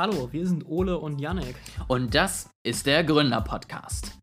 Hallo, 0.00 0.32
wir 0.32 0.46
sind 0.46 0.66
Ole 0.66 0.98
und 0.98 1.20
Yannick. 1.20 1.54
Und 1.86 2.14
das 2.14 2.48
ist 2.64 2.86
der 2.86 3.04
Gründer-Podcast. 3.04 4.18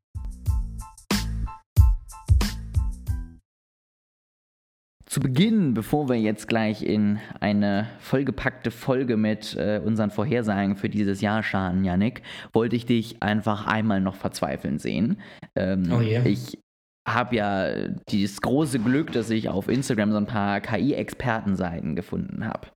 Zu 5.06 5.20
Beginn, 5.20 5.76
bevor 5.76 6.10
wir 6.10 6.16
jetzt 6.20 6.48
gleich 6.48 6.82
in 6.82 7.20
eine 7.40 7.88
vollgepackte 8.00 8.72
Folge 8.72 9.16
mit 9.16 9.56
äh, 9.58 9.80
unseren 9.84 10.10
Vorhersagen 10.10 10.76
für 10.76 10.90
dieses 10.90 11.22
Jahr 11.22 11.44
starten, 11.44 11.84
Yannick, 11.84 12.24
wollte 12.52 12.76
ich 12.76 12.88
dich 12.88 13.22
einfach 13.22 13.68
einmal 13.68 14.02
noch 14.02 14.16
verzweifeln 14.16 14.80
sehen. 14.80 15.22
Ähm, 15.56 15.92
Oh 15.92 16.02
je. 16.02 16.22
Ich 16.28 16.60
habe 17.08 17.36
ja 17.36 17.88
dieses 18.10 18.42
große 18.42 18.80
Glück, 18.80 19.12
dass 19.12 19.30
ich 19.30 19.50
auf 19.50 19.68
Instagram 19.68 20.12
so 20.12 20.18
ein 20.18 20.26
paar 20.28 20.62
KI-Expertenseiten 20.62 21.96
gefunden 21.96 22.46
habe. 22.46 22.70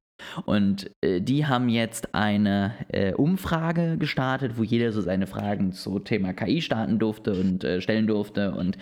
Und 0.46 0.92
äh, 1.02 1.22
die 1.22 1.46
haben 1.46 1.70
jetzt 1.70 2.16
eine 2.16 2.74
äh, 2.90 3.14
Umfrage 3.14 3.98
gestartet, 3.98 4.58
wo 4.58 4.64
jeder 4.64 4.92
so 4.92 5.02
seine 5.02 5.28
Fragen 5.28 5.74
zum 5.74 6.04
Thema 6.04 6.34
KI 6.34 6.62
starten 6.62 7.00
durfte 7.00 7.34
und 7.34 7.64
äh, 7.64 7.82
stellen 7.82 8.08
durfte. 8.08 8.52
Und 8.52 8.78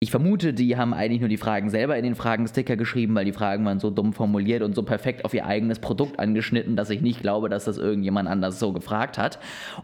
ich 0.00 0.10
vermute, 0.10 0.52
die 0.52 0.76
haben 0.76 0.92
eigentlich 0.92 1.20
nur 1.20 1.30
die 1.30 1.38
Fragen 1.38 1.70
selber 1.70 1.96
in 1.96 2.04
den 2.04 2.14
Fragensticker 2.14 2.76
geschrieben, 2.76 3.14
weil 3.14 3.24
die 3.24 3.32
Fragen 3.32 3.64
waren 3.64 3.80
so 3.80 3.90
dumm 3.90 4.12
formuliert 4.12 4.62
und 4.62 4.74
so 4.74 4.82
perfekt 4.82 5.24
auf 5.24 5.32
ihr 5.32 5.46
eigenes 5.46 5.78
Produkt 5.78 6.18
angeschnitten, 6.18 6.76
dass 6.76 6.90
ich 6.90 7.00
nicht 7.00 7.22
glaube, 7.22 7.48
dass 7.48 7.64
das 7.64 7.78
irgendjemand 7.78 8.28
anders 8.28 8.58
so 8.58 8.72
gefragt 8.72 9.16
hat. 9.16 9.38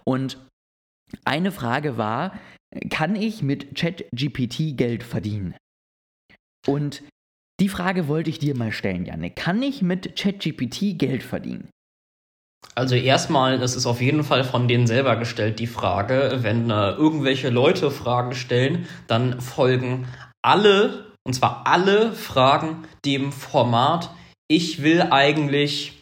Und 0.05 0.39
eine 1.25 1.53
Frage 1.53 1.97
war, 1.97 2.39
kann 2.91 3.17
ich 3.17 3.43
mit 3.43 3.75
ChatGPT 3.75 4.77
Geld 4.77 5.03
verdienen? 5.03 5.55
Und 6.67 7.03
die 7.61 7.69
Frage 7.69 8.09
wollte 8.09 8.31
ich 8.31 8.39
dir 8.39 8.57
mal 8.57 8.73
stellen, 8.73 9.05
Janne. 9.05 9.31
Kann 9.31 9.63
ich 9.63 9.83
mit 9.83 10.17
ChatGPT 10.17 10.99
Geld 10.99 11.23
verdienen? 11.23 11.69
Also 12.75 12.95
erstmal, 12.95 13.59
das 13.59 13.77
ist 13.77 13.87
auf 13.87 14.01
jeden 14.01 14.25
Fall 14.25 14.45
von 14.45 14.69
denen 14.69 14.87
selber 14.87 15.17
gestellt, 15.17 15.59
die 15.59 15.67
Frage. 15.67 16.39
Wenn 16.41 16.71
äh, 16.71 16.91
irgendwelche 16.91 17.51
Leute 17.51 17.91
Fragen 17.91 18.35
stellen, 18.35 18.87
dann 19.07 19.41
folgen 19.41 20.07
alle, 20.43 21.13
und 21.27 21.35
zwar 21.35 21.67
alle 21.67 22.13
Fragen 22.13 22.85
dem 23.05 23.33
Format, 23.33 24.11
ich 24.49 24.83
will 24.83 25.03
eigentlich 25.03 26.01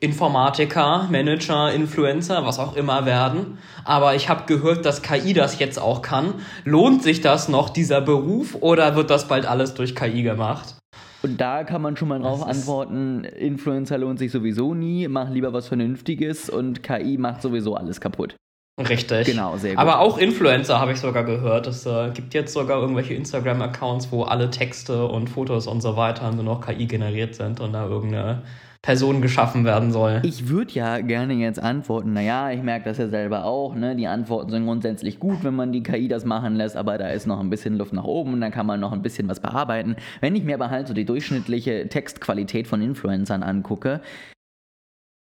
Informatiker, 0.00 1.08
Manager, 1.10 1.72
Influencer, 1.72 2.44
was 2.44 2.58
auch 2.58 2.76
immer 2.76 3.04
werden. 3.04 3.58
Aber 3.84 4.14
ich 4.14 4.28
habe 4.28 4.46
gehört, 4.46 4.84
dass 4.84 5.02
KI 5.02 5.32
das 5.32 5.58
jetzt 5.58 5.78
auch 5.78 6.02
kann. 6.02 6.34
Lohnt 6.64 7.02
sich 7.02 7.20
das 7.20 7.48
noch, 7.48 7.70
dieser 7.70 8.00
Beruf, 8.00 8.56
oder 8.60 8.94
wird 8.94 9.10
das 9.10 9.26
bald 9.28 9.46
alles 9.46 9.74
durch 9.74 9.96
KI 9.96 10.22
gemacht? 10.22 10.77
Und 11.22 11.40
da 11.40 11.64
kann 11.64 11.82
man 11.82 11.96
schon 11.96 12.08
mal 12.08 12.20
drauf 12.20 12.44
Das 12.46 12.58
antworten, 12.58 13.24
Influencer 13.24 13.98
lohnt 13.98 14.18
sich 14.18 14.30
sowieso 14.30 14.74
nie, 14.74 15.08
mach 15.08 15.30
lieber 15.30 15.52
was 15.52 15.68
Vernünftiges 15.68 16.48
und 16.48 16.82
KI 16.82 17.18
macht 17.18 17.42
sowieso 17.42 17.74
alles 17.74 18.00
kaputt. 18.00 18.36
Richtig. 18.78 19.26
Genau, 19.26 19.56
sehr 19.56 19.72
gut. 19.72 19.80
Aber 19.80 19.98
auch 19.98 20.18
Influencer 20.18 20.78
habe 20.78 20.92
ich 20.92 21.00
sogar 21.00 21.24
gehört. 21.24 21.66
Es 21.66 21.84
äh, 21.84 22.10
gibt 22.14 22.32
jetzt 22.34 22.52
sogar 22.52 22.80
irgendwelche 22.80 23.14
Instagram-Accounts, 23.14 24.12
wo 24.12 24.22
alle 24.22 24.50
Texte 24.50 25.06
und 25.06 25.28
Fotos 25.28 25.66
und 25.66 25.80
so 25.80 25.96
weiter 25.96 26.30
nur 26.30 26.44
noch 26.44 26.64
KI 26.64 26.86
generiert 26.86 27.34
sind 27.34 27.60
und 27.60 27.72
da 27.72 27.88
irgendeine 27.88 28.42
Person 28.82 29.20
geschaffen 29.20 29.64
werden 29.64 29.90
soll. 29.90 30.20
Ich 30.22 30.48
würde 30.48 30.72
ja 30.72 31.00
gerne 31.00 31.34
jetzt 31.34 31.60
antworten, 31.60 32.12
naja, 32.12 32.50
ich 32.52 32.62
merke 32.62 32.84
das 32.84 32.98
ja 32.98 33.08
selber 33.08 33.44
auch, 33.44 33.74
ne? 33.74 33.96
Die 33.96 34.06
Antworten 34.06 34.50
sind 34.50 34.66
grundsätzlich 34.66 35.18
gut, 35.18 35.42
wenn 35.42 35.54
man 35.54 35.72
die 35.72 35.82
KI 35.82 36.06
das 36.06 36.24
machen 36.24 36.54
lässt, 36.54 36.76
aber 36.76 36.96
da 36.96 37.08
ist 37.08 37.26
noch 37.26 37.40
ein 37.40 37.50
bisschen 37.50 37.76
Luft 37.76 37.92
nach 37.92 38.04
oben 38.04 38.34
und 38.34 38.40
dann 38.40 38.52
kann 38.52 38.66
man 38.66 38.78
noch 38.78 38.92
ein 38.92 39.02
bisschen 39.02 39.28
was 39.28 39.40
bearbeiten. 39.40 39.96
Wenn 40.20 40.36
ich 40.36 40.44
mir 40.44 40.54
aber 40.54 40.70
halt 40.70 40.86
so 40.86 40.94
die 40.94 41.04
durchschnittliche 41.04 41.88
Textqualität 41.88 42.68
von 42.68 42.80
Influencern 42.80 43.42
angucke, 43.42 44.00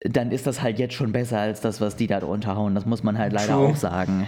dann 0.02 0.32
ist 0.32 0.48
das 0.48 0.62
halt 0.62 0.80
jetzt 0.80 0.96
schon 0.96 1.12
besser 1.12 1.40
als 1.40 1.62
das, 1.62 1.80
was 1.80 1.96
die 1.96 2.08
da 2.08 2.20
drunter 2.20 2.56
hauen. 2.56 2.76
Das 2.76 2.86
muss 2.86 3.04
man 3.04 3.18
halt 3.18 3.34
leider 3.34 3.54
True. 3.54 3.70
auch 3.70 3.76
sagen. 3.76 4.28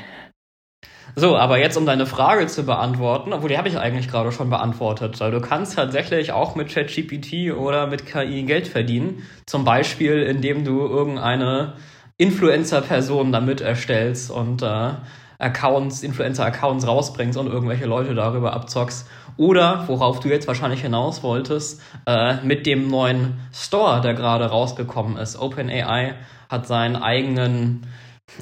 So, 1.15 1.37
aber 1.37 1.57
jetzt 1.59 1.77
um 1.77 1.85
deine 1.85 2.05
Frage 2.05 2.47
zu 2.47 2.65
beantworten, 2.65 3.31
obwohl 3.31 3.49
die 3.49 3.57
habe 3.57 3.69
ich 3.69 3.77
eigentlich 3.77 4.09
gerade 4.09 4.31
schon 4.31 4.49
beantwortet, 4.49 5.19
weil 5.19 5.31
du 5.31 5.39
kannst 5.39 5.75
tatsächlich 5.75 6.31
auch 6.33 6.55
mit 6.55 6.69
ChatGPT 6.69 7.53
oder 7.55 7.87
mit 7.87 8.05
KI 8.05 8.43
Geld 8.43 8.67
verdienen. 8.67 9.23
Zum 9.45 9.63
Beispiel, 9.63 10.23
indem 10.23 10.65
du 10.65 10.81
irgendeine 10.81 11.73
Influencer-Person 12.17 13.31
damit 13.31 13.61
erstellst 13.61 14.29
und 14.29 14.61
äh, 14.61 14.91
Accounts, 15.37 16.03
Influencer-Accounts 16.03 16.87
rausbringst 16.87 17.37
und 17.37 17.47
irgendwelche 17.47 17.85
Leute 17.85 18.15
darüber 18.15 18.53
abzockst. 18.53 19.07
Oder, 19.37 19.83
worauf 19.87 20.21
du 20.21 20.29
jetzt 20.29 20.47
wahrscheinlich 20.47 20.81
hinaus 20.81 21.23
wolltest, 21.23 21.81
äh, 22.05 22.35
mit 22.43 22.65
dem 22.65 22.89
neuen 22.89 23.39
Store, 23.53 24.01
der 24.01 24.13
gerade 24.13 24.45
rausgekommen 24.45 25.17
ist. 25.17 25.37
OpenAI 25.37 26.15
hat 26.49 26.67
seinen 26.67 26.95
eigenen 26.95 27.85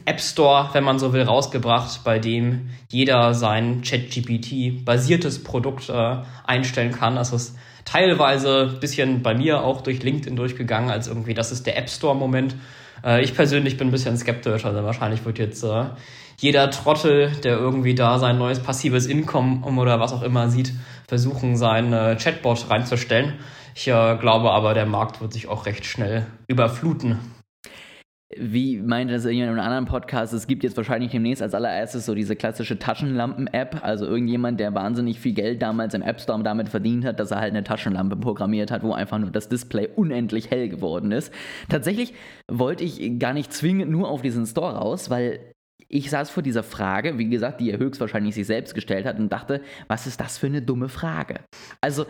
App 0.05 0.19
Store, 0.19 0.69
wenn 0.73 0.83
man 0.83 0.99
so 0.99 1.13
will, 1.13 1.23
rausgebracht, 1.23 2.03
bei 2.03 2.19
dem 2.19 2.69
jeder 2.89 3.33
sein 3.33 3.81
ChatGPT-basiertes 3.81 5.43
Produkt 5.43 5.89
äh, 5.89 6.17
einstellen 6.45 6.91
kann. 6.91 7.15
Das 7.15 7.31
ist 7.31 7.57
teilweise 7.85 8.71
ein 8.73 8.79
bisschen 8.79 9.21
bei 9.21 9.35
mir 9.35 9.63
auch 9.63 9.81
durch 9.81 10.01
LinkedIn 10.01 10.35
durchgegangen, 10.35 10.89
als 10.89 11.07
irgendwie, 11.07 11.33
das 11.33 11.51
ist 11.51 11.65
der 11.67 11.77
App 11.77 11.89
Store-Moment. 11.89 12.55
Äh, 13.03 13.23
ich 13.23 13.35
persönlich 13.35 13.77
bin 13.77 13.89
ein 13.89 13.91
bisschen 13.91 14.17
skeptisch, 14.17 14.65
also 14.65 14.83
wahrscheinlich 14.83 15.25
wird 15.25 15.37
jetzt 15.37 15.63
äh, 15.63 15.85
jeder 16.37 16.71
Trottel, 16.71 17.31
der 17.43 17.57
irgendwie 17.57 17.95
da 17.95 18.19
sein 18.19 18.37
neues 18.37 18.59
passives 18.59 19.05
Income 19.05 19.65
oder 19.77 19.99
was 19.99 20.13
auch 20.13 20.23
immer 20.23 20.49
sieht, 20.49 20.73
versuchen, 21.07 21.55
sein 21.55 21.93
äh, 21.93 22.17
Chatbot 22.17 22.69
reinzustellen. 22.69 23.33
Ich 23.75 23.87
äh, 23.87 24.17
glaube 24.17 24.51
aber, 24.51 24.73
der 24.73 24.85
Markt 24.85 25.21
wird 25.21 25.33
sich 25.33 25.47
auch 25.47 25.65
recht 25.65 25.85
schnell 25.85 26.25
überfluten. 26.47 27.19
Wie 28.37 28.77
meinte 28.77 29.13
das 29.13 29.25
irgendjemand 29.25 29.57
in 29.57 29.59
einem 29.59 29.67
anderen 29.67 29.85
Podcast, 29.85 30.33
es 30.33 30.47
gibt 30.47 30.63
jetzt 30.63 30.77
wahrscheinlich 30.77 31.11
demnächst 31.11 31.41
als 31.41 31.53
allererstes 31.53 32.05
so 32.05 32.15
diese 32.15 32.35
klassische 32.35 32.79
Taschenlampen-App, 32.79 33.83
also 33.83 34.05
irgendjemand, 34.05 34.59
der 34.59 34.73
wahnsinnig 34.73 35.19
viel 35.19 35.33
Geld 35.33 35.61
damals 35.61 35.93
im 35.93 36.01
App 36.01 36.21
Store 36.21 36.41
damit 36.43 36.69
verdient 36.69 37.05
hat, 37.05 37.19
dass 37.19 37.31
er 37.31 37.39
halt 37.39 37.51
eine 37.51 37.63
Taschenlampe 37.63 38.15
programmiert 38.15 38.71
hat, 38.71 38.83
wo 38.83 38.93
einfach 38.93 39.19
nur 39.19 39.31
das 39.31 39.49
Display 39.49 39.89
unendlich 39.95 40.51
hell 40.51 40.69
geworden 40.69 41.11
ist. 41.11 41.33
Tatsächlich 41.69 42.13
wollte 42.49 42.83
ich 42.83 43.19
gar 43.19 43.33
nicht 43.33 43.53
zwingend 43.53 43.91
nur 43.91 44.09
auf 44.09 44.21
diesen 44.21 44.45
Store 44.45 44.75
raus, 44.75 45.09
weil 45.09 45.39
ich 45.87 46.09
saß 46.09 46.29
vor 46.29 46.41
dieser 46.41 46.63
Frage, 46.63 47.17
wie 47.17 47.29
gesagt, 47.29 47.61
die 47.61 47.69
er 47.69 47.77
höchstwahrscheinlich 47.77 48.35
sich 48.35 48.47
selbst 48.47 48.73
gestellt 48.73 49.05
hat 49.05 49.19
und 49.19 49.31
dachte, 49.31 49.61
was 49.87 50.07
ist 50.07 50.19
das 50.19 50.37
für 50.37 50.47
eine 50.47 50.61
dumme 50.61 50.89
Frage? 50.89 51.41
Also, 51.81 52.05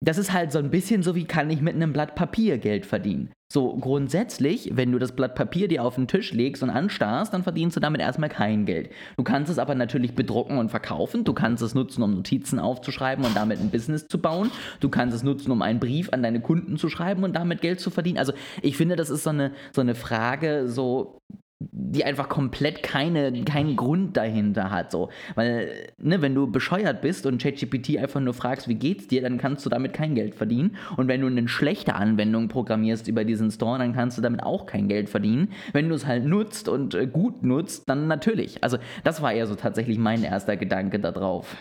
das 0.00 0.18
ist 0.18 0.32
halt 0.32 0.52
so 0.52 0.58
ein 0.58 0.70
bisschen 0.70 1.02
so, 1.02 1.14
wie 1.14 1.24
kann 1.24 1.50
ich 1.50 1.60
mit 1.60 1.74
einem 1.74 1.92
Blatt 1.92 2.14
Papier 2.14 2.58
Geld 2.58 2.86
verdienen? 2.86 3.32
So 3.52 3.76
grundsätzlich, 3.76 4.70
wenn 4.74 4.90
du 4.90 4.98
das 4.98 5.12
Blatt 5.12 5.34
Papier 5.34 5.68
dir 5.68 5.84
auf 5.84 5.94
den 5.94 6.08
Tisch 6.08 6.32
legst 6.32 6.62
und 6.62 6.70
anstarrst, 6.70 7.32
dann 7.32 7.44
verdienst 7.44 7.76
du 7.76 7.80
damit 7.80 8.00
erstmal 8.00 8.28
kein 8.28 8.66
Geld. 8.66 8.90
Du 9.16 9.22
kannst 9.22 9.50
es 9.50 9.58
aber 9.58 9.74
natürlich 9.74 10.14
bedrucken 10.14 10.58
und 10.58 10.70
verkaufen. 10.70 11.24
Du 11.24 11.34
kannst 11.34 11.62
es 11.62 11.74
nutzen, 11.74 12.02
um 12.02 12.14
Notizen 12.14 12.58
aufzuschreiben 12.58 13.24
und 13.24 13.36
damit 13.36 13.60
ein 13.60 13.70
Business 13.70 14.08
zu 14.08 14.20
bauen. 14.20 14.50
Du 14.80 14.88
kannst 14.88 15.14
es 15.14 15.22
nutzen, 15.22 15.52
um 15.52 15.62
einen 15.62 15.78
Brief 15.78 16.08
an 16.12 16.22
deine 16.22 16.40
Kunden 16.40 16.78
zu 16.78 16.88
schreiben 16.88 17.22
und 17.22 17.36
damit 17.36 17.60
Geld 17.60 17.80
zu 17.80 17.90
verdienen. 17.90 18.18
Also 18.18 18.32
ich 18.60 18.76
finde, 18.76 18.96
das 18.96 19.08
ist 19.08 19.22
so 19.22 19.30
eine, 19.30 19.52
so 19.72 19.82
eine 19.82 19.94
Frage, 19.94 20.68
so 20.68 21.18
die 21.60 22.04
einfach 22.04 22.28
komplett 22.28 22.82
keine, 22.82 23.44
keinen 23.44 23.76
Grund 23.76 24.16
dahinter 24.16 24.70
hat. 24.70 24.90
So. 24.90 25.10
Weil, 25.34 25.92
ne, 25.98 26.20
wenn 26.20 26.34
du 26.34 26.50
bescheuert 26.50 27.00
bist 27.00 27.26
und 27.26 27.40
ChatGPT 27.40 27.98
einfach 27.98 28.20
nur 28.20 28.34
fragst, 28.34 28.68
wie 28.68 28.74
geht's 28.74 29.06
dir, 29.06 29.22
dann 29.22 29.38
kannst 29.38 29.64
du 29.64 29.70
damit 29.70 29.92
kein 29.92 30.14
Geld 30.14 30.34
verdienen. 30.34 30.76
Und 30.96 31.08
wenn 31.08 31.20
du 31.20 31.26
eine 31.26 31.46
schlechte 31.48 31.94
Anwendung 31.94 32.48
programmierst 32.48 33.08
über 33.08 33.24
diesen 33.24 33.50
Store, 33.50 33.78
dann 33.78 33.92
kannst 33.92 34.18
du 34.18 34.22
damit 34.22 34.42
auch 34.42 34.66
kein 34.66 34.88
Geld 34.88 35.08
verdienen. 35.08 35.52
Wenn 35.72 35.88
du 35.88 35.94
es 35.94 36.06
halt 36.06 36.24
nutzt 36.24 36.68
und 36.68 36.94
äh, 36.94 37.06
gut 37.06 37.42
nutzt, 37.42 37.88
dann 37.88 38.08
natürlich. 38.08 38.62
Also, 38.62 38.78
das 39.04 39.22
war 39.22 39.32
eher 39.32 39.46
so 39.46 39.54
tatsächlich 39.54 39.98
mein 39.98 40.24
erster 40.24 40.56
Gedanke 40.56 40.98
darauf. 40.98 41.56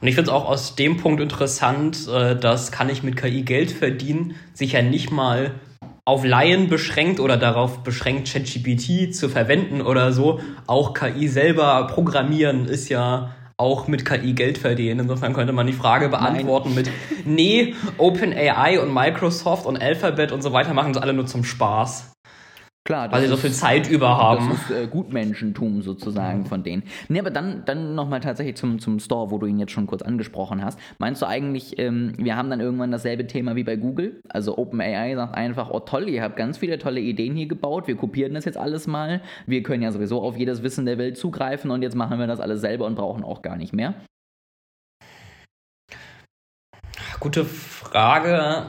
Und 0.00 0.08
ich 0.08 0.14
finde 0.14 0.30
es 0.30 0.34
auch 0.34 0.48
aus 0.48 0.76
dem 0.76 0.96
Punkt 0.96 1.20
interessant, 1.20 2.06
äh, 2.08 2.36
dass 2.36 2.70
kann 2.70 2.88
ich 2.88 3.02
mit 3.02 3.16
KI 3.16 3.42
Geld 3.42 3.70
verdienen, 3.70 4.34
sich 4.52 4.72
ja 4.72 4.82
nicht 4.82 5.10
mal 5.10 5.54
auf 6.06 6.24
Laien 6.24 6.68
beschränkt 6.68 7.18
oder 7.18 7.36
darauf 7.36 7.82
beschränkt, 7.82 8.32
ChatGPT 8.32 9.12
zu 9.12 9.28
verwenden 9.28 9.82
oder 9.82 10.12
so. 10.12 10.40
Auch 10.68 10.94
KI 10.94 11.26
selber 11.26 11.88
programmieren 11.88 12.66
ist 12.66 12.88
ja 12.88 13.34
auch 13.56 13.88
mit 13.88 14.04
KI 14.04 14.32
Geld 14.32 14.56
verdienen. 14.56 15.00
Insofern 15.00 15.32
könnte 15.32 15.52
man 15.52 15.66
die 15.66 15.72
Frage 15.72 16.08
beantworten 16.08 16.74
mit, 16.74 16.90
nee, 17.24 17.74
OpenAI 17.98 18.80
und 18.80 18.94
Microsoft 18.94 19.66
und 19.66 19.82
Alphabet 19.82 20.30
und 20.30 20.42
so 20.42 20.52
weiter 20.52 20.74
machen 20.74 20.92
das 20.92 21.02
alle 21.02 21.12
nur 21.12 21.26
zum 21.26 21.42
Spaß. 21.42 22.12
Klar, 22.86 23.10
Weil 23.10 23.22
sie 23.22 23.26
so 23.26 23.36
viel 23.36 23.50
Zeit 23.50 23.90
über 23.90 24.16
haben. 24.16 24.48
Das 24.48 24.60
ist 24.60 24.70
äh, 24.70 24.86
Gutmenschentum 24.86 25.82
sozusagen 25.82 26.46
von 26.46 26.62
denen. 26.62 26.84
Nee, 27.08 27.18
aber 27.18 27.32
dann, 27.32 27.64
dann 27.66 27.96
nochmal 27.96 28.20
tatsächlich 28.20 28.54
zum, 28.54 28.78
zum 28.78 29.00
Store, 29.00 29.32
wo 29.32 29.38
du 29.38 29.46
ihn 29.46 29.58
jetzt 29.58 29.72
schon 29.72 29.88
kurz 29.88 30.02
angesprochen 30.02 30.64
hast. 30.64 30.78
Meinst 30.98 31.20
du 31.20 31.26
eigentlich, 31.26 31.80
ähm, 31.80 32.12
wir 32.16 32.36
haben 32.36 32.48
dann 32.48 32.60
irgendwann 32.60 32.92
dasselbe 32.92 33.26
Thema 33.26 33.56
wie 33.56 33.64
bei 33.64 33.74
Google? 33.74 34.20
Also 34.28 34.56
OpenAI 34.56 35.16
sagt 35.16 35.34
einfach, 35.34 35.70
oh 35.70 35.80
toll, 35.80 36.08
ihr 36.08 36.22
habt 36.22 36.36
ganz 36.36 36.58
viele 36.58 36.78
tolle 36.78 37.00
Ideen 37.00 37.34
hier 37.34 37.48
gebaut, 37.48 37.88
wir 37.88 37.96
kopieren 37.96 38.34
das 38.34 38.44
jetzt 38.44 38.56
alles 38.56 38.86
mal. 38.86 39.20
Wir 39.46 39.64
können 39.64 39.82
ja 39.82 39.90
sowieso 39.90 40.22
auf 40.22 40.36
jedes 40.36 40.62
Wissen 40.62 40.86
der 40.86 40.96
Welt 40.96 41.18
zugreifen 41.18 41.72
und 41.72 41.82
jetzt 41.82 41.96
machen 41.96 42.20
wir 42.20 42.28
das 42.28 42.38
alles 42.38 42.60
selber 42.60 42.86
und 42.86 42.94
brauchen 42.94 43.24
auch 43.24 43.42
gar 43.42 43.56
nicht 43.56 43.72
mehr. 43.72 43.94
Gute 47.18 47.44
Frage. 47.44 48.66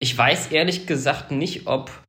Ich 0.00 0.18
weiß 0.18 0.50
ehrlich 0.50 0.88
gesagt 0.88 1.30
nicht, 1.30 1.68
ob 1.68 2.03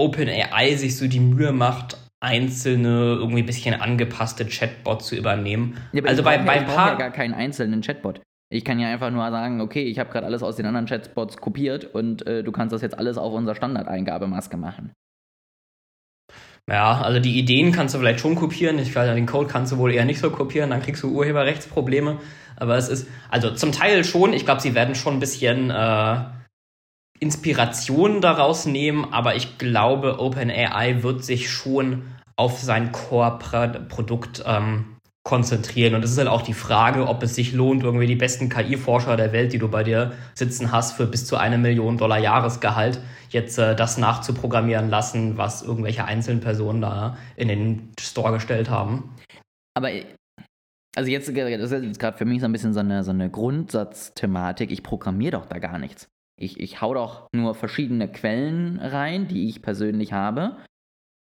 OpenAI 0.00 0.74
sich 0.76 0.96
so 0.96 1.06
die 1.06 1.20
Mühe 1.20 1.52
macht, 1.52 1.98
einzelne 2.20 3.16
irgendwie 3.18 3.42
ein 3.42 3.46
bisschen 3.46 3.80
angepasste 3.80 4.44
Chatbots 4.44 5.06
zu 5.06 5.16
übernehmen. 5.16 5.76
Ja, 5.92 6.02
also 6.04 6.22
bei, 6.22 6.38
bei 6.38 6.56
ja, 6.56 6.62
paar 6.62 6.88
ja 6.92 6.94
gar 6.94 7.10
keinen 7.10 7.34
einzelnen 7.34 7.80
Chatbot. 7.80 8.20
Ich 8.52 8.64
kann 8.64 8.80
ja 8.80 8.88
einfach 8.88 9.10
nur 9.10 9.30
sagen, 9.30 9.60
okay, 9.60 9.84
ich 9.84 9.98
habe 9.98 10.10
gerade 10.10 10.26
alles 10.26 10.42
aus 10.42 10.56
den 10.56 10.66
anderen 10.66 10.86
Chatbots 10.86 11.36
kopiert 11.36 11.84
und 11.84 12.26
äh, 12.26 12.42
du 12.42 12.50
kannst 12.52 12.72
das 12.72 12.82
jetzt 12.82 12.98
alles 12.98 13.16
auf 13.16 13.32
unser 13.32 13.54
Standardeingabemaske 13.54 14.56
machen. 14.56 14.92
Ja, 16.68 17.00
also 17.00 17.20
die 17.20 17.38
Ideen 17.38 17.72
kannst 17.72 17.94
du 17.94 17.98
vielleicht 17.98 18.20
schon 18.20 18.34
kopieren. 18.34 18.78
Ich 18.78 18.92
glaube, 18.92 19.14
den 19.14 19.26
Code 19.26 19.48
kannst 19.48 19.72
du 19.72 19.78
wohl 19.78 19.92
eher 19.92 20.04
nicht 20.04 20.20
so 20.20 20.30
kopieren, 20.30 20.70
dann 20.70 20.82
kriegst 20.82 21.02
du 21.02 21.10
Urheberrechtsprobleme. 21.10 22.18
Aber 22.56 22.76
es 22.76 22.88
ist, 22.88 23.08
also 23.30 23.50
zum 23.52 23.72
Teil 23.72 24.04
schon, 24.04 24.32
ich 24.32 24.44
glaube, 24.44 24.60
sie 24.60 24.74
werden 24.74 24.94
schon 24.94 25.14
ein 25.14 25.20
bisschen 25.20 25.70
äh, 25.70 26.16
Inspiration 27.20 28.20
daraus 28.20 28.66
nehmen, 28.66 29.12
aber 29.12 29.36
ich 29.36 29.58
glaube, 29.58 30.18
OpenAI 30.18 31.02
wird 31.02 31.22
sich 31.22 31.50
schon 31.50 32.02
auf 32.36 32.58
sein 32.58 32.92
Core-Produkt 32.92 34.42
ähm, 34.46 34.96
konzentrieren. 35.22 35.94
Und 35.94 36.02
es 36.02 36.12
ist 36.12 36.18
halt 36.18 36.28
auch 36.28 36.40
die 36.40 36.54
Frage, 36.54 37.06
ob 37.06 37.22
es 37.22 37.34
sich 37.34 37.52
lohnt, 37.52 37.84
irgendwie 37.84 38.06
die 38.06 38.16
besten 38.16 38.48
KI-Forscher 38.48 39.16
der 39.16 39.32
Welt, 39.32 39.52
die 39.52 39.58
du 39.58 39.68
bei 39.68 39.84
dir 39.84 40.12
sitzen 40.34 40.72
hast, 40.72 40.92
für 40.92 41.06
bis 41.06 41.26
zu 41.26 41.36
eine 41.36 41.58
Million 41.58 41.98
Dollar 41.98 42.18
Jahresgehalt, 42.18 43.00
jetzt 43.28 43.58
äh, 43.58 43.76
das 43.76 43.98
nachzuprogrammieren 43.98 44.88
lassen, 44.88 45.36
was 45.36 45.62
irgendwelche 45.62 46.06
einzelnen 46.06 46.40
Personen 46.40 46.80
da 46.80 47.18
in 47.36 47.48
den 47.48 47.92
Store 48.00 48.32
gestellt 48.32 48.70
haben. 48.70 49.14
Aber 49.74 49.90
also 50.96 51.10
jetzt, 51.10 51.28
das 51.28 51.72
ist 51.72 51.84
jetzt 51.84 52.00
gerade 52.00 52.16
für 52.16 52.24
mich 52.24 52.40
so 52.40 52.46
ein 52.46 52.52
bisschen 52.52 52.72
so 52.72 52.80
eine, 52.80 53.04
so 53.04 53.10
eine 53.10 53.30
Grundsatzthematik. 53.30 54.70
Ich 54.72 54.82
programmiere 54.82 55.32
doch 55.32 55.46
da 55.46 55.58
gar 55.58 55.78
nichts. 55.78 56.08
Ich, 56.40 56.58
ich 56.58 56.80
hau 56.80 56.94
doch 56.94 57.28
nur 57.32 57.54
verschiedene 57.54 58.08
Quellen 58.08 58.78
rein, 58.80 59.28
die 59.28 59.48
ich 59.48 59.62
persönlich 59.62 60.12
habe. 60.12 60.56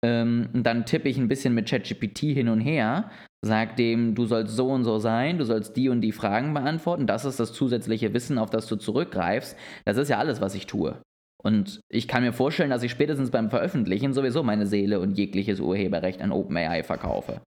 Ähm, 0.04 0.48
dann 0.54 0.86
tippe 0.86 1.08
ich 1.08 1.18
ein 1.18 1.28
bisschen 1.28 1.52
mit 1.52 1.68
ChatGPT 1.68 2.18
hin 2.20 2.48
und 2.48 2.60
her, 2.60 3.10
sag 3.42 3.76
dem, 3.76 4.14
du 4.14 4.24
sollst 4.24 4.56
so 4.56 4.68
und 4.68 4.84
so 4.84 4.98
sein, 4.98 5.36
du 5.36 5.44
sollst 5.44 5.76
die 5.76 5.88
und 5.88 6.00
die 6.00 6.12
Fragen 6.12 6.54
beantworten. 6.54 7.06
Das 7.06 7.24
ist 7.24 7.40
das 7.40 7.52
zusätzliche 7.52 8.14
Wissen, 8.14 8.38
auf 8.38 8.50
das 8.50 8.66
du 8.66 8.76
zurückgreifst. 8.76 9.58
Das 9.84 9.96
ist 9.96 10.08
ja 10.08 10.18
alles, 10.18 10.40
was 10.40 10.54
ich 10.54 10.66
tue. 10.66 11.02
Und 11.42 11.80
ich 11.90 12.06
kann 12.06 12.22
mir 12.22 12.32
vorstellen, 12.32 12.70
dass 12.70 12.82
ich 12.82 12.92
spätestens 12.92 13.30
beim 13.30 13.50
Veröffentlichen 13.50 14.12
sowieso 14.12 14.42
meine 14.42 14.66
Seele 14.66 15.00
und 15.00 15.18
jegliches 15.18 15.58
Urheberrecht 15.58 16.22
an 16.22 16.32
OpenAI 16.32 16.82
verkaufe. 16.82 17.40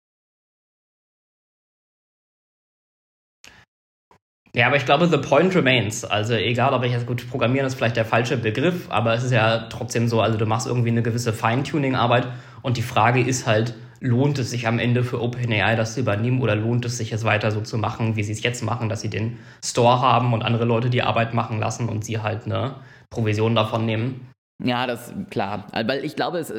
Ja, 4.54 4.66
aber 4.66 4.76
ich 4.76 4.84
glaube, 4.84 5.06
the 5.06 5.18
point 5.18 5.54
remains. 5.54 6.04
Also 6.04 6.34
egal, 6.34 6.74
ob 6.74 6.82
ich 6.84 6.92
jetzt 6.92 7.06
gut 7.06 7.28
programmieren 7.30 7.66
ist 7.66 7.74
vielleicht 7.74 7.96
der 7.96 8.04
falsche 8.04 8.36
Begriff, 8.36 8.90
aber 8.90 9.14
es 9.14 9.22
ist 9.22 9.30
ja 9.30 9.68
trotzdem 9.68 10.08
so, 10.08 10.20
also 10.20 10.36
du 10.38 10.46
machst 10.46 10.66
irgendwie 10.66 10.90
eine 10.90 11.02
gewisse 11.02 11.32
Feintuning-Arbeit 11.32 12.26
und 12.62 12.76
die 12.76 12.82
Frage 12.82 13.20
ist 13.20 13.46
halt, 13.46 13.74
lohnt 14.00 14.38
es 14.38 14.50
sich 14.50 14.66
am 14.66 14.78
Ende 14.78 15.04
für 15.04 15.22
OpenAI 15.22 15.76
das 15.76 15.94
zu 15.94 16.00
übernehmen 16.00 16.40
oder 16.40 16.56
lohnt 16.56 16.84
es 16.84 16.96
sich 16.96 17.12
es 17.12 17.24
weiter 17.24 17.50
so 17.50 17.60
zu 17.60 17.78
machen, 17.78 18.16
wie 18.16 18.22
sie 18.22 18.32
es 18.32 18.42
jetzt 18.42 18.62
machen, 18.62 18.88
dass 18.88 19.02
sie 19.02 19.10
den 19.10 19.38
Store 19.64 20.00
haben 20.00 20.32
und 20.32 20.42
andere 20.42 20.64
Leute 20.64 20.90
die 20.90 21.02
Arbeit 21.02 21.34
machen 21.34 21.60
lassen 21.60 21.88
und 21.88 22.04
sie 22.04 22.18
halt 22.18 22.46
eine 22.46 22.76
Provision 23.10 23.54
davon 23.54 23.84
nehmen? 23.84 24.30
Ja, 24.62 24.86
das 24.86 25.12
klar. 25.30 25.66
Weil 25.72 26.04
ich 26.04 26.16
glaube, 26.16 26.38
es, 26.38 26.52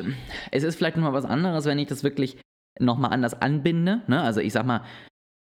es 0.52 0.64
ist 0.64 0.76
vielleicht 0.76 0.96
nochmal 0.96 1.14
was 1.14 1.26
anderes, 1.26 1.66
wenn 1.66 1.80
ich 1.80 1.88
das 1.88 2.04
wirklich 2.04 2.38
nochmal 2.80 3.12
anders 3.12 3.42
anbinde. 3.42 4.02
Ne? 4.08 4.22
Also 4.22 4.40
ich 4.40 4.54
sag 4.54 4.66
mal, 4.66 4.82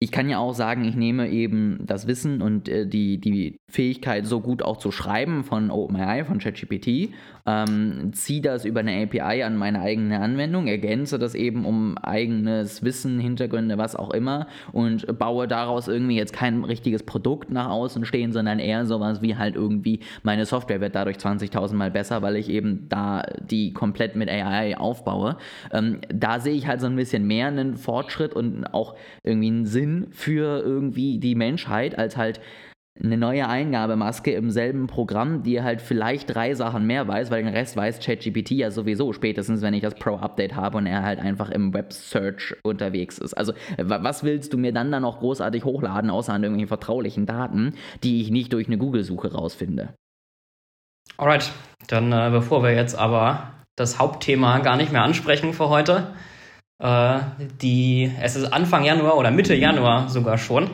ich 0.03 0.11
kann 0.11 0.31
ja 0.31 0.39
auch 0.39 0.55
sagen, 0.55 0.87
ich 0.87 0.97
nehme 0.97 1.29
eben 1.29 1.81
das 1.83 2.07
Wissen 2.07 2.41
und 2.41 2.71
äh, 2.71 2.87
die, 2.87 3.19
die 3.19 3.61
Fähigkeit, 3.69 4.27
so 4.27 4.41
gut 4.41 4.63
auch 4.63 4.79
zu 4.79 4.93
schreiben 4.93 5.45
von 5.45 5.71
OpenAI, 5.71 6.25
von 6.25 6.39
ChatGPT, 6.39 7.11
ähm, 7.45 8.11
ziehe 8.15 8.41
das 8.41 8.65
über 8.65 8.81
eine 8.81 9.03
API 9.03 9.43
an 9.43 9.59
meine 9.59 9.83
eigene 9.83 10.21
Anwendung, 10.21 10.69
ergänze 10.69 11.19
das 11.19 11.35
eben 11.35 11.67
um 11.67 11.99
eigenes 11.99 12.83
Wissen, 12.83 13.21
Hintergründe, 13.21 13.77
was 13.77 13.95
auch 13.95 14.11
immer 14.11 14.47
und 14.73 15.19
baue 15.19 15.47
daraus 15.47 15.87
irgendwie 15.87 16.17
jetzt 16.17 16.33
kein 16.33 16.65
richtiges 16.65 17.03
Produkt 17.03 17.51
nach 17.51 17.69
außen 17.69 18.07
stehen, 18.07 18.33
sondern 18.33 18.59
eher 18.59 18.87
sowas 18.87 19.21
wie 19.21 19.37
halt 19.37 19.55
irgendwie 19.55 20.01
meine 20.23 20.47
Software 20.47 20.81
wird 20.81 20.95
dadurch 20.95 21.19
20.000 21.19 21.75
Mal 21.75 21.91
besser, 21.91 22.23
weil 22.23 22.37
ich 22.37 22.49
eben 22.49 22.89
da 22.89 23.23
die 23.39 23.75
komplett 23.75 24.17
mit 24.17 24.31
AI 24.31 24.79
aufbaue. 24.79 25.37
Ähm, 25.73 26.01
da 26.09 26.41
sehe 26.41 26.55
ich 26.55 26.67
halt 26.67 26.81
so 26.81 26.87
ein 26.87 26.97
bisschen 26.97 27.27
mehr 27.27 27.49
einen 27.49 27.77
Fortschritt 27.77 28.33
und 28.33 28.65
auch 28.73 28.97
irgendwie 29.25 29.49
einen 29.49 29.67
Sinn 29.67 29.90
Sinn 29.91 30.09
für 30.13 30.63
irgendwie 30.63 31.19
die 31.19 31.35
Menschheit 31.35 31.99
als 31.99 32.17
halt 32.17 32.41
eine 33.03 33.17
neue 33.17 33.49
Eingabemaske 33.49 34.33
im 34.33 34.51
selben 34.51 34.87
Programm, 34.87 35.43
die 35.43 35.63
halt 35.63 35.81
vielleicht 35.81 36.35
drei 36.35 36.55
Sachen 36.55 36.87
mehr 36.87 37.09
weiß, 37.09 37.31
weil 37.31 37.43
den 37.43 37.55
Rest 37.55 37.77
weiß 37.77 38.01
ChatGPT 38.01 38.51
ja 38.51 38.71
sowieso 38.71 39.13
spätestens, 39.15 39.63
wenn 39.63 39.73
ich 39.73 39.81
das 39.81 39.95
Pro-Update 39.95 40.55
habe 40.55 40.77
und 40.77 40.87
er 40.87 41.03
halt 41.03 41.19
einfach 41.19 41.51
im 41.51 41.73
Web-Search 41.73 42.57
unterwegs 42.63 43.17
ist. 43.19 43.33
Also 43.35 43.55
was 43.79 44.23
willst 44.23 44.53
du 44.53 44.59
mir 44.59 44.73
dann 44.73 44.93
da 44.93 45.01
noch 45.01 45.21
großartig 45.21 45.65
hochladen, 45.65 46.11
außer 46.11 46.33
an 46.33 46.43
irgendwelchen 46.43 46.69
vertraulichen 46.69 47.27
Daten, 47.27 47.75
die 48.03 48.21
ich 48.21 48.31
nicht 48.31 48.53
durch 48.53 48.67
eine 48.67 48.77
Google-Suche 48.77 49.33
rausfinde? 49.33 49.95
Alright, 51.17 51.53
dann 51.87 52.13
äh, 52.13 52.29
bevor 52.31 52.63
wir 52.63 52.75
jetzt 52.75 52.97
aber 52.97 53.53
das 53.77 53.99
Hauptthema 53.99 54.59
gar 54.59 54.77
nicht 54.77 54.93
mehr 54.93 55.05
ansprechen 55.05 55.55
für 55.55 55.71
heute, 55.71 56.13
äh, 56.81 57.19
die, 57.61 58.11
es 58.21 58.37
ist 58.37 58.53
Anfang 58.53 58.85
Januar 58.85 59.17
oder 59.17 59.31
Mitte 59.31 59.55
Januar 59.55 60.09
sogar 60.09 60.39
schon. 60.39 60.71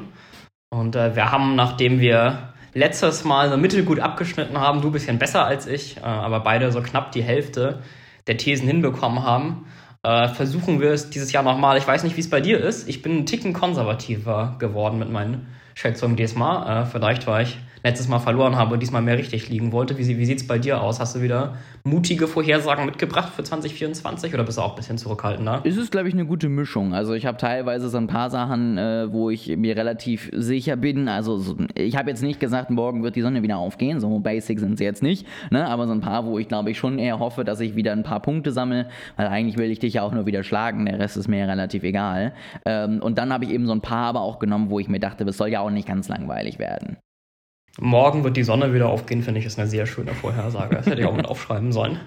Und 0.71 0.97
äh, 0.97 1.15
wir 1.15 1.31
haben, 1.31 1.57
nachdem 1.57 2.01
wir 2.01 2.55
letztes 2.75 3.25
Mal 3.25 3.51
so 3.51 3.57
mittelgut 3.57 4.01
abgeschnitten 4.01 4.59
haben, 4.59 4.83
du 4.83 4.89
ein 4.89 4.93
bisschen 4.93 5.19
besser 5.19 5.45
als 5.45 5.67
ich, 5.67 5.97
äh, 5.99 6.01
aber 6.01 6.41
beide 6.41 6.71
so 6.73 6.81
knapp 6.81 7.13
die 7.13 7.23
Hälfte 7.23 7.83
der 8.27 8.37
Thesen 8.37 8.67
hinbekommen 8.67 9.23
haben, 9.23 9.67
äh, 10.03 10.29
versuchen 10.29 10.81
wir 10.81 10.91
es 10.91 11.11
dieses 11.11 11.33
Jahr 11.33 11.43
nochmal. 11.43 11.79
Ich 11.79 11.87
weiß 11.87 12.05
nicht, 12.05 12.17
wie 12.17 12.21
es 12.21 12.31
bei 12.31 12.41
dir 12.41 12.61
ist. 12.61 12.89
Ich 12.89 13.03
bin 13.03 13.19
ein 13.19 13.27
Ticken 13.27 13.53
konservativer 13.53 14.57
geworden 14.59 14.99
mit 14.99 15.11
meinen 15.11 15.49
Schätzungen 15.75 16.17
diesmal. 16.17 16.83
Äh, 16.83 16.87
vielleicht 16.87 17.27
war 17.27 17.43
ich 17.43 17.59
letztes 17.87 18.09
Mal 18.09 18.19
verloren 18.19 18.57
habe 18.57 18.75
und 18.75 18.81
diesmal 18.81 19.01
mehr 19.01 19.17
richtig 19.17 19.49
liegen 19.49 19.71
wollte. 19.71 19.97
Wie, 19.97 20.19
wie 20.19 20.25
sieht 20.25 20.39
es 20.39 20.47
bei 20.47 20.59
dir 20.59 20.83
aus? 20.83 20.99
Hast 20.99 21.15
du 21.15 21.23
wieder 21.23 21.55
mutige 21.85 22.27
Vorhersagen 22.27 22.85
mitgebracht 22.85 23.33
für 23.33 23.45
2024 23.45 24.35
oder 24.35 24.43
bist 24.43 24.59
du 24.59 24.63
auch 24.63 24.71
ein 24.71 24.77
bisschen 24.77 24.99
zurückhaltender? 24.99 25.61
Es 25.63 25.77
ist, 25.77 25.93
glaube 25.93 26.09
ich, 26.09 26.15
eine 26.15 26.27
gute 26.27 26.49
Mischung. 26.49 26.95
Also 26.95 27.15
ich 27.15 27.27
habe 27.27 27.39
teilweise 27.39 27.89
so 27.89 27.97
ein 27.97 28.09
paar 28.09 28.29
Sachen, 28.29 28.77
äh, 28.77 29.13
wo 29.13 29.31
ich 29.31 29.57
mir 29.57 29.77
relativ 29.77 30.31
sicher 30.35 30.75
bin. 30.75 31.09
Also 31.09 31.39
so, 31.39 31.57
ich 31.75 31.97
habe 31.97 32.11
jetzt 32.11 32.23
nicht 32.23 32.41
gesagt, 32.41 32.71
morgen 32.71 33.05
wird 33.05 33.15
die 33.15 33.23
Sonne 33.23 33.45
wieder 33.45 33.59
aufgehen. 33.59 34.01
So 34.01 34.19
basic 34.19 34.59
sind 34.59 34.79
sie 34.79 34.85
jetzt 34.85 35.05
nicht. 35.05 35.25
Ne? 35.51 35.65
Aber 35.69 35.87
so 35.87 35.93
ein 35.93 36.01
paar, 36.01 36.27
wo 36.27 36.41
ich 36.41 36.49
glaube 36.49 36.73
ich 36.73 36.79
schon 36.79 36.99
eher 36.99 37.21
hoffe, 37.21 37.45
dass 37.45 37.61
ich 37.61 37.77
wieder 37.77 37.93
ein 37.93 38.03
paar 38.03 38.21
Punkte 38.21 38.51
sammle. 38.51 38.89
Weil 39.17 39.29
eigentlich 39.29 39.59
will 39.59 39.71
ich 39.71 39.79
dich 39.79 39.95
ja 39.95 40.03
auch 40.03 40.13
nur 40.13 40.27
wieder 40.27 40.43
schlagen. 40.43 40.87
Der 40.87 40.99
Rest 40.99 41.17
ist 41.17 41.29
mir 41.29 41.47
relativ 41.47 41.85
egal. 41.85 42.33
Ähm, 42.65 43.01
und 43.01 43.17
dann 43.17 43.33
habe 43.33 43.45
ich 43.45 43.53
eben 43.53 43.67
so 43.67 43.73
ein 43.73 43.81
paar 43.81 44.09
aber 44.09 44.23
auch 44.23 44.41
genommen, 44.41 44.71
wo 44.71 44.81
ich 44.81 44.89
mir 44.89 44.99
dachte, 44.99 45.25
das 45.25 45.37
soll 45.37 45.51
ja 45.51 45.61
auch 45.61 45.71
nicht 45.71 45.87
ganz 45.87 46.09
langweilig 46.09 46.59
werden. 46.59 46.97
Morgen 47.79 48.25
wird 48.25 48.37
die 48.37 48.43
Sonne 48.43 48.73
wieder 48.73 48.89
aufgehen, 48.89 49.23
finde 49.23 49.41
ich, 49.41 49.47
ist 49.47 49.59
eine 49.59 49.69
sehr 49.69 49.87
schöne 49.87 50.15
Vorhersage. 50.15 50.77
Das 50.77 50.87
hätte 50.87 51.01
ich 51.01 51.07
auch 51.07 51.17
mit 51.17 51.27
aufschreiben 51.29 51.73
sollen. 51.73 52.01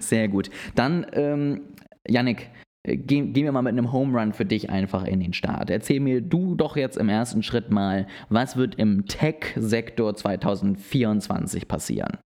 Sehr 0.00 0.28
gut. 0.28 0.50
Dann, 0.74 1.06
ähm, 1.12 1.60
Yannick, 2.06 2.50
äh, 2.84 2.96
gehen, 2.96 3.32
gehen 3.32 3.44
wir 3.44 3.52
mal 3.52 3.62
mit 3.62 3.72
einem 3.72 3.92
Home 3.92 4.18
Run 4.18 4.32
für 4.32 4.44
dich 4.44 4.70
einfach 4.70 5.04
in 5.04 5.20
den 5.20 5.32
Start. 5.32 5.70
Erzähl 5.70 6.00
mir 6.00 6.20
du 6.20 6.54
doch 6.54 6.76
jetzt 6.76 6.96
im 6.96 7.08
ersten 7.08 7.42
Schritt 7.42 7.70
mal, 7.70 8.06
was 8.28 8.56
wird 8.56 8.76
im 8.76 9.06
Tech-Sektor 9.06 10.14
2024 10.14 11.68
passieren? 11.68 12.18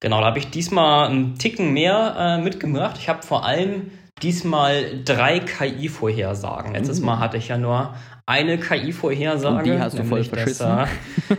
Genau, 0.00 0.20
da 0.20 0.26
habe 0.26 0.38
ich 0.38 0.50
diesmal 0.50 1.08
einen 1.08 1.36
Ticken 1.36 1.72
mehr 1.72 2.16
äh, 2.18 2.42
mitgebracht. 2.42 2.96
Ich 2.98 3.08
habe 3.08 3.22
vor 3.22 3.44
allem 3.46 3.90
diesmal 4.22 5.02
drei 5.04 5.40
KI-Vorhersagen. 5.40 6.72
Letztes 6.74 7.00
mhm. 7.00 7.06
Mal 7.06 7.18
hatte 7.20 7.36
ich 7.36 7.48
ja 7.48 7.58
nur 7.58 7.94
eine 8.26 8.58
KI-Vorhersage. 8.58 9.72
Die 9.72 9.78
hast 9.78 9.98
du 9.98 10.04
voll 10.04 10.24
verschissen. 10.24 10.66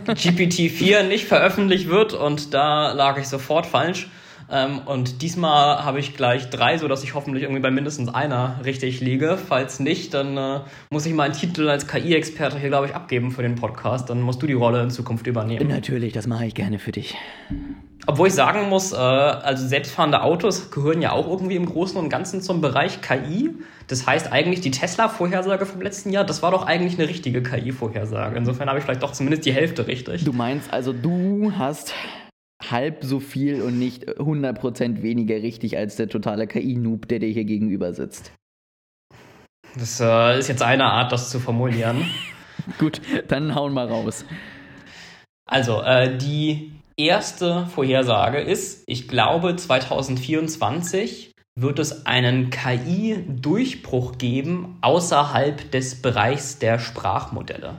Dass, 0.04 0.24
äh, 0.24 0.30
GPT-4 0.30 1.02
nicht 1.04 1.26
veröffentlicht 1.26 1.88
wird 1.88 2.14
und 2.14 2.54
da 2.54 2.92
lag 2.92 3.18
ich 3.18 3.28
sofort 3.28 3.66
falsch. 3.66 4.08
Ähm, 4.48 4.78
und 4.86 5.22
diesmal 5.22 5.84
habe 5.84 5.98
ich 5.98 6.16
gleich 6.16 6.50
drei, 6.50 6.78
sodass 6.78 7.02
ich 7.02 7.14
hoffentlich 7.14 7.42
irgendwie 7.42 7.62
bei 7.62 7.70
mindestens 7.70 8.08
einer 8.14 8.60
richtig 8.64 9.00
liege. 9.00 9.36
Falls 9.36 9.80
nicht, 9.80 10.14
dann 10.14 10.36
äh, 10.36 10.60
muss 10.90 11.04
ich 11.06 11.14
meinen 11.14 11.32
Titel 11.32 11.68
als 11.68 11.88
KI-Experte 11.88 12.58
hier, 12.58 12.68
glaube 12.68 12.86
ich, 12.86 12.94
abgeben 12.94 13.32
für 13.32 13.42
den 13.42 13.56
Podcast. 13.56 14.08
Dann 14.08 14.20
musst 14.20 14.40
du 14.42 14.46
die 14.46 14.52
Rolle 14.52 14.82
in 14.82 14.90
Zukunft 14.90 15.26
übernehmen. 15.26 15.66
Natürlich, 15.66 16.12
das 16.12 16.28
mache 16.28 16.46
ich 16.46 16.54
gerne 16.54 16.78
für 16.78 16.92
dich. 16.92 17.16
Obwohl 18.06 18.28
ich 18.28 18.34
sagen 18.34 18.68
muss, 18.68 18.92
äh, 18.92 18.96
also 18.96 19.66
selbstfahrende 19.66 20.22
Autos 20.22 20.70
gehören 20.70 21.00
ja 21.00 21.12
auch 21.12 21.26
irgendwie 21.26 21.56
im 21.56 21.66
Großen 21.66 21.98
und 21.98 22.08
Ganzen 22.08 22.42
zum 22.42 22.60
Bereich 22.60 23.00
KI. 23.00 23.50
Das 23.86 24.06
heißt 24.06 24.30
eigentlich 24.32 24.60
die 24.60 24.70
Tesla-Vorhersage 24.70 25.64
vom 25.64 25.80
letzten 25.80 26.10
Jahr, 26.10 26.24
das 26.24 26.42
war 26.42 26.50
doch 26.50 26.66
eigentlich 26.66 26.98
eine 26.98 27.08
richtige 27.08 27.42
KI-Vorhersage. 27.42 28.36
Insofern 28.36 28.68
habe 28.68 28.78
ich 28.78 28.84
vielleicht 28.84 29.02
doch 29.02 29.12
zumindest 29.12 29.46
die 29.46 29.52
Hälfte 29.52 29.86
richtig. 29.86 30.24
Du 30.24 30.32
meinst 30.32 30.72
also, 30.72 30.92
du 30.92 31.52
hast 31.56 31.94
halb 32.62 33.04
so 33.04 33.20
viel 33.20 33.62
und 33.62 33.78
nicht 33.78 34.08
100% 34.08 35.02
weniger 35.02 35.36
richtig 35.36 35.76
als 35.76 35.96
der 35.96 36.08
totale 36.08 36.46
KI-Noob, 36.46 37.08
der 37.08 37.18
dir 37.20 37.28
hier 37.28 37.44
gegenüber 37.44 37.92
sitzt. 37.92 38.32
Das 39.78 40.00
äh, 40.00 40.38
ist 40.38 40.48
jetzt 40.48 40.62
eine 40.62 40.84
Art, 40.84 41.12
das 41.12 41.30
zu 41.30 41.38
formulieren. 41.38 42.06
Gut, 42.78 43.00
dann 43.28 43.54
hauen 43.54 43.74
wir 43.74 43.84
raus. 43.84 44.24
Also, 45.48 45.82
äh, 45.82 46.16
die 46.16 46.75
erste 46.96 47.66
Vorhersage 47.66 48.40
ist, 48.40 48.84
ich 48.86 49.08
glaube 49.08 49.56
2024 49.56 51.32
wird 51.58 51.78
es 51.78 52.04
einen 52.06 52.50
KI-Durchbruch 52.50 54.18
geben 54.18 54.76
außerhalb 54.82 55.70
des 55.70 56.02
Bereichs 56.02 56.58
der 56.58 56.78
Sprachmodelle. 56.78 57.76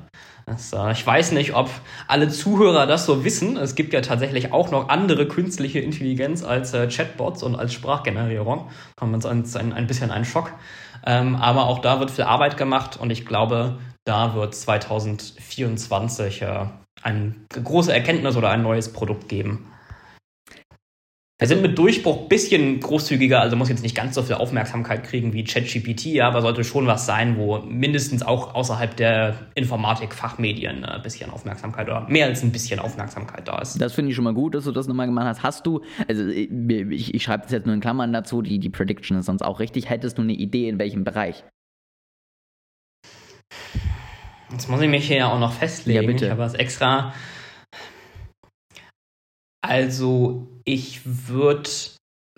Äh, 0.48 0.92
ich 0.92 1.06
weiß 1.06 1.32
nicht, 1.34 1.56
ob 1.56 1.70
alle 2.08 2.30
Zuhörer 2.30 2.88
das 2.88 3.06
so 3.06 3.24
wissen. 3.24 3.58
Es 3.58 3.76
gibt 3.76 3.94
ja 3.94 4.02
tatsächlich 4.02 4.52
auch 4.52 4.72
noch 4.72 4.90
andere 4.90 5.28
künstliche 5.28 5.80
Intelligenz 5.80 6.44
als 6.44 6.74
äh, 6.74 6.88
Chatbots 6.88 7.44
und 7.44 7.56
als 7.56 7.74
Sprachgenerierung. 7.74 8.70
Kommt 8.96 9.14
uns 9.14 9.56
ein, 9.56 9.74
ein, 9.74 9.88
bisschen 9.88 10.12
ein 10.12 10.26
Schock. 10.26 10.54
Ähm, 11.06 11.36
aber 11.36 11.68
auch 11.68 11.80
da 11.80 12.00
wird 12.00 12.12
viel 12.12 12.26
Arbeit 12.26 12.58
gemacht 12.58 12.98
und 13.00 13.12
ich 13.12 13.26
glaube, 13.26 13.78
da 14.06 14.34
wird 14.34 14.56
2024 14.56 16.42
äh, 16.42 16.66
eine 17.04 17.36
große 17.52 17.94
Erkenntnis 17.94 18.36
oder 18.36 18.50
ein 18.50 18.64
neues 18.64 18.92
Produkt 18.92 19.30
geben. 19.30 19.68
Wir 21.40 21.48
sind 21.48 21.62
mit 21.62 21.78
Durchbruch 21.78 22.24
ein 22.24 22.30
bisschen 22.30 22.80
großzügiger, 22.80 23.40
also 23.40 23.56
muss 23.56 23.70
jetzt 23.70 23.84
nicht 23.84 23.96
ganz 23.96 24.16
so 24.16 24.24
viel 24.24 24.38
Aufmerksamkeit 24.38 25.04
kriegen 25.04 25.34
wie 25.34 25.44
ChatGPT, 25.44 26.20
aber 26.20 26.42
sollte 26.42 26.64
schon 26.64 26.88
was 26.88 27.06
sein, 27.06 27.38
wo 27.38 27.60
mindestens 27.60 28.24
auch 28.24 28.56
außerhalb 28.56 28.98
der 28.98 29.36
Informatik-Fachmedien 29.54 30.84
ein 30.84 31.02
bisschen 31.04 31.30
Aufmerksamkeit 31.30 31.88
oder 31.88 32.08
mehr 32.10 32.26
als 32.26 32.42
ein 32.42 32.52
bisschen 32.52 32.80
Aufmerksamkeit 32.80 33.48
da 33.48 33.60
ist. 33.60 33.80
Das 33.80 33.94
finde 33.94 34.10
ich 34.10 34.16
schon 34.16 34.24
mal 34.24 34.34
gut, 34.34 34.56
dass 34.56 34.64
du 34.64 34.72
das 34.72 34.88
nochmal 34.88 35.06
gemacht 35.06 35.28
hast. 35.28 35.44
Hast 35.44 35.68
du, 35.68 35.82
also 36.08 36.26
ich, 36.26 37.14
ich 37.14 37.24
schreibe 37.24 37.44
das 37.44 37.52
jetzt 37.52 37.68
nur 37.68 37.76
in 37.76 37.82
Klammern 37.82 38.12
dazu, 38.12 38.42
die, 38.42 38.58
die 38.58 38.72
Prediction 38.72 39.20
ist 39.20 39.28
sonst 39.28 39.44
auch 39.44 39.60
richtig. 39.60 39.92
Hättest 39.92 40.18
du 40.18 40.24
eine 40.24 40.34
Idee, 40.34 40.68
in 40.68 40.80
welchem 40.80 41.04
Bereich? 41.04 41.44
Jetzt 44.52 44.70
muss 44.70 44.82
ich 44.82 44.90
mich 44.90 45.08
hier 45.08 45.18
ja 45.18 45.32
auch 45.32 45.40
noch 45.40 45.54
festlegen. 45.54 46.02
Ja, 46.02 46.08
bitte. 46.08 46.26
Ich 46.26 46.32
habe 46.32 46.42
was 46.42 46.54
extra. 46.54 47.14
Also, 49.62 50.48
ich 50.64 51.02
würde 51.06 51.70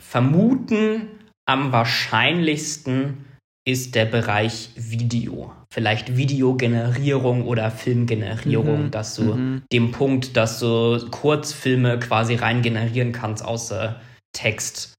vermuten, 0.02 1.08
am 1.48 1.72
wahrscheinlichsten 1.72 3.26
ist 3.68 3.94
der 3.94 4.06
Bereich 4.06 4.72
Video. 4.76 5.54
Vielleicht 5.72 6.18
Videogenerierung 6.18 7.46
oder 7.46 7.70
Filmgenerierung, 7.70 8.86
Mhm, 8.86 8.92
dass 8.92 9.16
du 9.16 9.36
mhm. 9.36 9.64
dem 9.72 9.92
Punkt, 9.92 10.36
dass 10.36 10.60
du 10.60 11.08
Kurzfilme 11.12 12.00
quasi 12.00 12.36
rein 12.36 12.64
generieren 12.64 13.12
kannst 13.12 13.44
äh, 13.72 13.94
Text 14.34 14.96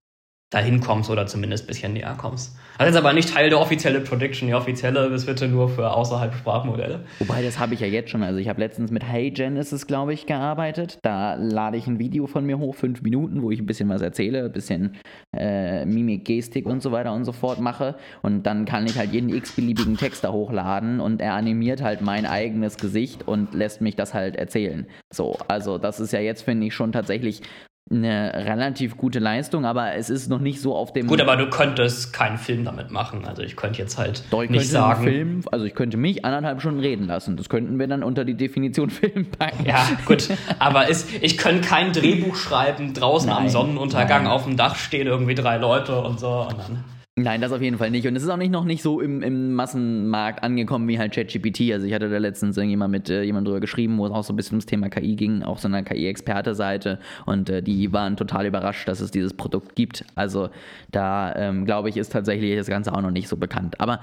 dahin 0.52 0.80
kommst 0.80 1.10
oder 1.10 1.26
zumindest 1.26 1.64
ein 1.64 1.66
bisschen 1.68 1.92
näher 1.94 2.14
kommst. 2.16 2.56
Das 2.80 2.88
ist 2.88 2.96
aber 2.96 3.12
nicht 3.12 3.34
Teil 3.34 3.50
der 3.50 3.60
offiziellen 3.60 4.02
Prediction. 4.04 4.48
Die 4.48 4.54
offizielle 4.54 5.04
ist 5.08 5.26
bitte 5.26 5.46
nur 5.48 5.68
für 5.68 5.92
außerhalb 5.92 6.34
Sprachmodelle. 6.34 7.00
Wobei, 7.18 7.42
das 7.42 7.58
habe 7.58 7.74
ich 7.74 7.80
ja 7.80 7.86
jetzt 7.86 8.08
schon. 8.08 8.22
Also 8.22 8.38
ich 8.38 8.48
habe 8.48 8.58
letztens 8.58 8.90
mit 8.90 9.04
Hey 9.04 9.30
Genesis, 9.30 9.86
glaube 9.86 10.14
ich, 10.14 10.24
gearbeitet. 10.24 10.98
Da 11.02 11.34
lade 11.34 11.76
ich 11.76 11.86
ein 11.86 11.98
Video 11.98 12.26
von 12.26 12.46
mir 12.46 12.58
hoch, 12.58 12.74
fünf 12.74 13.02
Minuten, 13.02 13.42
wo 13.42 13.50
ich 13.50 13.60
ein 13.60 13.66
bisschen 13.66 13.90
was 13.90 14.00
erzähle, 14.00 14.46
ein 14.46 14.52
bisschen 14.52 14.96
äh, 15.36 15.84
Mimik, 15.84 16.24
Gestik 16.24 16.64
und 16.64 16.80
so 16.80 16.90
weiter 16.90 17.12
und 17.12 17.26
so 17.26 17.32
fort 17.32 17.60
mache. 17.60 17.96
Und 18.22 18.44
dann 18.44 18.64
kann 18.64 18.86
ich 18.86 18.96
halt 18.96 19.12
jeden 19.12 19.28
x-beliebigen 19.28 19.98
Text 19.98 20.24
da 20.24 20.32
hochladen 20.32 21.00
und 21.00 21.20
er 21.20 21.34
animiert 21.34 21.82
halt 21.82 22.00
mein 22.00 22.24
eigenes 22.24 22.78
Gesicht 22.78 23.28
und 23.28 23.52
lässt 23.52 23.82
mich 23.82 23.94
das 23.94 24.14
halt 24.14 24.36
erzählen. 24.36 24.86
So, 25.12 25.36
also 25.48 25.76
das 25.76 26.00
ist 26.00 26.14
ja 26.14 26.20
jetzt, 26.20 26.40
finde 26.40 26.68
ich, 26.68 26.72
schon 26.72 26.92
tatsächlich 26.92 27.42
eine 27.90 28.32
relativ 28.34 28.96
gute 28.96 29.18
Leistung, 29.18 29.64
aber 29.64 29.94
es 29.94 30.10
ist 30.10 30.28
noch 30.28 30.38
nicht 30.38 30.60
so 30.60 30.76
auf 30.76 30.92
dem. 30.92 31.08
Gut, 31.08 31.20
aber 31.20 31.36
du 31.36 31.50
könntest 31.50 32.12
keinen 32.12 32.38
Film 32.38 32.64
damit 32.64 32.90
machen. 32.90 33.24
Also 33.24 33.42
ich 33.42 33.56
könnte 33.56 33.80
jetzt 33.80 33.98
halt 33.98 34.22
Doch, 34.30 34.42
ich 34.42 34.50
nicht 34.50 34.68
sagen. 34.68 35.02
Film, 35.02 35.42
also 35.50 35.64
ich 35.64 35.74
könnte 35.74 35.96
mich 35.96 36.24
anderthalb 36.24 36.60
Stunden 36.60 36.78
reden 36.80 37.06
lassen. 37.06 37.36
Das 37.36 37.48
könnten 37.48 37.78
wir 37.80 37.88
dann 37.88 38.04
unter 38.04 38.24
die 38.24 38.34
Definition 38.34 38.90
Film 38.90 39.26
packen. 39.26 39.66
Ja, 39.66 39.88
gut. 40.06 40.28
Aber 40.60 40.88
ist, 40.88 41.08
ich 41.20 41.36
könnte 41.36 41.66
kein 41.66 41.92
Drehbuch 41.92 42.36
schreiben, 42.36 42.94
draußen 42.94 43.28
am 43.30 43.44
Nein, 43.44 43.48
Sonnenuntergang 43.50 44.24
nein. 44.24 44.32
auf 44.32 44.44
dem 44.44 44.56
Dach 44.56 44.76
stehen 44.76 45.08
irgendwie 45.08 45.34
drei 45.34 45.56
Leute 45.56 46.00
und 46.00 46.20
so. 46.20 46.46
Und 46.48 46.58
dann 46.58 46.84
Nein, 47.22 47.42
das 47.42 47.52
auf 47.52 47.60
jeden 47.60 47.76
Fall 47.76 47.90
nicht. 47.90 48.06
Und 48.06 48.16
es 48.16 48.22
ist 48.22 48.28
auch 48.30 48.38
nicht 48.38 48.50
noch 48.50 48.64
nicht 48.64 48.82
so 48.82 49.00
im, 49.00 49.22
im 49.22 49.52
Massenmarkt 49.52 50.42
angekommen 50.42 50.88
wie 50.88 50.98
halt 50.98 51.12
ChatGPT. 51.12 51.72
Also 51.72 51.86
ich 51.86 51.92
hatte 51.92 52.08
da 52.08 52.16
letztens 52.16 52.56
irgendjemand 52.56 52.92
mit 52.92 53.10
äh, 53.10 53.22
jemand 53.22 53.46
drüber 53.46 53.60
geschrieben, 53.60 53.98
wo 53.98 54.06
es 54.06 54.12
auch 54.12 54.24
so 54.24 54.32
ein 54.32 54.36
bisschen 54.36 54.54
ums 54.54 54.66
Thema 54.66 54.88
KI 54.88 55.16
ging, 55.16 55.42
auch 55.42 55.58
so 55.58 55.68
einer 55.68 55.82
KI-Experte-Seite. 55.82 56.98
Und 57.26 57.50
äh, 57.50 57.62
die 57.62 57.92
waren 57.92 58.16
total 58.16 58.46
überrascht, 58.46 58.88
dass 58.88 59.00
es 59.00 59.10
dieses 59.10 59.34
Produkt 59.34 59.76
gibt. 59.76 60.04
Also 60.14 60.48
da 60.92 61.34
ähm, 61.36 61.66
glaube 61.66 61.90
ich, 61.90 61.98
ist 61.98 62.10
tatsächlich 62.12 62.56
das 62.56 62.68
Ganze 62.68 62.94
auch 62.94 63.02
noch 63.02 63.10
nicht 63.10 63.28
so 63.28 63.36
bekannt. 63.36 63.78
Aber 63.80 64.00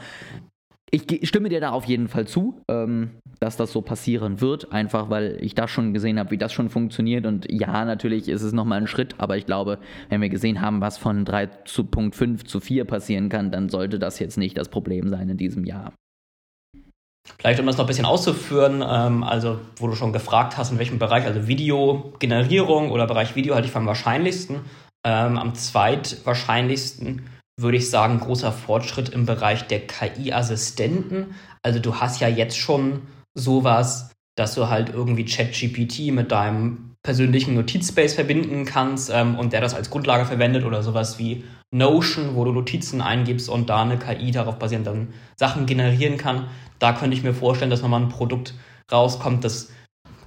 ich 0.90 1.28
stimme 1.28 1.50
dir 1.50 1.60
da 1.60 1.72
auf 1.72 1.86
jeden 1.86 2.08
Fall 2.08 2.28
zu, 2.28 2.62
ähm, 2.70 3.12
dass 3.40 3.58
das 3.58 3.72
so 3.72 3.82
passieren 3.82 4.40
wird, 4.40 4.72
einfach 4.72 5.10
weil 5.10 5.38
ich 5.42 5.54
das 5.54 5.70
schon 5.70 5.94
gesehen 5.94 6.18
habe, 6.18 6.32
wie 6.32 6.38
das 6.38 6.54
schon 6.54 6.70
funktioniert. 6.70 7.26
Und 7.26 7.46
ja, 7.52 7.84
natürlich 7.84 8.30
ist 8.30 8.42
es 8.42 8.54
nochmal 8.54 8.80
ein 8.80 8.88
Schritt, 8.88 9.16
aber 9.18 9.38
ich 9.38 9.46
glaube, 9.46 9.80
wenn 10.10 10.22
wir 10.22 10.30
gesehen 10.30 10.62
haben, 10.62 10.80
was 10.80 10.98
von 10.98 11.26
3 11.26 11.48
zu 11.66 11.84
Punkt 11.84 12.16
5 12.16 12.46
zu 12.46 12.60
4 12.60 12.86
passieren 12.86 13.28
kann, 13.30 13.52
dann 13.52 13.70
sollte 13.70 14.00
das 14.00 14.20
jetzt 14.20 14.38
nicht 14.38 14.58
das 14.58 14.70
Problem 14.70 15.10
sein 15.10 15.30
in 15.30 15.38
diesem 15.38 15.66
Jahr. 15.66 15.92
Vielleicht, 17.38 17.60
um 17.60 17.66
das 17.66 17.78
noch 17.78 17.84
ein 17.84 17.88
bisschen 17.88 18.06
auszuführen, 18.06 18.82
ähm, 18.88 19.24
also 19.24 19.60
wo 19.76 19.88
du 19.88 19.96
schon 19.96 20.14
gefragt 20.14 20.58
hast, 20.58 20.72
in 20.72 20.80
welchem 20.80 21.00
Bereich, 21.00 21.26
also 21.26 21.48
Videogenerierung 21.48 22.92
oder 22.92 23.06
Bereich 23.06 23.36
Video 23.36 23.56
halte 23.56 23.66
ich 23.66 23.74
für 23.74 23.80
am 23.80 23.86
wahrscheinlichsten. 23.86 24.62
Ähm, 25.06 25.38
am 25.38 25.54
zweitwahrscheinlichsten 25.54 27.24
würde 27.60 27.78
ich 27.78 27.90
sagen, 27.90 28.20
großer 28.20 28.52
Fortschritt 28.52 29.10
im 29.10 29.26
Bereich 29.26 29.64
der 29.68 29.88
KI-Assistenten. 29.88 31.36
Also 31.64 31.80
du 31.80 31.96
hast 31.96 32.22
ja 32.22 32.28
jetzt 32.28 32.58
schon 32.58 33.02
sowas, 33.34 34.12
dass 34.36 34.54
du 34.56 34.70
halt 34.70 34.90
irgendwie 34.94 35.26
ChatGPT 35.26 36.12
mit 36.12 36.32
deinem 36.32 36.96
persönlichen 37.04 37.56
Notizspace 37.56 38.14
verbinden 38.14 38.66
kannst 38.66 39.10
ähm, 39.10 39.38
und 39.40 39.54
der 39.54 39.62
das 39.62 39.74
als 39.74 39.90
Grundlage 39.90 40.26
verwendet 40.26 40.66
oder 40.66 40.84
sowas 40.84 41.18
wie 41.18 41.44
Notion, 41.72 42.36
wo 42.36 42.46
du 42.46 42.52
Notizen 42.52 43.02
eingibst 43.02 43.50
und 43.50 43.70
da 43.70 43.82
eine 43.82 43.98
KI 43.98 44.32
darauf 44.32 44.60
basierend 44.60 44.88
dann 44.88 45.14
Sachen 45.36 45.66
generieren 45.66 46.18
kann. 46.18 46.48
Da 46.80 46.94
könnte 46.94 47.16
ich 47.16 47.24
mir 47.24 47.34
vorstellen, 47.34 47.72
dass 47.72 47.82
nochmal 47.82 48.02
ein 48.02 48.10
Produkt 48.10 48.54
rauskommt, 48.92 49.44
das 49.44 49.70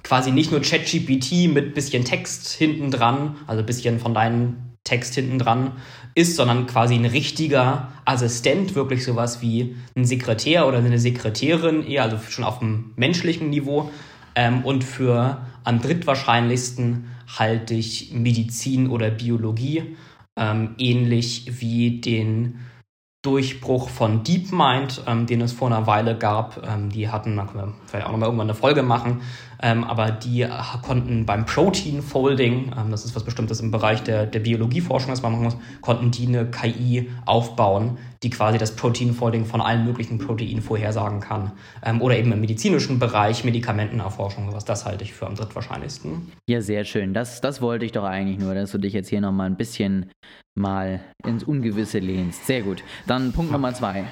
quasi 0.03 0.31
nicht 0.31 0.51
nur 0.51 0.61
ChatGPT 0.61 1.53
mit 1.53 1.73
bisschen 1.73 2.03
Text 2.03 2.49
hinten 2.49 2.91
dran, 2.91 3.37
also 3.47 3.63
bisschen 3.63 3.99
von 3.99 4.13
deinem 4.13 4.70
Text 4.83 5.15
hinten 5.15 5.39
dran 5.39 5.73
ist, 6.15 6.35
sondern 6.35 6.65
quasi 6.65 6.95
ein 6.95 7.05
richtiger 7.05 7.89
Assistent, 8.05 8.75
wirklich 8.75 9.03
sowas 9.03 9.41
wie 9.41 9.75
ein 9.95 10.05
Sekretär 10.05 10.67
oder 10.67 10.79
eine 10.79 10.99
Sekretärin, 10.99 11.85
eher 11.85 12.03
also 12.03 12.17
schon 12.17 12.43
auf 12.43 12.59
dem 12.59 12.93
menschlichen 12.95 13.49
Niveau. 13.49 13.91
Ähm, 14.35 14.63
und 14.65 14.83
für 14.83 15.45
am 15.63 15.81
drittwahrscheinlichsten 15.81 17.05
halte 17.37 17.73
ich 17.73 18.11
Medizin 18.13 18.89
oder 18.89 19.11
Biologie, 19.11 19.95
ähm, 20.37 20.75
ähnlich 20.77 21.61
wie 21.61 22.01
den 22.01 22.59
Durchbruch 23.23 23.89
von 23.89 24.23
DeepMind, 24.23 25.03
ähm, 25.05 25.27
den 25.27 25.41
es 25.41 25.53
vor 25.53 25.67
einer 25.67 25.85
Weile 25.85 26.17
gab. 26.17 26.67
Ähm, 26.67 26.89
die 26.89 27.09
hatten, 27.09 27.37
da 27.37 27.45
können 27.45 27.67
wir 27.67 27.73
vielleicht 27.85 28.07
auch 28.07 28.11
nochmal 28.11 28.29
irgendwann 28.29 28.49
eine 28.49 28.55
Folge 28.55 28.81
machen, 28.81 29.21
ähm, 29.61 29.83
aber 29.83 30.11
die 30.11 30.47
konnten 30.81 31.25
beim 31.25 31.45
Protein 31.45 32.01
Folding, 32.01 32.71
ähm, 32.77 32.91
das 32.91 33.05
ist 33.05 33.15
was 33.15 33.23
Bestimmtes 33.23 33.59
im 33.59 33.71
Bereich 33.71 34.03
der, 34.03 34.25
der 34.25 34.39
Biologieforschung, 34.39 35.09
das 35.11 35.21
man 35.21 35.33
machen 35.33 35.43
muss, 35.43 35.57
konnten 35.81 36.11
die 36.11 36.27
eine 36.27 36.49
KI 36.49 37.09
aufbauen, 37.25 37.97
die 38.23 38.29
quasi 38.29 38.57
das 38.57 38.75
Protein 38.75 39.13
Folding 39.13 39.45
von 39.45 39.61
allen 39.61 39.85
möglichen 39.85 40.17
Proteinen 40.17 40.61
vorhersagen 40.61 41.19
kann. 41.19 41.51
Ähm, 41.83 42.01
oder 42.01 42.17
eben 42.17 42.31
im 42.31 42.41
medizinischen 42.41 42.99
Bereich, 42.99 43.43
Medikamentenerforschung, 43.43 44.49
sowas, 44.49 44.65
das 44.65 44.85
halte 44.85 45.03
ich 45.03 45.13
für 45.13 45.27
am 45.27 45.35
drittwahrscheinlichsten. 45.35 46.31
Ja, 46.49 46.61
sehr 46.61 46.83
schön. 46.83 47.13
Das, 47.13 47.41
das 47.41 47.61
wollte 47.61 47.85
ich 47.85 47.91
doch 47.91 48.03
eigentlich 48.03 48.39
nur, 48.39 48.55
dass 48.55 48.71
du 48.71 48.77
dich 48.77 48.93
jetzt 48.93 49.09
hier 49.09 49.21
nochmal 49.21 49.47
ein 49.47 49.57
bisschen 49.57 50.11
mal 50.55 51.01
ins 51.25 51.43
Ungewisse 51.43 51.99
lehnst. 51.99 52.45
Sehr 52.45 52.61
gut. 52.61 52.83
Dann 53.07 53.31
Punkt 53.31 53.51
Nummer 53.51 53.73
zwei. 53.73 54.05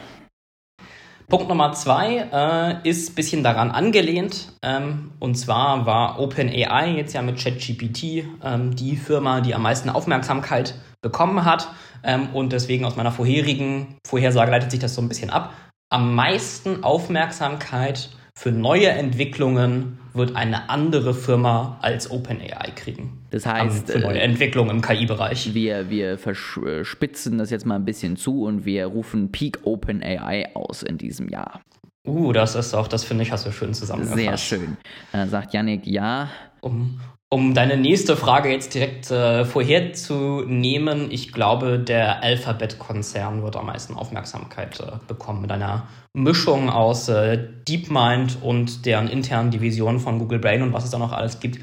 Punkt 1.29 1.47
Nummer 1.47 1.73
zwei 1.73 2.27
äh, 2.33 2.89
ist 2.89 3.11
ein 3.11 3.15
bisschen 3.15 3.43
daran 3.43 3.69
angelehnt. 3.69 4.51
Ähm, 4.63 5.11
und 5.19 5.35
zwar 5.35 5.85
war 5.85 6.19
OpenAI 6.19 6.95
jetzt 6.97 7.13
ja 7.13 7.21
mit 7.21 7.37
ChatGPT 7.37 8.25
ähm, 8.43 8.75
die 8.75 8.95
Firma, 8.95 9.39
die 9.39 9.53
am 9.53 9.61
meisten 9.61 9.91
Aufmerksamkeit 9.91 10.73
bekommen 11.01 11.45
hat. 11.45 11.69
Ähm, 12.03 12.29
und 12.33 12.51
deswegen 12.51 12.83
aus 12.83 12.95
meiner 12.95 13.11
vorherigen 13.11 13.99
Vorhersage 14.07 14.49
leitet 14.49 14.71
sich 14.71 14.79
das 14.79 14.95
so 14.95 15.03
ein 15.03 15.07
bisschen 15.07 15.29
ab. 15.29 15.53
Am 15.91 16.15
meisten 16.15 16.83
Aufmerksamkeit 16.83 18.09
für 18.33 18.51
neue 18.51 18.89
Entwicklungen 18.89 19.99
wird 20.19 20.35
eine 20.35 20.69
andere 20.69 21.15
Firma 21.15 21.79
als 21.81 22.11
OpenAI 22.11 22.71
kriegen. 22.75 23.25
Das 23.31 23.47
heißt, 23.47 23.91
für 23.91 23.99
neue 23.99 24.19
äh, 24.19 24.23
Entwicklungen 24.23 24.69
im 24.69 24.81
KI-Bereich. 24.81 25.55
wir, 25.55 25.89
wir 25.89 26.19
verspitzen 26.19 27.39
das 27.39 27.49
jetzt 27.49 27.65
mal 27.65 27.75
ein 27.75 27.85
bisschen 27.85 28.15
zu 28.15 28.43
und 28.43 28.65
wir 28.65 28.85
rufen 28.85 29.31
Peak 29.31 29.59
OpenAI 29.63 30.55
aus 30.55 30.83
in 30.83 30.99
diesem 30.99 31.29
Jahr. 31.29 31.61
Uh, 32.05 32.31
das 32.31 32.55
ist 32.55 32.73
auch, 32.73 32.87
das 32.87 33.03
finde 33.03 33.23
ich, 33.23 33.31
hast 33.31 33.45
du 33.45 33.51
schön 33.51 33.73
zusammengefasst. 33.73 34.19
Sehr 34.19 34.37
schön. 34.37 34.77
Dann 35.11 35.29
sagt 35.29 35.53
Yannick, 35.53 35.85
ja, 35.87 36.29
Um, 36.61 36.99
um 37.31 37.53
deine 37.53 37.77
nächste 37.77 38.17
Frage 38.17 38.49
jetzt 38.49 38.73
direkt 38.73 39.11
äh, 39.11 39.45
vorherzunehmen, 39.45 41.11
ich 41.11 41.31
glaube, 41.31 41.77
der 41.77 42.23
Alphabet-Konzern 42.23 43.43
wird 43.43 43.55
am 43.55 43.67
meisten 43.67 43.93
Aufmerksamkeit 43.93 44.79
äh, 44.79 44.97
bekommen 45.07 45.41
mit 45.41 45.51
einer 45.51 45.87
Mischung 46.13 46.69
aus 46.69 47.07
äh, 47.07 47.37
DeepMind 47.67 48.39
und 48.41 48.85
deren 48.87 49.07
internen 49.07 49.51
Divisionen 49.51 49.99
von 49.99 50.17
Google 50.17 50.39
Brain 50.39 50.63
und 50.63 50.73
was 50.73 50.85
es 50.85 50.89
da 50.89 50.97
noch 50.97 51.11
alles 51.11 51.39
gibt. 51.39 51.59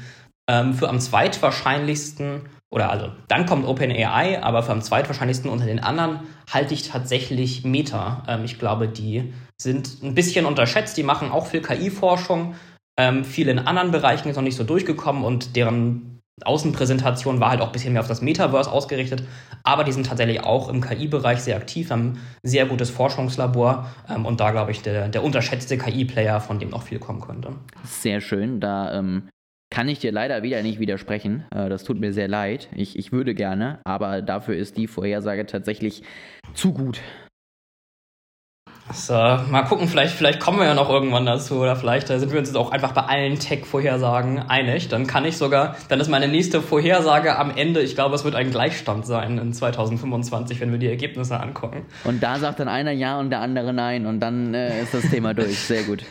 Ähm, 0.49 0.73
für 0.73 0.87
am 0.87 1.01
zweitwahrscheinlichsten, 1.01 2.43
oder 2.69 2.89
also 2.89 3.11
dann 3.27 3.45
kommt 3.45 3.67
OpenAI, 3.67 4.41
aber 4.41 4.63
für 4.63 4.71
am 4.71 4.81
zweitwahrscheinlichsten 4.81 5.51
unter 5.51 5.65
den 5.65 5.79
anderen 5.83 6.21
halte 6.49 6.73
ich 6.73 6.87
tatsächlich 6.87 7.65
Meta. 7.65 8.23
Ähm, 8.29 8.45
ich 8.45 8.57
glaube, 8.57 8.87
die 8.87 9.33
sind 9.61 10.01
ein 10.01 10.15
bisschen 10.15 10.45
unterschätzt, 10.45 10.95
die 10.95 11.03
machen 11.03 11.29
auch 11.29 11.47
viel 11.47 11.61
KI-Forschung. 11.61 12.55
Ähm, 12.99 13.23
viel 13.23 13.47
in 13.47 13.59
anderen 13.59 13.91
Bereichen 13.91 14.27
ist 14.29 14.35
noch 14.35 14.43
nicht 14.43 14.57
so 14.57 14.63
durchgekommen 14.63 15.23
und 15.23 15.55
deren 15.55 16.17
Außenpräsentation 16.43 17.39
war 17.39 17.49
halt 17.49 17.61
auch 17.61 17.67
ein 17.67 17.71
bisschen 17.71 17.93
mehr 17.93 18.01
auf 18.01 18.07
das 18.07 18.21
Metaverse 18.21 18.71
ausgerichtet, 18.71 19.23
aber 19.63 19.83
die 19.83 19.91
sind 19.91 20.05
tatsächlich 20.05 20.43
auch 20.43 20.69
im 20.69 20.81
KI-Bereich 20.81 21.39
sehr 21.39 21.55
aktiv, 21.57 21.89
haben 21.89 22.13
ein 22.13 22.19
sehr 22.43 22.65
gutes 22.65 22.89
Forschungslabor 22.91 23.89
ähm, 24.09 24.25
und 24.25 24.39
da, 24.39 24.51
glaube 24.51 24.71
ich, 24.71 24.81
der, 24.81 25.09
der 25.09 25.23
unterschätzte 25.23 25.77
KI-Player, 25.77 26.39
von 26.39 26.59
dem 26.59 26.69
noch 26.69 26.83
viel 26.83 26.99
kommen 26.99 27.21
könnte. 27.21 27.53
Sehr 27.83 28.21
schön, 28.21 28.59
da 28.59 28.99
ähm, 28.99 29.29
kann 29.69 29.89
ich 29.89 29.99
dir 29.99 30.11
leider 30.11 30.43
wieder 30.43 30.61
nicht 30.61 30.79
widersprechen. 30.79 31.45
Äh, 31.53 31.69
das 31.69 31.83
tut 31.83 31.99
mir 31.99 32.13
sehr 32.13 32.27
leid. 32.27 32.69
Ich, 32.75 32.97
ich 32.97 33.11
würde 33.11 33.33
gerne, 33.33 33.79
aber 33.83 34.21
dafür 34.21 34.55
ist 34.55 34.77
die 34.77 34.87
Vorhersage 34.87 35.45
tatsächlich 35.45 36.03
zu 36.53 36.73
gut. 36.73 37.01
So, 38.93 39.13
mal 39.13 39.63
gucken, 39.67 39.87
vielleicht, 39.89 40.15
vielleicht 40.15 40.39
kommen 40.39 40.59
wir 40.59 40.65
ja 40.65 40.73
noch 40.73 40.89
irgendwann 40.89 41.25
dazu 41.25 41.55
oder 41.55 41.75
vielleicht 41.75 42.09
äh, 42.09 42.19
sind 42.19 42.31
wir 42.31 42.39
uns 42.39 42.47
jetzt 42.47 42.55
auch 42.55 42.71
einfach 42.71 42.93
bei 42.93 43.01
allen 43.01 43.37
Tech-Vorhersagen 43.37 44.39
einig. 44.39 44.87
Dann 44.87 45.07
kann 45.07 45.25
ich 45.25 45.35
sogar, 45.35 45.75
dann 45.89 45.99
ist 45.99 46.07
meine 46.07 46.29
nächste 46.29 46.61
Vorhersage 46.61 47.37
am 47.37 47.51
Ende, 47.55 47.81
ich 47.81 47.95
glaube, 47.95 48.15
es 48.15 48.23
wird 48.23 48.35
ein 48.35 48.49
Gleichstand 48.49 49.05
sein 49.05 49.37
in 49.37 49.51
2025, 49.51 50.61
wenn 50.61 50.71
wir 50.71 50.79
die 50.79 50.87
Ergebnisse 50.87 51.37
angucken. 51.39 51.85
Und 52.05 52.23
da 52.23 52.39
sagt 52.39 52.61
dann 52.61 52.69
einer 52.69 52.91
ja 52.91 53.19
und 53.19 53.29
der 53.29 53.41
andere 53.41 53.73
nein 53.73 54.05
und 54.05 54.21
dann 54.21 54.53
äh, 54.53 54.81
ist 54.81 54.93
das 54.93 55.09
Thema 55.09 55.33
durch. 55.33 55.59
Sehr 55.59 55.83
gut. 55.83 56.05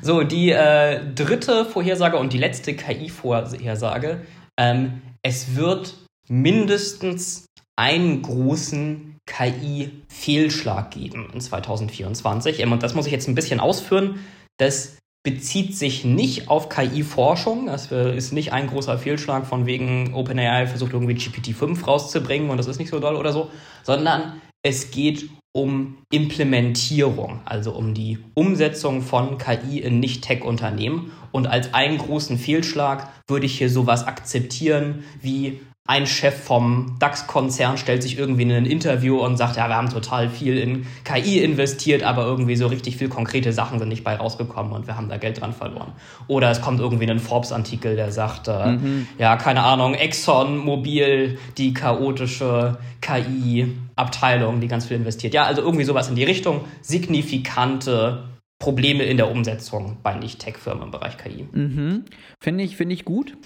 So, 0.00 0.22
die 0.22 0.50
äh, 0.50 1.00
dritte 1.14 1.66
Vorhersage 1.66 2.16
und 2.16 2.32
die 2.32 2.38
letzte 2.38 2.74
KI-Vorhersage. 2.74 4.22
Ähm, 4.58 5.02
es 5.22 5.54
wird 5.54 5.94
mindestens 6.28 7.46
einen 7.76 8.22
großen 8.22 9.11
KI-Fehlschlag 9.26 10.90
geben 10.90 11.30
in 11.32 11.40
2024. 11.40 12.60
Ähm, 12.60 12.72
und 12.72 12.82
das 12.82 12.94
muss 12.94 13.06
ich 13.06 13.12
jetzt 13.12 13.28
ein 13.28 13.34
bisschen 13.34 13.60
ausführen. 13.60 14.20
Das 14.58 14.96
bezieht 15.24 15.76
sich 15.76 16.04
nicht 16.04 16.48
auf 16.48 16.68
KI-Forschung. 16.68 17.66
Das 17.66 17.92
ist 17.92 18.32
nicht 18.32 18.52
ein 18.52 18.66
großer 18.66 18.98
Fehlschlag 18.98 19.46
von 19.46 19.66
wegen 19.66 20.14
OpenAI 20.14 20.66
versucht 20.66 20.92
irgendwie 20.92 21.14
GPT-5 21.14 21.84
rauszubringen 21.84 22.50
und 22.50 22.56
das 22.56 22.66
ist 22.66 22.78
nicht 22.78 22.90
so 22.90 22.98
doll 22.98 23.14
oder 23.14 23.32
so, 23.32 23.50
sondern 23.84 24.40
es 24.64 24.90
geht 24.90 25.28
um 25.54 25.98
Implementierung, 26.10 27.40
also 27.44 27.72
um 27.72 27.94
die 27.94 28.18
Umsetzung 28.34 29.02
von 29.02 29.38
KI 29.38 29.80
in 29.80 30.00
Nicht-Tech-Unternehmen. 30.00 31.12
Und 31.30 31.46
als 31.46 31.74
einen 31.74 31.98
großen 31.98 32.38
Fehlschlag 32.38 33.08
würde 33.28 33.46
ich 33.46 33.58
hier 33.58 33.70
sowas 33.70 34.06
akzeptieren 34.06 35.04
wie 35.20 35.60
ein 35.84 36.06
Chef 36.06 36.44
vom 36.44 36.96
DAX-Konzern 37.00 37.76
stellt 37.76 38.04
sich 38.04 38.16
irgendwie 38.16 38.42
in 38.42 38.52
ein 38.52 38.66
Interview 38.66 39.18
und 39.18 39.36
sagt, 39.36 39.56
ja, 39.56 39.66
wir 39.68 39.74
haben 39.74 39.90
total 39.90 40.30
viel 40.30 40.56
in 40.56 40.86
KI 41.02 41.40
investiert, 41.40 42.04
aber 42.04 42.24
irgendwie 42.24 42.54
so 42.54 42.68
richtig 42.68 42.96
viel 42.98 43.08
konkrete 43.08 43.52
Sachen 43.52 43.80
sind 43.80 43.88
nicht 43.88 44.04
bei 44.04 44.14
rausgekommen 44.14 44.72
und 44.72 44.86
wir 44.86 44.96
haben 44.96 45.08
da 45.08 45.16
Geld 45.16 45.40
dran 45.40 45.52
verloren. 45.52 45.92
Oder 46.28 46.52
es 46.52 46.60
kommt 46.60 46.78
irgendwie 46.78 47.10
ein 47.10 47.18
Forbes-Artikel, 47.18 47.96
der 47.96 48.12
sagt, 48.12 48.46
äh, 48.46 48.72
mhm. 48.72 49.08
ja, 49.18 49.36
keine 49.36 49.64
Ahnung, 49.64 49.94
Exxon 49.94 50.56
Mobil, 50.56 51.38
die 51.58 51.74
chaotische 51.74 52.78
KI-Abteilung, 53.00 54.60
die 54.60 54.68
ganz 54.68 54.86
viel 54.86 54.96
investiert. 54.96 55.34
Ja, 55.34 55.44
also 55.44 55.62
irgendwie 55.62 55.84
sowas 55.84 56.08
in 56.08 56.14
die 56.14 56.24
Richtung, 56.24 56.60
signifikante 56.80 58.28
Probleme 58.60 59.02
in 59.02 59.16
der 59.16 59.28
Umsetzung 59.28 59.96
bei 60.04 60.14
Nicht-Tech-Firmen 60.14 60.84
im 60.84 60.90
Bereich 60.92 61.16
KI. 61.18 61.48
Mhm. 61.50 62.04
Finde 62.40 62.62
ich, 62.62 62.76
find 62.76 62.92
ich 62.92 63.04
gut. 63.04 63.36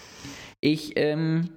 Ich 0.61 0.93
ähm, 0.97 1.49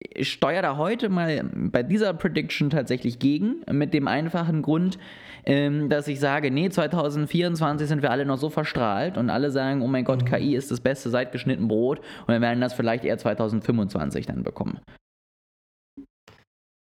ich 0.00 0.32
steuere 0.32 0.62
da 0.62 0.76
heute 0.76 1.08
mal 1.08 1.44
bei 1.52 1.82
dieser 1.82 2.14
Prediction 2.14 2.70
tatsächlich 2.70 3.18
gegen, 3.18 3.62
mit 3.70 3.92
dem 3.92 4.08
einfachen 4.08 4.62
Grund, 4.62 4.98
ähm, 5.44 5.88
dass 5.88 6.08
ich 6.08 6.20
sage, 6.20 6.50
nee, 6.50 6.70
2024 6.70 7.86
sind 7.86 8.02
wir 8.02 8.10
alle 8.10 8.24
noch 8.24 8.38
so 8.38 8.50
verstrahlt 8.50 9.18
und 9.18 9.30
alle 9.30 9.50
sagen, 9.50 9.82
oh 9.82 9.86
mein 9.86 10.04
Gott, 10.04 10.22
mhm. 10.22 10.26
KI 10.26 10.54
ist 10.54 10.70
das 10.70 10.80
Beste 10.80 11.10
seit 11.10 11.32
geschnitten 11.32 11.68
Brot 11.68 12.00
und 12.26 12.28
wir 12.28 12.40
werden 12.40 12.60
das 12.60 12.72
vielleicht 12.72 13.04
eher 13.04 13.18
2025 13.18 14.26
dann 14.26 14.42
bekommen. 14.42 14.80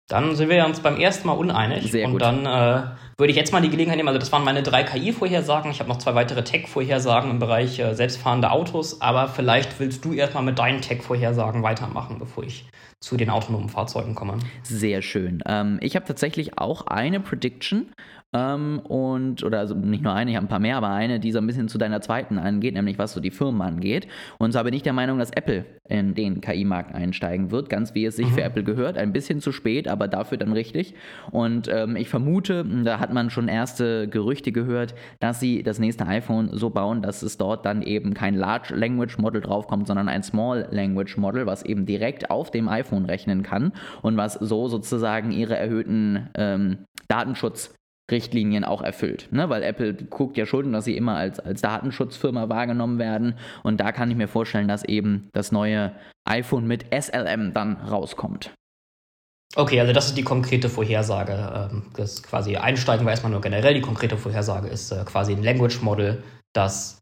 Dann 0.07 0.35
sind 0.35 0.49
wir 0.49 0.65
uns 0.65 0.81
beim 0.81 0.97
ersten 0.97 1.27
Mal 1.27 1.33
uneinig. 1.33 1.91
Sehr 1.91 2.05
und 2.05 2.13
gut. 2.13 2.21
dann 2.21 2.45
äh, 2.45 2.83
würde 3.17 3.31
ich 3.31 3.35
jetzt 3.35 3.51
mal 3.51 3.61
die 3.61 3.69
Gelegenheit 3.69 3.97
nehmen. 3.97 4.09
Also, 4.09 4.19
das 4.19 4.31
waren 4.31 4.43
meine 4.43 4.61
drei 4.61 4.83
KI-Vorhersagen. 4.83 5.71
Ich 5.71 5.79
habe 5.79 5.89
noch 5.89 5.97
zwei 5.97 6.13
weitere 6.13 6.43
Tech-Vorhersagen 6.43 7.31
im 7.31 7.39
Bereich 7.39 7.79
äh, 7.79 7.95
selbstfahrende 7.95 8.51
Autos. 8.51 9.01
Aber 9.01 9.27
vielleicht 9.27 9.79
willst 9.79 10.05
du 10.05 10.13
erstmal 10.13 10.43
mit 10.43 10.59
deinen 10.59 10.81
Tech-Vorhersagen 10.81 11.63
weitermachen, 11.63 12.19
bevor 12.19 12.43
ich 12.43 12.65
zu 12.99 13.17
den 13.17 13.29
autonomen 13.29 13.69
Fahrzeugen 13.69 14.15
komme. 14.15 14.37
Sehr 14.63 15.01
schön. 15.01 15.43
Ähm, 15.45 15.79
ich 15.81 15.95
habe 15.95 16.05
tatsächlich 16.05 16.57
auch 16.57 16.87
eine 16.87 17.19
Prediction 17.19 17.91
ähm, 18.35 18.79
und, 18.79 19.43
oder 19.43 19.59
also 19.59 19.75
nicht 19.75 20.03
nur 20.03 20.13
eine, 20.13 20.29
ich 20.29 20.35
habe 20.35 20.45
ein 20.45 20.49
paar 20.49 20.59
mehr, 20.59 20.75
aber 20.75 20.89
eine, 20.89 21.21
die 21.21 21.31
so 21.31 21.39
ein 21.39 21.47
bisschen 21.47 21.69
zu 21.69 21.77
deiner 21.77 22.01
zweiten 22.01 22.37
angeht, 22.37 22.73
nämlich 22.73 22.99
was 22.99 23.13
so 23.13 23.21
die 23.21 23.31
Firmen 23.31 23.61
angeht. 23.61 24.07
Und 24.39 24.51
zwar 24.51 24.65
bin 24.65 24.73
ich 24.73 24.83
der 24.83 24.91
Meinung, 24.91 25.19
dass 25.19 25.31
Apple 25.31 25.65
in 25.87 26.15
den 26.15 26.41
KI-Markt 26.41 26.93
einsteigen 26.93 27.51
wird, 27.51 27.69
ganz 27.69 27.95
wie 27.95 28.03
es 28.03 28.17
sich 28.17 28.27
mhm. 28.27 28.33
für 28.33 28.43
Apple 28.43 28.63
gehört. 28.63 28.97
Ein 28.97 29.13
bisschen 29.13 29.39
zu 29.39 29.53
spät, 29.53 29.87
aber 29.87 30.09
dafür 30.09 30.37
dann 30.37 30.51
richtig. 30.51 30.95
Und 31.31 31.69
ähm, 31.69 31.95
ich 31.95 32.09
vermute, 32.09 32.65
da 32.83 32.99
hat 32.99 33.13
man 33.13 33.29
schon 33.29 33.47
erste 33.47 34.09
Gerüchte 34.09 34.51
gehört, 34.51 34.95
dass 35.21 35.39
sie 35.39 35.63
das 35.63 35.79
nächste 35.79 36.05
iPhone 36.05 36.49
so 36.51 36.69
bauen, 36.69 37.01
dass 37.01 37.21
es 37.21 37.37
dort 37.37 37.65
dann 37.65 37.81
eben 37.83 38.13
kein 38.13 38.35
Large 38.35 38.75
Language 38.75 39.17
Model 39.17 39.39
draufkommt, 39.39 39.87
sondern 39.87 40.09
ein 40.09 40.23
Small 40.23 40.67
Language 40.71 41.15
Model, 41.17 41.45
was 41.45 41.63
eben 41.63 41.85
direkt 41.85 42.29
auf 42.29 42.51
dem 42.51 42.67
iPhone 42.67 43.05
rechnen 43.05 43.43
kann 43.43 43.71
und 44.01 44.17
was 44.17 44.33
so 44.33 44.67
sozusagen 44.67 45.31
ihre 45.31 45.55
erhöhten 45.55 46.29
ähm, 46.35 46.79
Datenschutz 47.07 47.73
Richtlinien 48.11 48.63
auch 48.63 48.81
erfüllt. 48.81 49.29
Ne? 49.31 49.49
Weil 49.49 49.63
Apple 49.63 49.93
guckt 49.93 50.37
ja 50.37 50.45
schon, 50.45 50.71
dass 50.71 50.85
sie 50.85 50.95
immer 50.95 51.15
als, 51.15 51.39
als 51.39 51.61
Datenschutzfirma 51.61 52.49
wahrgenommen 52.49 52.99
werden. 52.99 53.35
Und 53.63 53.79
da 53.79 53.91
kann 53.91 54.11
ich 54.11 54.17
mir 54.17 54.27
vorstellen, 54.27 54.67
dass 54.67 54.83
eben 54.83 55.29
das 55.33 55.51
neue 55.51 55.91
iPhone 56.25 56.67
mit 56.67 56.85
SLM 56.93 57.53
dann 57.53 57.77
rauskommt. 57.77 58.51
Okay, 59.55 59.79
also 59.79 59.93
das 59.93 60.07
ist 60.07 60.17
die 60.17 60.23
konkrete 60.23 60.69
Vorhersage. 60.69 61.69
Ähm, 61.71 61.83
das 61.95 62.21
quasi 62.21 62.57
einsteigen 62.57 63.05
wir 63.05 63.11
erstmal 63.11 63.31
nur 63.31 63.41
generell. 63.41 63.73
Die 63.73 63.81
konkrete 63.81 64.17
Vorhersage 64.17 64.67
ist 64.67 64.91
äh, 64.91 65.03
quasi 65.05 65.33
ein 65.33 65.43
Language 65.43 65.81
Model, 65.81 66.23
das 66.53 66.99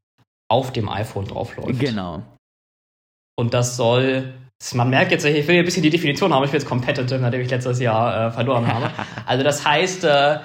auf 0.49 0.71
dem 0.71 0.87
iPhone 0.87 1.25
draufläuft. 1.25 1.79
Genau. 1.79 2.21
Und 3.35 3.53
das 3.53 3.75
soll 3.75 4.33
man 4.73 4.89
merkt 4.89 5.11
jetzt, 5.11 5.25
ich 5.25 5.47
will 5.47 5.59
ein 5.59 5.65
bisschen 5.65 5.83
die 5.83 5.89
Definition 5.89 6.33
haben, 6.33 6.45
ich 6.45 6.51
bin 6.51 6.59
jetzt 6.59 6.69
competitive, 6.69 7.19
nachdem 7.19 7.41
ich 7.41 7.49
letztes 7.49 7.79
Jahr 7.79 8.27
äh, 8.27 8.31
verloren 8.31 8.65
habe. 8.65 8.89
Also 9.25 9.43
das 9.43 9.65
heißt, 9.65 10.03
äh, 10.05 10.39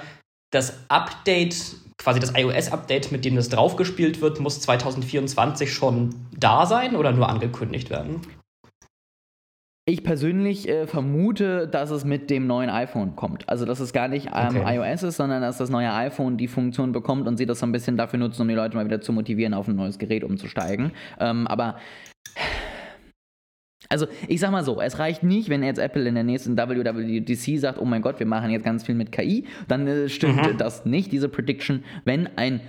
das 0.51 0.85
Update, 0.89 1.75
quasi 1.97 2.19
das 2.19 2.33
iOS-Update, 2.35 3.11
mit 3.11 3.25
dem 3.25 3.35
das 3.35 3.49
draufgespielt 3.49 4.21
wird, 4.21 4.39
muss 4.39 4.61
2024 4.61 5.71
schon 5.71 6.15
da 6.37 6.65
sein 6.65 6.95
oder 6.95 7.11
nur 7.11 7.29
angekündigt 7.29 7.89
werden? 7.89 8.21
Ich 9.89 10.03
persönlich 10.03 10.69
äh, 10.69 10.85
vermute, 10.85 11.67
dass 11.67 11.89
es 11.89 12.05
mit 12.05 12.29
dem 12.29 12.45
neuen 12.45 12.69
iPhone 12.69 13.15
kommt. 13.15 13.49
Also, 13.49 13.65
dass 13.65 13.79
es 13.79 13.91
gar 13.91 14.07
nicht 14.07 14.27
ähm, 14.27 14.57
okay. 14.57 14.75
iOS 14.75 15.01
ist, 15.01 15.17
sondern 15.17 15.41
dass 15.41 15.57
das 15.57 15.71
neue 15.71 15.91
iPhone 15.91 16.37
die 16.37 16.47
Funktion 16.47 16.91
bekommt 16.91 17.27
und 17.27 17.37
sie 17.37 17.47
das 17.47 17.57
so 17.57 17.65
ein 17.65 17.71
bisschen 17.71 17.97
dafür 17.97 18.19
nutzen, 18.19 18.43
um 18.43 18.47
die 18.47 18.53
Leute 18.53 18.75
mal 18.75 18.85
wieder 18.85 19.01
zu 19.01 19.11
motivieren, 19.13 19.55
auf 19.55 19.67
ein 19.67 19.75
neues 19.75 19.97
Gerät 19.97 20.23
umzusteigen. 20.23 20.91
Ähm, 21.19 21.47
aber 21.47 21.77
also 23.89 24.07
ich 24.27 24.39
sag 24.39 24.51
mal 24.51 24.63
so, 24.63 24.79
es 24.79 24.99
reicht 24.99 25.23
nicht, 25.23 25.49
wenn 25.49 25.63
jetzt 25.63 25.79
Apple 25.79 26.07
in 26.07 26.13
der 26.15 26.23
nächsten 26.23 26.55
WWDC 26.55 27.59
sagt, 27.59 27.79
oh 27.79 27.85
mein 27.85 28.01
Gott, 28.01 28.19
wir 28.19 28.27
machen 28.27 28.51
jetzt 28.51 28.63
ganz 28.63 28.83
viel 28.83 28.95
mit 28.95 29.11
KI, 29.11 29.45
dann 29.67 29.87
äh, 29.87 30.09
stimmt 30.09 30.37
mhm. 30.37 30.57
das 30.57 30.85
nicht, 30.85 31.11
diese 31.11 31.27
Prediction, 31.27 31.83
wenn 32.05 32.29
ein 32.37 32.61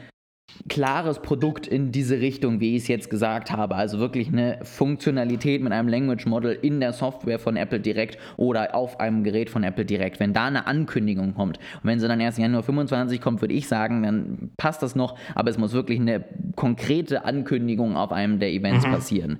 klares 0.68 1.20
Produkt 1.20 1.66
in 1.66 1.92
diese 1.92 2.20
Richtung, 2.20 2.61
wie 2.61 2.74
ich 2.74 2.83
es 2.83 2.88
jetzt 2.88 3.11
gesagt 3.11 3.52
habe. 3.52 3.76
Also 3.76 3.98
wirklich 3.98 4.28
eine 4.28 4.59
Funktionalität 4.62 5.62
mit 5.62 5.72
einem 5.72 5.88
Language 5.88 6.26
Model 6.26 6.59
in 6.61 6.80
der 6.80 6.92
Software 6.92 7.38
von 7.38 7.56
Apple 7.56 7.80
direkt 7.80 8.18
oder 8.37 8.74
auf 8.74 8.98
einem 8.98 9.22
Gerät 9.22 9.50
von 9.50 9.62
Apple 9.62 9.85
direkt. 9.85 10.20
Wenn 10.20 10.33
da 10.33 10.46
eine 10.46 10.66
Ankündigung 10.66 11.35
kommt 11.35 11.59
und 11.59 11.85
wenn 11.85 12.00
sie 12.00 12.09
dann 12.09 12.20
erst 12.20 12.38
Januar 12.38 12.62
25 12.62 13.20
kommt, 13.20 13.40
würde 13.40 13.54
ich 13.54 13.68
sagen, 13.68 14.02
dann 14.02 14.50
passt 14.56 14.83
das 14.83 14.94
noch, 14.96 15.16
aber 15.35 15.50
es 15.50 15.59
muss 15.59 15.72
wirklich 15.72 16.00
eine 16.00 16.24
konkrete 16.56 17.24
Ankündigung 17.24 17.96
auf 17.96 18.12
einem 18.12 18.38
der 18.38 18.50
Events 18.50 18.87
mhm. 18.87 18.90
passieren. 18.90 19.38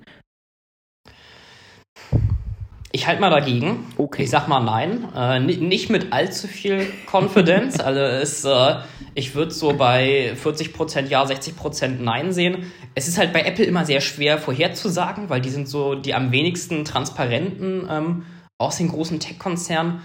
Ich 2.93 3.07
halte 3.07 3.21
mal 3.21 3.29
dagegen. 3.29 3.85
Okay. 3.97 4.23
Ich 4.23 4.29
sag 4.29 4.47
mal 4.47 4.59
nein. 4.59 5.07
Äh, 5.15 5.39
nicht 5.39 5.89
mit 5.89 6.11
allzu 6.11 6.47
viel 6.47 6.87
Confidence. 7.09 7.79
also 7.79 7.99
es, 8.01 8.43
äh, 8.43 8.75
ich 9.15 9.33
würde 9.33 9.51
so 9.51 9.73
bei 9.73 10.33
40% 10.33 11.07
Ja, 11.07 11.23
60% 11.23 12.01
Nein 12.01 12.33
sehen. 12.33 12.71
Es 12.93 13.07
ist 13.07 13.17
halt 13.17 13.31
bei 13.31 13.43
Apple 13.43 13.65
immer 13.65 13.85
sehr 13.85 14.01
schwer 14.01 14.37
vorherzusagen, 14.37 15.29
weil 15.29 15.41
die 15.41 15.49
sind 15.49 15.67
so 15.69 15.95
die 15.95 16.13
am 16.13 16.31
wenigsten 16.31 16.83
transparenten 16.83 17.87
ähm, 17.89 18.25
aus 18.57 18.77
den 18.77 18.89
großen 18.89 19.19
Tech-Konzernen. 19.19 20.01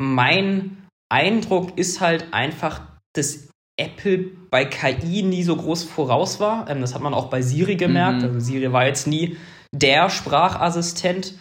Mein 0.00 0.78
Eindruck 1.10 1.76
ist 1.76 2.00
halt 2.00 2.32
einfach, 2.32 2.80
dass 3.14 3.50
Apple 3.78 4.30
bei 4.50 4.64
KI 4.64 5.22
nie 5.22 5.42
so 5.42 5.56
groß 5.56 5.84
voraus 5.84 6.40
war. 6.40 6.68
Ähm, 6.70 6.80
das 6.80 6.94
hat 6.94 7.02
man 7.02 7.12
auch 7.12 7.28
bei 7.28 7.42
Siri 7.42 7.76
gemerkt. 7.76 8.22
Mhm. 8.22 8.28
Also 8.28 8.40
Siri 8.40 8.72
war 8.72 8.86
jetzt 8.86 9.06
nie 9.06 9.36
der 9.72 10.08
Sprachassistent. 10.08 11.34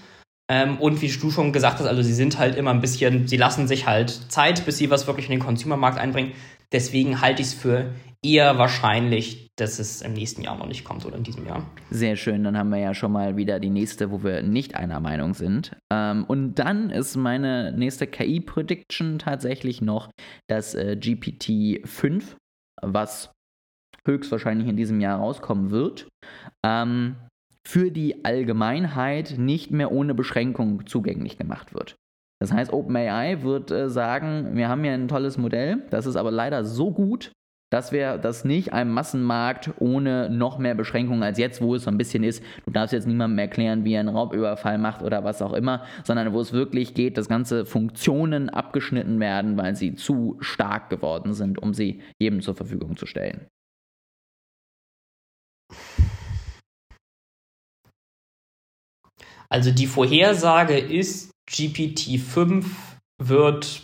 Ähm, 0.49 0.77
und 0.79 1.01
wie 1.01 1.07
du 1.07 1.29
schon 1.29 1.53
gesagt 1.53 1.79
hast, 1.79 1.85
also 1.85 2.01
sie 2.01 2.13
sind 2.13 2.39
halt 2.39 2.55
immer 2.55 2.71
ein 2.71 2.81
bisschen, 2.81 3.27
sie 3.27 3.37
lassen 3.37 3.67
sich 3.67 3.85
halt 3.85 4.09
Zeit, 4.29 4.65
bis 4.65 4.77
sie 4.77 4.89
was 4.89 5.05
wirklich 5.05 5.27
in 5.27 5.31
den 5.31 5.39
Consumermarkt 5.39 5.99
einbringen. 5.99 6.31
Deswegen 6.71 7.21
halte 7.21 7.41
ich 7.41 7.49
es 7.49 7.53
für 7.53 7.93
eher 8.23 8.57
wahrscheinlich, 8.57 9.49
dass 9.55 9.79
es 9.79 10.01
im 10.01 10.13
nächsten 10.13 10.41
Jahr 10.41 10.57
noch 10.57 10.67
nicht 10.67 10.83
kommt 10.83 11.05
oder 11.05 11.17
in 11.17 11.23
diesem 11.23 11.45
Jahr. 11.45 11.65
Sehr 11.89 12.15
schön, 12.15 12.43
dann 12.43 12.57
haben 12.57 12.69
wir 12.69 12.79
ja 12.79 12.93
schon 12.93 13.11
mal 13.11 13.37
wieder 13.37 13.59
die 13.59 13.69
nächste, 13.69 14.11
wo 14.11 14.23
wir 14.23 14.41
nicht 14.41 14.75
einer 14.75 14.99
Meinung 14.99 15.33
sind. 15.33 15.75
Ähm, 15.91 16.25
und 16.25 16.55
dann 16.55 16.89
ist 16.89 17.15
meine 17.15 17.71
nächste 17.71 18.07
KI-Prediction 18.07 19.19
tatsächlich 19.19 19.81
noch 19.81 20.09
das 20.47 20.75
äh, 20.75 20.97
GPT-5, 20.99 22.35
was 22.81 23.31
höchstwahrscheinlich 24.05 24.67
in 24.67 24.77
diesem 24.77 24.99
Jahr 24.99 25.19
rauskommen 25.19 25.71
wird. 25.71 26.07
Ähm, 26.65 27.15
für 27.69 27.91
die 27.91 28.25
Allgemeinheit 28.25 29.35
nicht 29.37 29.69
mehr 29.69 29.91
ohne 29.91 30.15
Beschränkung 30.15 30.87
zugänglich 30.87 31.37
gemacht 31.37 31.75
wird. 31.75 31.93
Das 32.41 32.51
heißt, 32.51 32.73
OpenAI 32.73 33.43
wird 33.43 33.69
äh, 33.69 33.89
sagen, 33.91 34.55
wir 34.55 34.69
haben 34.69 34.83
hier 34.83 34.93
ein 34.93 35.07
tolles 35.07 35.37
Modell, 35.37 35.83
das 35.91 36.07
ist 36.07 36.15
aber 36.15 36.31
leider 36.31 36.63
so 36.63 36.91
gut, 36.91 37.31
dass 37.71 37.91
wir 37.91 38.17
das 38.17 38.43
nicht 38.43 38.73
einem 38.73 38.91
Massenmarkt 38.91 39.69
ohne 39.77 40.31
noch 40.31 40.57
mehr 40.57 40.73
Beschränkungen 40.73 41.21
als 41.21 41.37
jetzt, 41.37 41.61
wo 41.61 41.75
es 41.75 41.83
so 41.83 41.91
ein 41.91 41.99
bisschen 41.99 42.23
ist, 42.23 42.43
du 42.65 42.71
darfst 42.71 42.91
jetzt 42.91 43.05
niemandem 43.05 43.37
erklären, 43.37 43.85
wie 43.85 43.93
er 43.93 43.99
einen 43.99 44.09
Raubüberfall 44.09 44.79
macht 44.79 45.03
oder 45.03 45.23
was 45.23 45.43
auch 45.43 45.53
immer, 45.53 45.83
sondern 46.03 46.33
wo 46.33 46.39
es 46.41 46.51
wirklich 46.51 46.95
geht, 46.95 47.19
dass 47.19 47.29
ganze 47.29 47.67
Funktionen 47.67 48.49
abgeschnitten 48.49 49.19
werden, 49.19 49.57
weil 49.57 49.75
sie 49.75 49.93
zu 49.93 50.37
stark 50.39 50.89
geworden 50.89 51.35
sind, 51.35 51.61
um 51.61 51.75
sie 51.75 52.01
jedem 52.19 52.41
zur 52.41 52.55
Verfügung 52.55 52.97
zu 52.97 53.05
stellen. 53.05 53.45
Also 59.49 59.71
die 59.71 59.87
Vorhersage 59.87 60.77
ist, 60.77 61.31
GPT-5 61.49 62.65
wird 63.21 63.81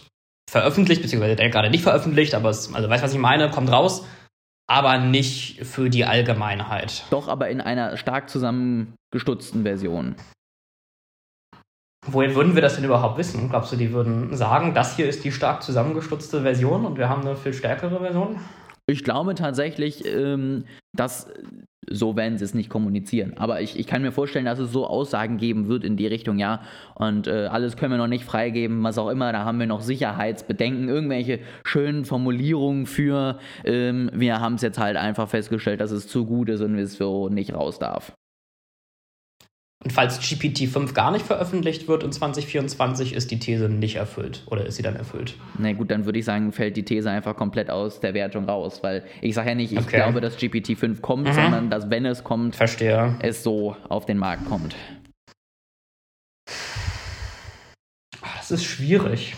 veröffentlicht, 0.50 1.02
beziehungsweise 1.02 1.36
der 1.36 1.50
gerade 1.50 1.70
nicht 1.70 1.84
veröffentlicht, 1.84 2.36
aber 2.36 2.50
es, 2.50 2.74
also 2.74 2.88
weißt 2.88 3.04
was 3.04 3.14
ich 3.14 3.20
meine, 3.20 3.50
kommt 3.50 3.72
raus, 3.72 4.06
aber 4.68 5.00
nicht 5.00 5.66
für 5.66 5.90
die 5.90 6.06
Allgemeinheit. 6.06 7.06
Doch, 7.10 7.28
aber 7.28 7.50
in 7.50 7.62
einer 7.62 7.98
stark 7.98 8.30
zusammengestutzten 8.30 9.64
Version. 9.64 10.16
Woher 12.08 12.36
würden 12.36 12.54
wir 12.54 12.62
das 12.62 12.76
denn 12.76 12.84
überhaupt 12.84 13.18
wissen? 13.18 13.50
Glaubst 13.50 13.72
du, 13.72 13.76
die 13.76 13.92
würden 13.92 14.36
sagen, 14.36 14.76
das 14.76 14.96
hier 14.96 15.08
ist 15.10 15.24
die 15.24 15.32
stark 15.32 15.64
zusammengestutzte 15.64 16.42
Version 16.42 16.86
und 16.86 16.98
wir 17.00 17.10
haben 17.10 17.22
eine 17.22 17.36
viel 17.36 17.54
stärkere 17.54 18.00
Version? 18.00 18.40
Ich 18.88 19.04
glaube 19.04 19.34
tatsächlich, 19.34 20.06
ähm, 20.06 20.66
dass 20.96 21.28
so 21.90 22.16
werden 22.16 22.38
sie 22.38 22.46
es 22.46 22.54
nicht 22.54 22.70
kommunizieren. 22.70 23.34
Aber 23.38 23.62
ich, 23.62 23.80
ich 23.80 23.88
kann 23.88 24.02
mir 24.02 24.12
vorstellen, 24.12 24.46
dass 24.46 24.60
es 24.60 24.72
so 24.72 24.88
Aussagen 24.88 25.38
geben 25.38 25.68
wird 25.68 25.84
in 25.84 25.98
die 25.98 26.08
Richtung, 26.08 26.40
ja, 26.40 26.62
und 26.96 27.28
äh, 27.28 27.48
alles 27.48 27.78
können 27.78 27.92
wir 27.92 27.98
noch 27.98 28.08
nicht 28.08 28.24
freigeben, 28.24 28.84
was 28.84 28.98
auch 28.98 29.10
immer, 29.10 29.32
da 29.32 29.46
haben 29.46 29.60
wir 29.60 29.68
noch 29.68 29.82
Sicherheitsbedenken, 29.82 30.90
irgendwelche 30.90 31.40
schönen 31.64 32.06
Formulierungen 32.06 32.86
für, 32.86 33.40
ähm, 33.64 34.10
wir 34.14 34.40
haben 34.40 34.56
es 34.56 34.62
jetzt 34.62 34.80
halt 34.80 34.98
einfach 34.98 35.30
festgestellt, 35.30 35.82
dass 35.82 35.92
es 35.92 36.08
zu 36.08 36.26
gut 36.26 36.50
ist 36.50 36.62
und 36.62 36.78
es 36.78 36.96
so 36.96 37.30
nicht 37.30 37.54
raus 37.54 37.80
darf. 37.80 38.14
Und 39.86 39.92
falls 39.92 40.20
GPT-5 40.20 40.94
gar 40.94 41.12
nicht 41.12 41.24
veröffentlicht 41.24 41.88
wird 41.88 42.02
in 42.02 42.12
2024, 42.12 43.14
ist 43.14 43.30
die 43.30 43.38
These 43.38 43.70
nicht 43.70 43.98
erfüllt. 43.98 44.42
Oder 44.48 44.66
ist 44.66 44.78
sie 44.78 44.82
dann 44.82 44.96
erfüllt? 44.96 45.36
Na 45.60 45.74
gut, 45.74 45.92
dann 45.92 46.06
würde 46.06 46.18
ich 46.18 46.26
sagen, 46.26 46.52
fällt 46.52 46.76
die 46.76 46.84
These 46.84 47.12
einfach 47.12 47.36
komplett 47.36 47.70
aus 47.70 48.00
der 48.00 48.16
Wertung 48.16 48.46
raus. 48.46 48.80
Weil 48.82 49.04
ich 49.22 49.36
sage 49.36 49.50
ja 49.50 49.56
nicht, 49.56 49.74
ich 49.74 49.78
okay. 49.78 49.98
glaube, 49.98 50.22
dass 50.22 50.40
GPT-5 50.40 51.02
kommt, 51.02 51.28
mhm. 51.28 51.34
sondern 51.34 51.70
dass, 51.70 51.92
wenn 51.92 52.08
es 52.08 52.24
kommt, 52.24 52.56
Verstehe. 52.56 53.16
es 53.22 53.44
so 53.44 53.78
auf 53.88 54.08
den 54.08 54.18
Markt 54.18 54.46
kommt. 54.46 54.76
Das 58.38 58.50
ist 58.50 58.64
schwierig. 58.64 59.36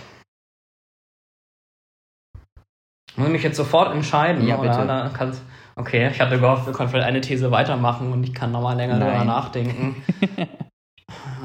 Muss 3.18 3.30
mich 3.30 3.44
jetzt 3.44 3.58
sofort 3.58 3.94
entscheiden. 3.94 4.46
Ja, 4.46 4.58
bitte. 4.58 4.82
Oder 4.84 5.12
kannst, 5.14 5.42
Okay, 5.78 6.10
ich 6.12 6.20
hatte 6.20 6.40
gehofft, 6.40 6.66
wir 6.66 6.74
können 6.74 6.90
vielleicht 6.90 7.06
eine 7.06 7.22
These 7.22 7.52
weitermachen 7.52 8.12
und 8.12 8.24
ich 8.24 8.34
kann 8.34 8.52
nochmal 8.52 8.76
länger 8.76 8.98
Nein. 8.98 9.10
darüber 9.10 9.26
nachdenken. 9.26 10.04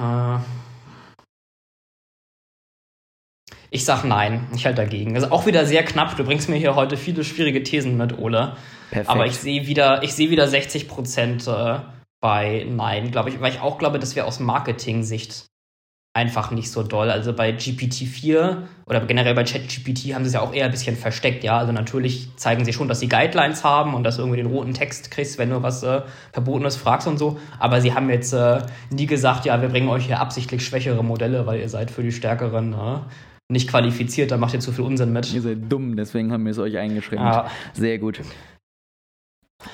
äh, 0.00 0.38
ich 3.68 3.84
sag 3.84 4.04
nein, 4.04 4.48
ich 4.54 4.64
halte 4.64 4.80
dagegen. 4.80 5.16
Ist 5.16 5.30
auch 5.30 5.44
wieder 5.44 5.66
sehr 5.66 5.84
knapp. 5.84 6.16
Du 6.16 6.24
bringst 6.24 6.48
mir 6.48 6.56
hier 6.56 6.74
heute 6.76 6.96
viele 6.96 7.24
schwierige 7.24 7.62
Thesen 7.62 7.98
mit, 7.98 8.18
Ole. 8.18 8.56
Perfekt. 8.90 9.10
Aber 9.10 9.26
ich 9.26 9.36
sehe 9.36 9.66
wieder, 9.66 10.02
ich 10.02 10.14
sehe 10.14 10.30
wieder 10.30 10.48
60 10.48 10.88
Prozent 10.88 11.46
äh, 11.46 11.80
bei 12.22 12.66
Nein, 12.66 13.10
glaube 13.10 13.28
ich, 13.28 13.38
weil 13.38 13.52
ich 13.52 13.60
auch 13.60 13.76
glaube, 13.76 13.98
dass 13.98 14.16
wir 14.16 14.26
aus 14.26 14.40
Marketing-Sicht 14.40 15.44
einfach 16.14 16.50
nicht 16.50 16.70
so 16.70 16.82
doll. 16.82 17.10
Also 17.10 17.32
bei 17.32 17.50
GPT-4 17.50 18.58
oder 18.86 19.00
generell 19.06 19.34
bei 19.34 19.44
ChatGPT 19.44 20.14
haben 20.14 20.24
sie 20.24 20.28
es 20.28 20.34
ja 20.34 20.40
auch 20.40 20.52
eher 20.52 20.66
ein 20.66 20.70
bisschen 20.70 20.96
versteckt, 20.96 21.42
ja. 21.42 21.56
Also 21.56 21.72
natürlich 21.72 22.28
zeigen 22.36 22.64
sie 22.64 22.72
schon, 22.72 22.88
dass 22.88 23.00
sie 23.00 23.08
Guidelines 23.08 23.64
haben 23.64 23.94
und 23.94 24.04
dass 24.04 24.16
du 24.16 24.22
irgendwie 24.22 24.36
den 24.42 24.46
roten 24.46 24.74
Text 24.74 25.10
kriegst, 25.10 25.38
wenn 25.38 25.48
du 25.48 25.62
was 25.62 25.82
äh, 25.82 26.02
Verbotenes 26.32 26.76
fragst 26.76 27.08
und 27.08 27.18
so. 27.18 27.38
Aber 27.58 27.80
sie 27.80 27.94
haben 27.94 28.10
jetzt 28.10 28.34
äh, 28.34 28.60
nie 28.90 29.06
gesagt, 29.06 29.46
ja, 29.46 29.62
wir 29.62 29.70
bringen 29.70 29.88
euch 29.88 30.06
hier 30.06 30.20
absichtlich 30.20 30.64
schwächere 30.66 31.02
Modelle, 31.02 31.46
weil 31.46 31.60
ihr 31.60 31.68
seid 31.70 31.90
für 31.90 32.02
die 32.02 32.12
stärkeren 32.12 32.74
äh, 32.74 32.98
nicht 33.48 33.68
qualifiziert, 33.68 34.30
da 34.30 34.36
macht 34.36 34.54
ihr 34.54 34.60
zu 34.60 34.72
viel 34.72 34.84
Unsinn 34.84 35.12
mit. 35.12 35.32
Ihr 35.32 35.42
seid 35.42 35.58
dumm, 35.70 35.96
deswegen 35.96 36.32
haben 36.32 36.44
wir 36.44 36.52
es 36.52 36.58
euch 36.58 36.76
eingeschränkt. 36.76 37.24
Ja. 37.24 37.46
Sehr 37.72 37.98
gut. 37.98 38.20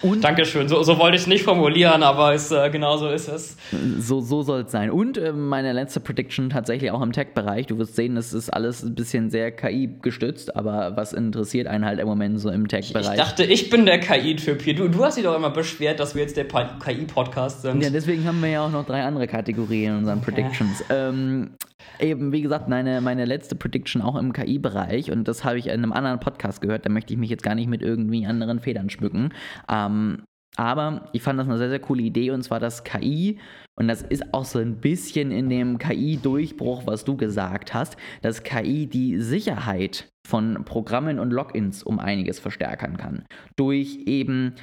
Und 0.02 0.22
Dankeschön. 0.22 0.68
So, 0.68 0.82
so 0.82 0.98
wollte 0.98 1.16
ich 1.16 1.22
es 1.22 1.26
nicht 1.26 1.44
formulieren, 1.44 2.02
aber 2.02 2.34
es, 2.34 2.50
äh, 2.50 2.70
genau 2.70 2.96
so 2.96 3.08
ist 3.08 3.28
es. 3.28 3.56
So, 3.98 4.20
so 4.20 4.42
soll 4.42 4.62
es 4.62 4.72
sein. 4.72 4.90
Und 4.90 5.18
äh, 5.18 5.32
meine 5.32 5.72
letzte 5.72 6.00
Prediction 6.00 6.50
tatsächlich 6.50 6.90
auch 6.90 7.02
im 7.02 7.12
Tech-Bereich. 7.12 7.66
Du 7.66 7.78
wirst 7.78 7.96
sehen, 7.96 8.16
es 8.16 8.32
ist 8.32 8.50
alles 8.50 8.82
ein 8.82 8.94
bisschen 8.94 9.30
sehr 9.30 9.50
KI-gestützt, 9.50 10.54
aber 10.56 10.96
was 10.96 11.12
interessiert 11.12 11.66
einen 11.66 11.84
halt 11.84 11.98
im 11.98 12.06
Moment 12.06 12.40
so 12.40 12.50
im 12.50 12.68
Tech-Bereich? 12.68 13.10
Ich 13.10 13.20
dachte, 13.20 13.44
ich 13.44 13.70
bin 13.70 13.86
der 13.86 14.00
KI-Typ 14.00 14.62
hier. 14.62 14.74
Du, 14.74 14.88
du 14.88 15.04
hast 15.04 15.16
dich 15.16 15.24
doch 15.24 15.36
immer 15.36 15.50
beschwert, 15.50 16.00
dass 16.00 16.14
wir 16.14 16.22
jetzt 16.22 16.36
der 16.36 16.46
KI-Podcast 16.46 17.62
sind. 17.62 17.82
Ja, 17.82 17.90
deswegen 17.90 18.24
haben 18.24 18.40
wir 18.42 18.50
ja 18.50 18.66
auch 18.66 18.70
noch 18.70 18.86
drei 18.86 19.02
andere 19.02 19.26
Kategorien 19.26 19.92
in 19.92 19.98
unseren 19.98 20.20
Predictions. 20.20 20.84
Ja. 20.88 21.08
Ähm, 21.08 21.50
eben, 21.98 22.32
wie 22.32 22.42
gesagt, 22.42 22.68
meine, 22.68 23.00
meine 23.00 23.24
letzte 23.24 23.54
Prediction 23.54 24.02
auch 24.02 24.16
im 24.16 24.32
KI-Bereich 24.32 25.10
und 25.10 25.26
das 25.28 25.44
habe 25.44 25.58
ich 25.58 25.66
in 25.66 25.72
einem 25.72 25.92
anderen 25.92 26.20
Podcast 26.20 26.60
gehört, 26.60 26.86
da 26.86 26.90
möchte 26.90 27.12
ich 27.12 27.18
mich 27.18 27.30
jetzt 27.30 27.42
gar 27.42 27.54
nicht 27.54 27.68
mit 27.68 27.82
irgendwie 27.82 28.26
anderen 28.26 28.60
Federn 28.60 28.90
schmücken. 28.90 29.30
Ähm, 29.70 30.22
aber 30.56 31.08
ich 31.12 31.22
fand 31.22 31.38
das 31.38 31.46
eine 31.46 31.58
sehr, 31.58 31.68
sehr 31.68 31.78
coole 31.78 32.02
Idee 32.02 32.30
und 32.32 32.42
zwar 32.42 32.58
das 32.58 32.82
KI, 32.82 33.38
und 33.78 33.86
das 33.86 34.02
ist 34.02 34.34
auch 34.34 34.44
so 34.44 34.58
ein 34.58 34.80
bisschen 34.80 35.30
in 35.30 35.48
dem 35.48 35.78
KI-Durchbruch, 35.78 36.84
was 36.86 37.04
du 37.04 37.16
gesagt 37.16 37.74
hast, 37.74 37.96
dass 38.22 38.42
KI 38.42 38.88
die 38.88 39.20
Sicherheit 39.20 40.08
von 40.26 40.64
Programmen 40.64 41.20
und 41.20 41.30
Logins 41.30 41.84
um 41.84 42.00
einiges 42.00 42.40
verstärken 42.40 42.96
kann. 42.96 43.24
Durch 43.54 44.00
eben 44.06 44.54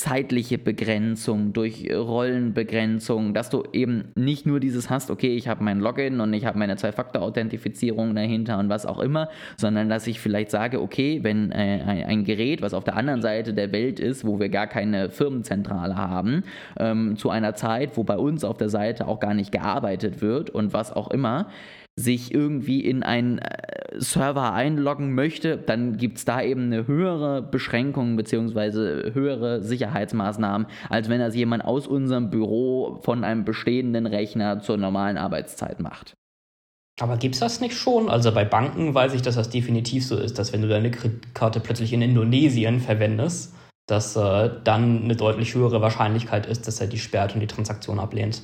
zeitliche 0.00 0.58
Begrenzung, 0.58 1.54
durch 1.54 1.88
Rollenbegrenzung, 1.90 3.32
dass 3.32 3.48
du 3.48 3.64
eben 3.72 4.12
nicht 4.14 4.44
nur 4.44 4.60
dieses 4.60 4.90
hast, 4.90 5.10
okay, 5.10 5.34
ich 5.34 5.48
habe 5.48 5.64
mein 5.64 5.80
Login 5.80 6.20
und 6.20 6.34
ich 6.34 6.44
habe 6.44 6.58
meine 6.58 6.76
Zwei-Faktor-Authentifizierung 6.76 8.14
dahinter 8.14 8.58
und 8.58 8.68
was 8.68 8.84
auch 8.84 9.00
immer, 9.00 9.30
sondern 9.56 9.88
dass 9.88 10.06
ich 10.06 10.20
vielleicht 10.20 10.50
sage, 10.50 10.82
okay, 10.82 11.20
wenn 11.22 11.50
äh, 11.50 12.04
ein, 12.06 12.24
Gerät, 12.24 12.60
was 12.60 12.74
auf 12.74 12.84
der 12.84 12.96
anderen 12.96 13.22
Seite 13.22 13.54
der 13.54 13.72
Welt 13.72 13.98
ist, 13.98 14.26
wo 14.26 14.38
wir 14.38 14.50
gar 14.50 14.66
keine 14.66 15.08
Firmenzentrale 15.08 15.96
haben, 15.96 16.42
ähm, 16.78 17.16
zu 17.16 17.30
einer 17.30 17.54
Zeit, 17.54 17.96
wo 17.96 18.04
bei 18.04 18.18
uns 18.18 18.44
auf 18.44 18.58
der 18.58 18.68
Seite 18.68 19.08
auch 19.08 19.20
gar 19.20 19.32
nicht 19.32 19.50
gearbeitet 19.50 20.20
wird 20.20 20.50
und 20.50 20.74
was 20.74 20.92
auch 20.92 21.10
immer, 21.10 21.48
sich 21.98 22.32
irgendwie 22.32 22.80
in 22.80 23.02
einen 23.02 23.38
äh, 23.38 23.98
Server 23.98 24.52
einloggen 24.52 25.14
möchte, 25.14 25.56
dann 25.56 25.96
gibt 25.96 26.18
es 26.18 26.24
da 26.26 26.42
eben 26.42 26.64
eine 26.64 26.86
höhere 26.86 27.42
Beschränkung 27.42 28.16
bzw. 28.16 29.12
höhere 29.14 29.62
Sicherheitsmaßnahmen, 29.62 30.66
als 30.90 31.08
wenn 31.08 31.20
das 31.20 31.34
jemand 31.34 31.64
aus 31.64 31.86
unserem 31.86 32.28
Büro 32.28 33.00
von 33.02 33.24
einem 33.24 33.44
bestehenden 33.44 34.06
Rechner 34.06 34.60
zur 34.60 34.76
normalen 34.76 35.16
Arbeitszeit 35.16 35.80
macht. 35.80 36.14
Aber 37.00 37.16
gibt 37.16 37.34
es 37.34 37.40
das 37.40 37.60
nicht 37.60 37.74
schon? 37.74 38.08
Also 38.08 38.32
bei 38.32 38.44
Banken 38.44 38.94
weiß 38.94 39.14
ich, 39.14 39.22
dass 39.22 39.34
das 39.34 39.50
definitiv 39.50 40.06
so 40.06 40.16
ist, 40.16 40.38
dass 40.38 40.52
wenn 40.52 40.62
du 40.62 40.68
deine 40.68 40.90
Kreditkarte 40.90 41.60
plötzlich 41.60 41.92
in 41.92 42.02
Indonesien 42.02 42.80
verwendest, 42.80 43.54
dass 43.86 44.16
äh, 44.16 44.50
dann 44.64 45.04
eine 45.04 45.16
deutlich 45.16 45.54
höhere 45.54 45.80
Wahrscheinlichkeit 45.80 46.46
ist, 46.46 46.66
dass 46.66 46.80
er 46.80 46.86
die 46.86 46.98
sperrt 46.98 47.34
und 47.34 47.40
die 47.40 47.46
Transaktion 47.46 47.98
ablehnt. 47.98 48.42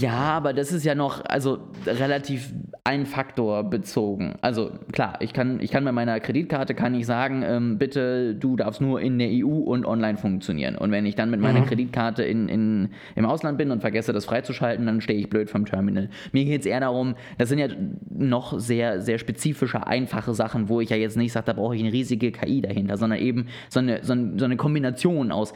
Ja, 0.00 0.12
aber 0.12 0.52
das 0.52 0.72
ist 0.72 0.84
ja 0.84 0.94
noch, 0.94 1.24
also 1.24 1.58
relativ 1.86 2.52
ein 2.84 3.06
Faktor 3.06 3.64
bezogen. 3.64 4.36
Also 4.40 4.70
klar, 4.92 5.18
ich 5.20 5.32
kann, 5.32 5.60
ich 5.60 5.70
kann 5.70 5.84
bei 5.84 5.92
meiner 5.92 6.18
Kreditkarte 6.20 6.74
kann 6.74 6.94
ich 6.94 7.06
sagen, 7.06 7.42
ähm, 7.44 7.78
bitte, 7.78 8.34
du 8.34 8.56
darfst 8.56 8.80
nur 8.80 9.00
in 9.00 9.18
der 9.18 9.28
EU 9.30 9.48
und 9.48 9.84
online 9.84 10.16
funktionieren. 10.16 10.76
Und 10.76 10.90
wenn 10.90 11.04
ich 11.04 11.14
dann 11.14 11.30
mit 11.30 11.40
meiner 11.40 11.60
mhm. 11.60 11.66
Kreditkarte 11.66 12.22
in, 12.22 12.48
in, 12.48 12.88
im 13.16 13.26
Ausland 13.26 13.58
bin 13.58 13.70
und 13.70 13.80
vergesse, 13.80 14.12
das 14.12 14.24
freizuschalten, 14.24 14.86
dann 14.86 15.00
stehe 15.00 15.18
ich 15.18 15.28
blöd 15.28 15.50
vom 15.50 15.66
Terminal. 15.66 16.08
Mir 16.32 16.44
geht 16.44 16.60
es 16.60 16.66
eher 16.66 16.80
darum, 16.80 17.14
das 17.38 17.48
sind 17.48 17.58
ja 17.58 17.68
noch 18.10 18.58
sehr, 18.58 19.02
sehr 19.02 19.18
spezifische, 19.18 19.86
einfache 19.86 20.34
Sachen, 20.34 20.68
wo 20.68 20.80
ich 20.80 20.90
ja 20.90 20.96
jetzt 20.96 21.16
nicht 21.16 21.32
sage, 21.32 21.46
da 21.46 21.52
brauche 21.52 21.76
ich 21.76 21.82
eine 21.82 21.92
riesige 21.92 22.32
KI 22.32 22.62
dahinter, 22.62 22.96
sondern 22.96 23.18
eben 23.18 23.46
so 23.68 23.80
eine, 23.80 24.00
so 24.02 24.14
eine 24.14 24.56
Kombination 24.56 25.32
aus 25.32 25.52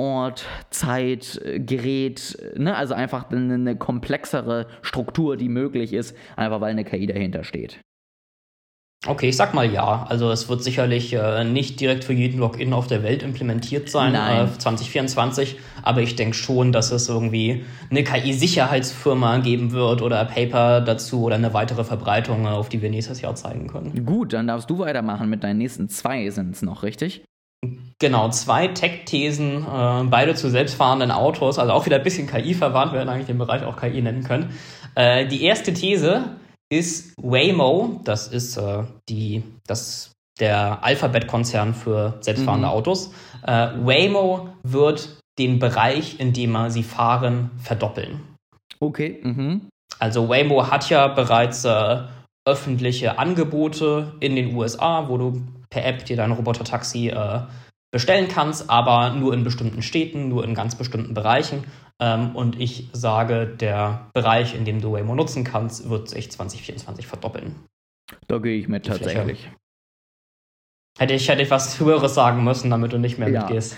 Ort, 0.00 0.46
Zeit, 0.70 1.38
Gerät, 1.58 2.38
ne? 2.56 2.74
also 2.74 2.94
einfach 2.94 3.30
eine, 3.30 3.52
eine 3.52 3.76
komplexere 3.76 4.66
Struktur, 4.80 5.36
die 5.36 5.50
möglich 5.50 5.92
ist, 5.92 6.16
einfach 6.36 6.62
weil 6.62 6.70
eine 6.70 6.84
KI 6.84 7.06
dahinter 7.06 7.44
steht. 7.44 7.80
Okay, 9.06 9.28
ich 9.28 9.36
sag 9.36 9.52
mal 9.52 9.70
ja. 9.70 10.06
Also 10.08 10.30
es 10.30 10.48
wird 10.48 10.62
sicherlich 10.62 11.12
äh, 11.12 11.44
nicht 11.44 11.80
direkt 11.80 12.04
für 12.04 12.14
jeden 12.14 12.38
Login 12.38 12.72
auf 12.72 12.86
der 12.86 13.02
Welt 13.02 13.22
implementiert 13.22 13.90
sein, 13.90 14.14
äh, 14.14 14.46
2024, 14.58 15.58
aber 15.82 16.00
ich 16.00 16.16
denke 16.16 16.34
schon, 16.34 16.72
dass 16.72 16.92
es 16.92 17.08
irgendwie 17.08 17.64
eine 17.90 18.02
KI-Sicherheitsfirma 18.02 19.38
geben 19.38 19.72
wird 19.72 20.00
oder 20.00 20.24
Paper 20.24 20.80
dazu 20.80 21.24
oder 21.24 21.36
eine 21.36 21.52
weitere 21.52 21.84
Verbreitung, 21.84 22.46
auf 22.46 22.70
die 22.70 22.80
wir 22.80 22.90
nächstes 22.90 23.20
Jahr 23.20 23.34
zeigen 23.34 23.66
können. 23.66 24.06
Gut, 24.06 24.32
dann 24.32 24.46
darfst 24.46 24.70
du 24.70 24.78
weitermachen 24.78 25.28
mit 25.28 25.44
deinen 25.44 25.58
nächsten 25.58 25.90
zwei 25.90 26.30
sind 26.30 26.56
es 26.56 26.62
noch, 26.62 26.82
richtig? 26.82 27.22
Genau, 27.98 28.30
zwei 28.30 28.68
Tech-Thesen, 28.68 29.66
äh, 29.66 30.04
beide 30.04 30.34
zu 30.34 30.48
selbstfahrenden 30.48 31.10
Autos, 31.10 31.58
also 31.58 31.72
auch 31.72 31.84
wieder 31.84 31.96
ein 31.96 32.02
bisschen 32.02 32.26
KI 32.26 32.54
verwandt, 32.54 32.92
wir 32.92 32.98
werden 32.98 33.10
eigentlich 33.10 33.26
den 33.26 33.38
Bereich 33.38 33.64
auch 33.64 33.76
KI 33.76 34.00
nennen 34.00 34.24
können. 34.24 34.54
Äh, 34.94 35.26
die 35.26 35.44
erste 35.44 35.74
These, 35.74 36.24
ist 36.72 37.14
Waymo, 37.20 38.00
das 38.04 38.28
ist 38.28 38.56
äh, 38.56 38.84
die, 39.08 39.42
das, 39.66 40.12
der 40.38 40.84
Alphabet-Konzern 40.84 41.74
für 41.74 42.18
selbstfahrende 42.20 42.68
mhm. 42.68 42.72
Autos. 42.72 43.12
Äh, 43.46 43.68
Waymo 43.82 44.50
wird 44.62 45.18
den 45.38 45.58
Bereich, 45.58 46.20
in 46.20 46.32
dem 46.32 46.70
sie 46.70 46.82
fahren, 46.82 47.50
verdoppeln. 47.58 48.20
Okay. 48.78 49.20
Mhm. 49.22 49.68
Also 49.98 50.28
Waymo 50.28 50.70
hat 50.70 50.88
ja 50.88 51.08
bereits 51.08 51.64
äh, 51.64 52.02
öffentliche 52.46 53.18
Angebote 53.18 54.12
in 54.20 54.36
den 54.36 54.54
USA, 54.54 55.08
wo 55.08 55.18
du 55.18 55.42
per 55.70 55.84
App 55.84 56.04
dir 56.04 56.16
dein 56.16 56.32
Roboter-Taxi 56.32 57.08
äh, 57.08 57.40
bestellen 57.92 58.28
kannst, 58.28 58.68
aber 58.70 59.10
nur 59.10 59.34
in 59.34 59.44
bestimmten 59.44 59.82
Städten, 59.82 60.28
nur 60.28 60.44
in 60.44 60.54
ganz 60.54 60.74
bestimmten 60.74 61.14
Bereichen. 61.14 61.64
Ähm, 62.00 62.34
und 62.34 62.60
ich 62.60 62.88
sage, 62.92 63.46
der 63.46 64.10
Bereich, 64.14 64.54
in 64.54 64.64
dem 64.64 64.80
du 64.80 64.92
Waymo 64.92 65.14
nutzen 65.14 65.44
kannst, 65.44 65.88
wird 65.88 66.08
sich 66.08 66.30
2024 66.30 67.06
verdoppeln. 67.06 67.56
Da 68.26 68.38
gehe 68.38 68.58
ich 68.58 68.68
mit 68.68 68.86
tatsächlich. 68.86 69.50
Hätte 70.98 71.14
ich, 71.14 71.28
hätte 71.28 71.42
ich 71.42 71.50
was 71.50 71.78
Höheres 71.78 72.14
sagen 72.14 72.42
müssen, 72.42 72.70
damit 72.70 72.92
du 72.92 72.98
nicht 72.98 73.18
mehr 73.18 73.28
ja. 73.28 73.40
mitgehst. 73.42 73.76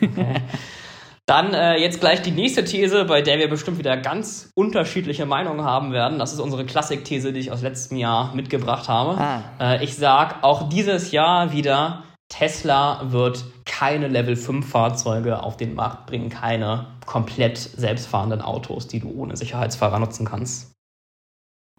Dann 1.28 1.52
äh, 1.52 1.76
jetzt 1.76 2.00
gleich 2.00 2.22
die 2.22 2.30
nächste 2.30 2.64
These, 2.64 3.04
bei 3.04 3.20
der 3.20 3.38
wir 3.38 3.50
bestimmt 3.50 3.76
wieder 3.76 3.98
ganz 3.98 4.50
unterschiedliche 4.54 5.26
Meinungen 5.26 5.62
haben 5.62 5.92
werden. 5.92 6.18
Das 6.18 6.32
ist 6.32 6.40
unsere 6.40 6.64
Klassikthese, 6.64 7.34
die 7.34 7.40
ich 7.40 7.52
aus 7.52 7.60
letztem 7.60 7.98
Jahr 7.98 8.34
mitgebracht 8.34 8.88
habe. 8.88 9.20
Ah. 9.20 9.42
Äh, 9.60 9.84
ich 9.84 9.94
sage 9.94 10.36
auch 10.40 10.70
dieses 10.70 11.12
Jahr 11.12 11.52
wieder, 11.52 12.04
Tesla 12.30 13.02
wird 13.10 13.44
keine 13.66 14.08
Level 14.08 14.36
5 14.36 14.66
Fahrzeuge 14.66 15.42
auf 15.42 15.58
den 15.58 15.74
Markt 15.74 16.06
bringen, 16.06 16.30
keine 16.30 16.86
komplett 17.04 17.58
selbstfahrenden 17.58 18.40
Autos, 18.40 18.88
die 18.88 19.00
du 19.00 19.10
ohne 19.10 19.36
Sicherheitsfahrer 19.36 19.98
nutzen 19.98 20.24
kannst. 20.24 20.72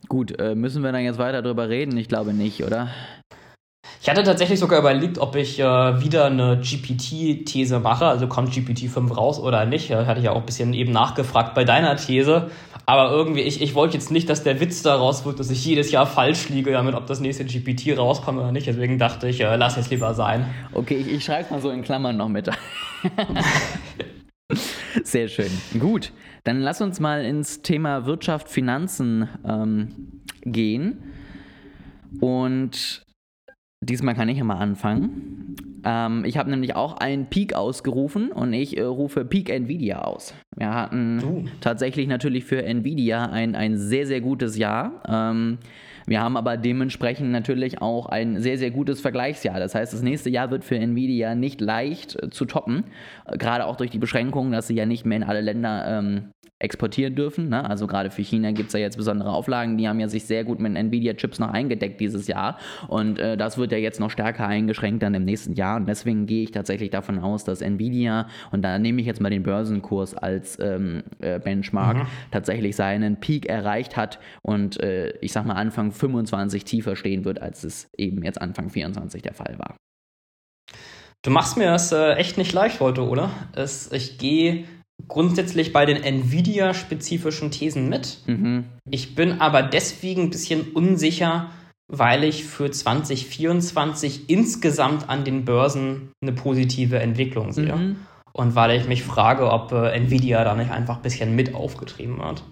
Gut, 0.08 0.40
äh, 0.40 0.54
müssen 0.54 0.84
wir 0.84 0.92
dann 0.92 1.02
jetzt 1.02 1.18
weiter 1.18 1.42
darüber 1.42 1.70
reden? 1.70 1.98
Ich 1.98 2.08
glaube 2.08 2.36
nicht, 2.36 2.64
oder? 2.64 2.90
Ich 4.02 4.10
hatte 4.10 4.24
tatsächlich 4.24 4.60
sogar 4.60 4.80
überlegt, 4.80 5.18
ob 5.18 5.36
ich 5.36 5.60
äh, 5.60 5.64
wieder 5.64 6.26
eine 6.26 6.62
GPT-These 6.62 7.80
mache, 7.80 8.06
also 8.06 8.28
kommt 8.28 8.54
GPT-5 8.54 9.14
raus 9.14 9.40
oder 9.40 9.66
nicht. 9.66 9.92
Hatte 9.92 10.20
ich 10.20 10.26
ja 10.26 10.32
auch 10.32 10.40
ein 10.40 10.46
bisschen 10.46 10.74
eben 10.74 10.94
nachgefragt 10.94 11.54
bei 11.54 11.66
deiner 11.66 11.98
These. 11.98 12.50
Aber 12.86 13.12
irgendwie, 13.12 13.42
ich, 13.42 13.62
ich 13.62 13.76
wollte 13.76 13.96
jetzt 13.96 14.10
nicht, 14.10 14.30
dass 14.30 14.42
der 14.42 14.62
Witz 14.62 14.84
daraus 14.84 15.26
wird, 15.26 15.40
dass 15.40 15.52
ich 15.52 15.66
jedes 15.66 15.92
Jahr 15.92 16.08
falsch 16.08 16.48
liege, 16.48 16.72
damit, 16.72 16.96
ob 16.96 17.08
das 17.08 17.20
nächste 17.20 17.44
GPT 17.44 17.98
rauskommt 17.98 18.40
oder 18.40 18.54
nicht. 18.54 18.68
Deswegen 18.68 18.98
dachte 18.98 19.28
ich, 19.28 19.42
äh, 19.42 19.56
lass 19.58 19.76
jetzt 19.76 19.92
lieber 19.92 20.14
sein. 20.14 20.46
Okay, 20.74 20.96
ich, 20.96 21.08
ich 21.08 21.26
schreibe 21.26 21.44
es 21.44 21.52
mal 21.52 21.62
so 21.62 21.70
in 21.70 21.84
Klammern 21.84 22.16
noch 22.16 22.30
mit. 22.30 22.50
Sehr 25.04 25.28
schön. 25.28 25.52
Gut, 25.78 26.14
dann 26.46 26.62
lass 26.62 26.82
uns 26.82 27.02
mal 27.02 27.26
ins 27.26 27.62
Thema 27.62 28.06
Wirtschaft, 28.06 28.48
Finanzen 28.48 29.28
ähm, 29.46 30.22
gehen. 30.46 31.04
Und 32.22 33.06
Diesmal 33.82 34.16
kann 34.16 34.30
ich 34.30 34.38
ja 34.38 34.44
mal 34.44 34.58
anfangen. 34.58 35.56
Ähm, 35.86 36.26
ich 36.26 36.38
habe 36.38 36.50
nämlich 36.50 36.76
auch 36.76 36.98
einen 36.98 37.28
Peak 37.28 37.54
ausgerufen 37.54 38.32
und 38.32 38.54
ich 38.54 38.78
äh, 38.78 38.84
rufe 38.84 39.26
Peak 39.26 39.50
Nvidia 39.50 40.02
aus. 40.02 40.34
Wir 40.60 40.74
hatten 40.74 41.24
uh. 41.24 41.46
tatsächlich 41.62 42.08
natürlich 42.08 42.44
für 42.44 42.64
Nvidia 42.64 43.28
ein, 43.28 43.56
ein 43.56 43.78
sehr, 43.78 44.06
sehr 44.06 44.20
gutes 44.20 44.58
Jahr. 44.58 45.02
Ähm, 45.08 45.58
wir 46.06 46.22
haben 46.22 46.36
aber 46.36 46.58
dementsprechend 46.58 47.32
natürlich 47.32 47.82
auch 47.82 48.08
ein 48.08 48.42
sehr, 48.42 48.58
sehr 48.58 48.72
gutes 48.72 49.00
Vergleichsjahr. 49.00 49.60
Das 49.60 49.74
heißt, 49.74 49.94
das 49.94 50.02
nächste 50.02 50.30
Jahr 50.30 50.52
wird 50.52 50.66
für 50.66 50.76
Nvidia 50.76 51.34
nicht 51.34 51.62
leicht 51.62 52.22
äh, 52.22 52.30
zu 52.30 52.44
toppen. 52.44 52.84
Äh, 53.26 53.38
gerade 53.38 53.66
auch 53.66 53.78
durch 53.78 53.90
die 53.90 54.00
Beschränkungen, 54.00 54.52
dass 54.52 54.68
sie 54.68 54.76
ja 54.76 54.86
nicht 54.86 55.06
mehr 55.06 55.18
in 55.18 55.24
alle 55.24 55.40
Länder 55.40 55.86
ähm, 55.88 56.34
exportieren 56.60 57.16
dürfen. 57.16 57.50
Ne? 57.50 57.68
Also 57.68 57.88
gerade 57.88 58.12
für 58.12 58.22
China 58.22 58.52
gibt 58.52 58.68
es 58.68 58.74
ja 58.74 58.80
jetzt 58.80 58.98
besondere 58.98 59.32
Auflagen. 59.32 59.78
Die 59.78 59.88
haben 59.88 60.00
ja 60.00 60.10
sich 60.10 60.26
sehr 60.26 60.44
gut 60.44 60.60
mit 60.60 60.76
Nvidia-Chips 60.76 61.40
noch 61.40 61.50
eingedeckt 61.50 62.02
dieses 62.02 62.28
Jahr. 62.28 62.58
Und 62.88 63.18
äh, 63.18 63.38
das 63.38 63.58
wird 63.58 63.72
ja 63.72 63.78
jetzt 63.78 64.00
noch 64.00 64.10
stärker 64.10 64.46
eingeschränkt 64.46 65.02
dann 65.02 65.14
im 65.14 65.24
nächsten 65.24 65.54
Jahr. 65.54 65.78
Und 65.78 65.88
deswegen 65.88 66.26
gehe 66.26 66.44
ich 66.44 66.52
tatsächlich 66.52 66.90
davon 66.90 67.20
aus, 67.20 67.46
dass 67.46 67.62
Nvidia, 67.62 68.28
und 68.52 68.64
da 68.64 68.78
nehme 68.78 69.00
ich 69.00 69.08
jetzt 69.08 69.22
mal 69.22 69.30
den 69.30 69.44
Börsenkurs 69.44 70.16
als 70.16 70.49
ähm, 70.60 71.04
äh, 71.20 71.40
Benchmark, 71.40 71.98
mhm. 71.98 72.08
tatsächlich 72.32 72.76
seinen 72.76 73.20
Peak 73.20 73.48
erreicht 73.48 73.98
hat 73.98 74.20
und 74.42 74.80
äh, 74.82 75.12
ich 75.22 75.32
sag 75.32 75.46
mal 75.46 75.54
Anfang 75.54 75.92
25 75.92 76.64
tiefer 76.64 76.96
stehen 76.96 77.26
wird, 77.26 77.42
als 77.42 77.64
es 77.64 77.90
eben 77.98 78.24
jetzt 78.24 78.42
Anfang 78.42 78.70
24 78.70 79.22
der 79.22 79.34
Fall 79.34 79.60
war. 79.60 79.76
Du 81.22 81.32
machst 81.32 81.58
mir 81.58 81.66
das 81.66 81.92
äh, 81.92 82.14
echt 82.14 82.38
nicht 82.38 82.54
leicht 82.54 82.80
heute, 82.80 83.08
oder? 83.08 83.30
Es, 83.54 83.92
ich 83.92 84.18
gehe 84.18 84.66
grundsätzlich 85.08 85.74
bei 85.74 85.86
den 85.86 86.02
Nvidia-spezifischen 86.02 87.52
Thesen 87.52 87.90
mit. 87.90 88.20
Mhm. 88.26 88.66
Ich 88.90 89.16
bin 89.16 89.42
aber 89.42 89.62
deswegen 89.64 90.24
ein 90.24 90.30
bisschen 90.30 90.72
unsicher, 90.72 91.50
weil 91.92 92.24
ich 92.24 92.46
für 92.46 92.70
2024 92.70 94.30
insgesamt 94.30 95.10
an 95.10 95.24
den 95.24 95.46
Börsen 95.46 96.12
eine 96.22 96.34
positive 96.34 97.00
Entwicklung 97.00 97.52
sehe. 97.52 97.76
Mhm. 97.76 97.96
Und 98.34 98.56
weil 98.56 98.80
ich 98.80 98.88
mich 98.88 99.04
frage, 99.04 99.52
ob 99.52 99.72
äh, 99.72 99.92
Nvidia 99.92 100.44
da 100.44 100.56
nicht 100.56 100.72
einfach 100.72 100.98
ein 100.98 101.02
bisschen 101.02 101.36
mit 101.36 101.56
aufgetrieben 101.56 102.20
wird. 102.20 102.44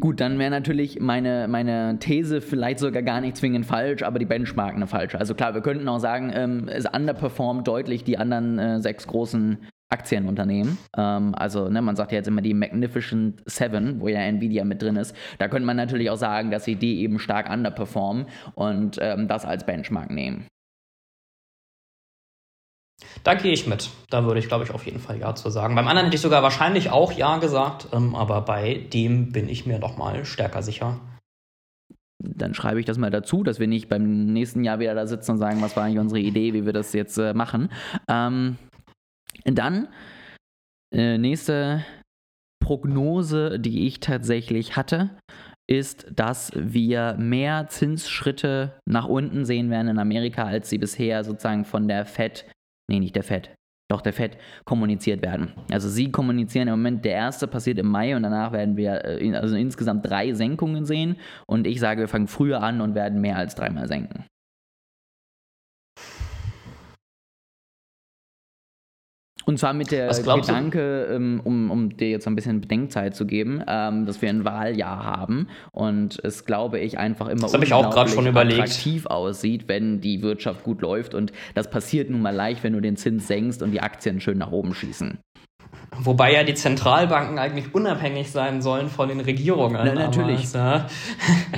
Gut, 0.00 0.20
dann 0.20 0.38
wäre 0.38 0.50
natürlich 0.50 1.00
meine, 1.00 1.46
meine 1.48 1.98
These 1.98 2.40
vielleicht 2.40 2.78
sogar 2.78 3.02
gar 3.02 3.20
nicht 3.20 3.36
zwingend 3.36 3.66
falsch, 3.66 4.02
aber 4.02 4.18
die 4.18 4.26
Benchmark 4.26 4.74
eine 4.74 4.86
falsche. 4.86 5.18
Also 5.18 5.34
klar, 5.34 5.54
wir 5.54 5.60
könnten 5.60 5.88
auch 5.88 5.98
sagen, 5.98 6.32
ähm, 6.34 6.68
es 6.68 6.84
underperformt 6.86 7.66
deutlich 7.66 8.04
die 8.04 8.18
anderen 8.18 8.58
äh, 8.58 8.80
sechs 8.80 9.06
großen 9.06 9.58
Aktienunternehmen. 9.90 10.78
Ähm, 10.96 11.34
also 11.36 11.68
ne, 11.68 11.80
man 11.80 11.96
sagt 11.96 12.12
ja 12.12 12.18
jetzt 12.18 12.28
immer 12.28 12.42
die 12.42 12.54
Magnificent 12.54 13.42
Seven, 13.46 14.00
wo 14.00 14.08
ja 14.08 14.20
Nvidia 14.20 14.64
mit 14.64 14.82
drin 14.82 14.96
ist. 14.96 15.14
Da 15.38 15.48
könnte 15.48 15.66
man 15.66 15.76
natürlich 15.76 16.10
auch 16.10 16.16
sagen, 16.16 16.50
dass 16.50 16.64
sie 16.64 16.76
die 16.76 17.00
eben 17.00 17.18
stark 17.18 17.48
underperformen 17.50 18.26
und 18.54 18.98
ähm, 19.00 19.28
das 19.28 19.44
als 19.44 19.64
Benchmark 19.64 20.10
nehmen. 20.10 20.46
Da 23.22 23.34
gehe 23.34 23.52
ich 23.52 23.66
mit. 23.66 23.90
Da 24.10 24.24
würde 24.24 24.40
ich, 24.40 24.48
glaube 24.48 24.64
ich, 24.64 24.70
auf 24.70 24.84
jeden 24.86 25.00
Fall 25.00 25.18
Ja 25.18 25.34
zu 25.34 25.50
sagen. 25.50 25.74
Beim 25.74 25.88
anderen 25.88 26.06
hätte 26.06 26.16
ich 26.16 26.22
sogar 26.22 26.42
wahrscheinlich 26.42 26.90
auch 26.90 27.12
Ja 27.12 27.38
gesagt, 27.38 27.88
ähm, 27.92 28.14
aber 28.14 28.42
bei 28.42 28.86
dem 28.92 29.32
bin 29.32 29.48
ich 29.48 29.66
mir 29.66 29.78
noch 29.78 29.96
mal 29.96 30.24
stärker 30.24 30.62
sicher. 30.62 31.00
Dann 32.18 32.54
schreibe 32.54 32.80
ich 32.80 32.86
das 32.86 32.98
mal 32.98 33.10
dazu, 33.10 33.42
dass 33.42 33.58
wir 33.58 33.66
nicht 33.66 33.88
beim 33.88 34.26
nächsten 34.26 34.64
Jahr 34.64 34.78
wieder 34.78 34.94
da 34.94 35.06
sitzen 35.06 35.32
und 35.32 35.38
sagen, 35.38 35.60
was 35.60 35.76
war 35.76 35.84
eigentlich 35.84 35.98
unsere 35.98 36.20
Idee, 36.20 36.54
wie 36.54 36.64
wir 36.64 36.72
das 36.72 36.92
jetzt 36.92 37.18
äh, 37.18 37.34
machen. 37.34 37.70
Ähm, 38.08 38.56
dann 39.44 39.88
äh, 40.92 41.18
nächste 41.18 41.84
Prognose, 42.62 43.58
die 43.58 43.86
ich 43.86 44.00
tatsächlich 44.00 44.76
hatte, 44.76 45.10
ist, 45.66 46.06
dass 46.14 46.52
wir 46.54 47.16
mehr 47.18 47.66
Zinsschritte 47.68 48.78
nach 48.86 49.06
unten 49.06 49.44
sehen 49.44 49.70
werden 49.70 49.88
in 49.88 49.98
Amerika, 49.98 50.44
als 50.44 50.70
sie 50.70 50.78
bisher 50.78 51.24
sozusagen 51.24 51.64
von 51.64 51.88
der 51.88 52.06
Fed, 52.06 52.46
nee, 52.88 52.98
nicht 52.98 53.16
der 53.16 53.22
Fed, 53.22 53.54
doch 53.90 54.00
der 54.00 54.12
Fed 54.12 54.38
kommuniziert 54.64 55.22
werden. 55.22 55.52
Also 55.70 55.88
sie 55.88 56.10
kommunizieren 56.10 56.68
im 56.68 56.74
Moment, 56.74 57.04
der 57.04 57.12
erste 57.12 57.46
passiert 57.46 57.78
im 57.78 57.88
Mai 57.88 58.16
und 58.16 58.22
danach 58.22 58.52
werden 58.52 58.76
wir 58.76 59.04
äh, 59.04 59.34
also 59.34 59.56
insgesamt 59.56 60.08
drei 60.08 60.32
Senkungen 60.32 60.84
sehen 60.84 61.16
und 61.46 61.66
ich 61.66 61.80
sage, 61.80 62.00
wir 62.00 62.08
fangen 62.08 62.28
früher 62.28 62.62
an 62.62 62.80
und 62.80 62.94
werden 62.94 63.20
mehr 63.20 63.36
als 63.36 63.54
dreimal 63.54 63.88
senken. 63.88 64.24
Und 69.46 69.58
zwar 69.58 69.74
mit 69.74 69.90
der 69.90 70.08
Gedanke, 70.08 71.08
ähm, 71.10 71.40
um, 71.44 71.70
um 71.70 71.96
dir 71.96 72.08
jetzt 72.08 72.26
ein 72.26 72.34
bisschen 72.34 72.60
Bedenkzeit 72.60 73.14
zu 73.14 73.26
geben, 73.26 73.62
ähm, 73.66 74.06
dass 74.06 74.22
wir 74.22 74.30
ein 74.30 74.44
Wahljahr 74.44 75.04
haben 75.04 75.48
und 75.72 76.18
es, 76.24 76.44
glaube 76.44 76.78
ich, 76.78 76.98
einfach 76.98 77.28
immer 77.28 77.42
das 77.42 77.54
ich 77.54 77.72
auch 77.72 78.08
schon 78.08 78.26
überlegt. 78.26 78.60
attraktiv 78.60 79.06
aussieht, 79.06 79.68
wenn 79.68 80.00
die 80.00 80.22
Wirtschaft 80.22 80.64
gut 80.64 80.80
läuft. 80.80 81.14
Und 81.14 81.32
das 81.54 81.70
passiert 81.70 82.10
nun 82.10 82.22
mal 82.22 82.34
leicht, 82.34 82.64
wenn 82.64 82.72
du 82.72 82.80
den 82.80 82.96
Zins 82.96 83.26
senkst 83.26 83.62
und 83.62 83.72
die 83.72 83.80
Aktien 83.80 84.20
schön 84.20 84.38
nach 84.38 84.50
oben 84.50 84.74
schießen. 84.74 85.18
Wobei 85.98 86.32
ja 86.32 86.42
die 86.42 86.54
Zentralbanken 86.54 87.38
eigentlich 87.38 87.74
unabhängig 87.74 88.30
sein 88.30 88.62
sollen 88.62 88.88
von 88.88 89.08
den 89.08 89.20
Regierungen. 89.20 89.80
Na, 89.84 89.94
natürlich. 89.94 90.54
Aber, 90.54 90.86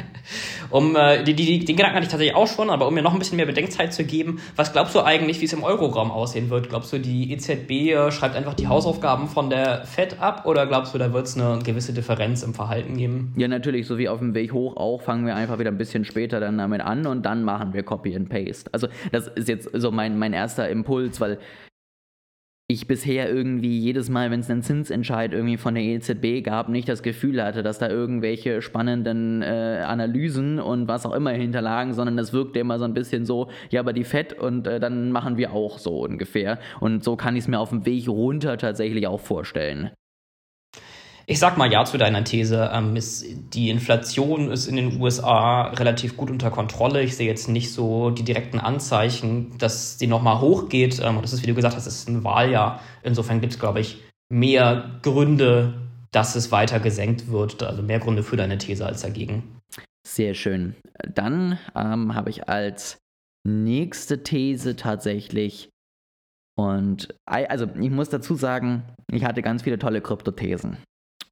um, 0.71 0.95
äh, 0.97 1.25
die, 1.25 1.35
die, 1.35 1.65
den 1.65 1.77
Gedanken 1.77 1.97
hatte 1.97 2.07
ich 2.07 2.11
tatsächlich 2.11 2.37
auch 2.37 2.47
schon, 2.47 2.71
aber 2.71 2.87
um 2.87 2.95
mir 2.95 3.03
noch 3.03 3.13
ein 3.13 3.19
bisschen 3.19 3.37
mehr 3.37 3.47
Bedenkzeit 3.47 3.95
zu 3.95 4.05
geben, 4.05 4.41
was 4.57 4.73
glaubst 4.73 4.95
du 4.95 5.01
eigentlich, 5.01 5.41
wie 5.41 5.47
es 5.47 5.53
im 5.53 5.63
Euroraum 5.63 6.11
aussehen 6.11 6.51
wird? 6.51 6.69
Glaubst 6.69 6.93
du, 6.93 6.99
die 6.99 7.33
EZB 7.33 7.71
äh, 7.71 8.11
schreibt 8.11 8.37
einfach 8.37 8.55
die 8.55 8.69
Hausaufgaben 8.69 9.29
von 9.29 9.49
der 9.51 9.85
FED 9.85 10.21
ab 10.21 10.47
oder 10.47 10.67
glaubst 10.67 10.95
du, 10.95 10.99
da 10.99 11.13
wird 11.13 11.27
es 11.27 11.39
eine 11.39 11.61
gewisse 11.63 11.93
Differenz 11.93 12.43
im 12.43 12.55
Verhalten 12.55 12.97
geben? 12.97 13.33
Ja, 13.37 13.49
natürlich, 13.49 13.87
so 13.87 13.99
wie 13.99 14.09
auf 14.09 14.19
dem 14.19 14.35
Weg 14.35 14.53
hoch 14.53 14.77
auch, 14.77 15.01
fangen 15.01 15.27
wir 15.27 15.35
einfach 15.35 15.59
wieder 15.59 15.71
ein 15.71 15.79
bisschen 15.79 16.05
später 16.05 16.41
dann 16.41 16.59
damit 16.59 16.83
an 16.83 17.07
und 17.07 17.25
dann 17.25 17.43
machen 17.43 17.73
wir 17.73 17.83
Copy 17.83 18.15
and 18.15 18.29
Paste. 18.29 18.71
Also 18.73 18.89
das 19.13 19.29
ist 19.29 19.49
jetzt 19.49 19.71
so 19.73 19.91
mein, 19.91 20.19
mein 20.19 20.33
erster 20.33 20.69
Impuls, 20.69 21.21
weil 21.21 21.39
ich 22.69 22.89
bisher 22.89 23.33
irgendwie 23.33 23.79
jedes 23.79 24.11
Mal, 24.11 24.33
wenn 24.33 24.41
es 24.41 24.51
einen 24.51 24.63
Zinsentscheid 24.63 25.33
irgendwie 25.33 25.57
von 25.57 25.77
der 25.77 25.85
EZB 25.85 26.43
gab, 26.43 26.69
nicht 26.69 26.89
das 26.89 27.05
Gefühl 27.05 27.43
hatte, 27.43 27.63
dass 27.63 27.79
da 27.79 27.89
irgendwelche 27.89 28.61
spannenden 28.61 29.43
äh, 29.43 29.85
Analysen 29.87 30.59
und 30.59 30.89
was 30.89 31.07
auch 31.07 31.15
immer 31.15 31.31
hinterlagen, 31.31 31.95
sondern 31.95 32.19
es 32.19 32.33
wirkte 32.33 32.59
immer 32.59 32.81
so 32.81 32.85
ein 32.85 32.95
bisschen 32.95 33.25
so, 33.25 33.51
ja, 33.71 33.81
aber 33.81 33.93
die 33.93 34.03
FED 34.03 34.33
und 34.33 34.67
äh, 34.67 34.81
dann 34.81 35.13
machen 35.13 35.37
wir 35.37 35.53
auch 35.53 35.79
so 35.79 36.01
ungefähr. 36.01 36.59
Und 36.81 37.05
so 37.05 37.15
kann 37.15 37.37
ich 37.37 37.45
es 37.45 37.49
mir 37.49 37.61
auf 37.61 37.71
dem 37.71 37.87
Weg 37.87 38.09
runter 38.09 38.59
tatsächlich 38.59 39.07
auch 39.07 39.21
vorstellen. 39.21 39.93
Ich 41.29 41.41
sag 41.41 41.57
mal 41.59 41.71
ja 41.71 41.85
zu 41.85 41.99
deiner 41.99 42.23
These. 42.23 42.71
Ähm, 42.73 42.95
ist, 42.95 43.25
die 43.53 43.71
Inflation 43.71 44.51
ist 44.51 44.69
in 44.69 44.77
den 44.77 45.01
USA 45.01 45.69
relativ 45.73 46.17
gut 46.17 46.31
unter 46.31 46.51
Kontrolle. 46.53 47.03
Ich 47.03 47.17
sehe 47.17 47.27
jetzt 47.27 47.49
nicht 47.49 47.73
so 47.73 48.11
die 48.11 48.23
direkten 48.23 48.61
Anzeichen, 48.61 49.59
dass 49.59 49.99
sie 49.99 50.07
nochmal 50.07 50.41
hochgeht. 50.41 51.01
Ähm, 51.03 51.17
und 51.17 51.23
das 51.23 51.33
ist, 51.33 51.43
wie 51.43 51.49
du 51.49 51.55
gesagt 51.55 51.75
hast, 51.75 51.87
ist 51.87 52.09
ein 52.09 52.23
Wahljahr. 52.23 52.81
Insofern 53.03 53.41
gibt 53.41 53.55
es, 53.55 53.59
glaube 53.59 53.81
ich, 53.81 54.03
mehr 54.29 54.99
Gründe, 55.03 55.75
dass 56.13 56.37
es 56.37 56.53
weiter 56.53 56.79
gesenkt 56.79 57.29
wird. 57.29 57.61
Also 57.63 57.83
mehr 57.83 57.99
Gründe 57.99 58.23
für 58.23 58.37
deine 58.37 58.59
These 58.59 58.87
als 58.87 59.03
dagegen. 59.03 59.43
Sehr 60.07 60.35
schön. 60.35 60.77
Dann 61.13 61.59
ähm, 61.75 62.15
habe 62.15 62.31
ich 62.31 62.49
als 62.49 62.99
nächste 63.45 64.23
These 64.23 64.77
tatsächlich 64.77 65.71
und 66.59 67.15
also 67.27 67.67
ich 67.79 67.91
muss 67.91 68.09
dazu 68.09 68.35
sagen, 68.35 68.83
ich 69.13 69.25
hatte 69.25 69.43
ganz 69.43 69.63
viele 69.63 69.79
tolle 69.79 70.01
Kryptothesen. 70.01 70.79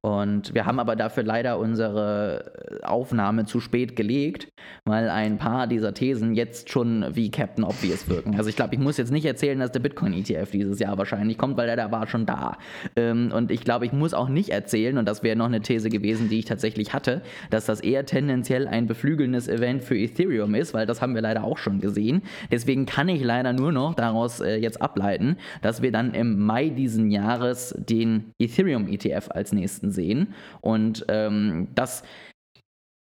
Und 0.05 0.53
wir 0.53 0.67
haben 0.67 0.79
aber 0.79 0.95
dafür 0.95 1.23
leider 1.23 1.57
unsere 1.57 2.51
Aufnahme 2.83 3.45
zu 3.45 3.59
spät 3.59 3.95
gelegt, 3.95 4.49
weil 4.85 5.09
ein 5.09 5.39
paar 5.39 5.65
dieser 5.65 5.95
Thesen 5.95 6.35
jetzt 6.35 6.69
schon 6.69 7.03
wie 7.13 7.31
Captain 7.31 7.63
Obvious 7.63 8.07
wirken. 8.07 8.35
Also 8.37 8.47
ich 8.47 8.55
glaube, 8.55 8.75
ich 8.75 8.79
muss 8.79 8.97
jetzt 8.97 9.11
nicht 9.11 9.25
erzählen, 9.25 9.57
dass 9.57 9.71
der 9.71 9.79
Bitcoin-ETF 9.79 10.51
dieses 10.51 10.77
Jahr 10.77 10.99
wahrscheinlich 10.99 11.39
kommt, 11.39 11.57
weil 11.57 11.65
der, 11.65 11.75
der 11.75 11.91
war 11.91 12.05
schon 12.05 12.27
da. 12.27 12.59
Ähm, 12.95 13.31
und 13.33 13.49
ich 13.49 13.61
glaube, 13.61 13.87
ich 13.87 13.93
muss 13.93 14.13
auch 14.13 14.29
nicht 14.29 14.49
erzählen, 14.49 14.99
und 14.99 15.07
das 15.07 15.23
wäre 15.23 15.35
noch 15.35 15.47
eine 15.47 15.61
These 15.61 15.89
gewesen, 15.89 16.29
die 16.29 16.37
ich 16.37 16.45
tatsächlich 16.45 16.93
hatte, 16.93 17.23
dass 17.49 17.65
das 17.65 17.79
eher 17.79 18.05
tendenziell 18.05 18.67
ein 18.67 18.85
beflügelndes 18.85 19.47
Event 19.47 19.83
für 19.83 19.97
Ethereum 19.97 20.53
ist, 20.53 20.75
weil 20.75 20.85
das 20.85 21.01
haben 21.01 21.15
wir 21.15 21.23
leider 21.23 21.43
auch 21.43 21.57
schon 21.57 21.79
gesehen. 21.79 22.21
Deswegen 22.51 22.85
kann 22.85 23.09
ich 23.09 23.23
leider 23.23 23.53
nur 23.53 23.71
noch 23.71 23.95
daraus 23.95 24.39
äh, 24.39 24.57
jetzt 24.57 24.83
ableiten, 24.83 25.37
dass 25.63 25.81
wir 25.81 25.91
dann 25.91 26.13
im 26.13 26.39
Mai 26.45 26.69
diesen 26.69 27.09
Jahres 27.09 27.73
den 27.75 28.33
Ethereum-ETF 28.37 29.29
als 29.31 29.51
nächsten 29.51 29.94
sehen. 29.95 30.35
Und 30.61 31.05
ähm, 31.09 31.69
das 31.73 32.03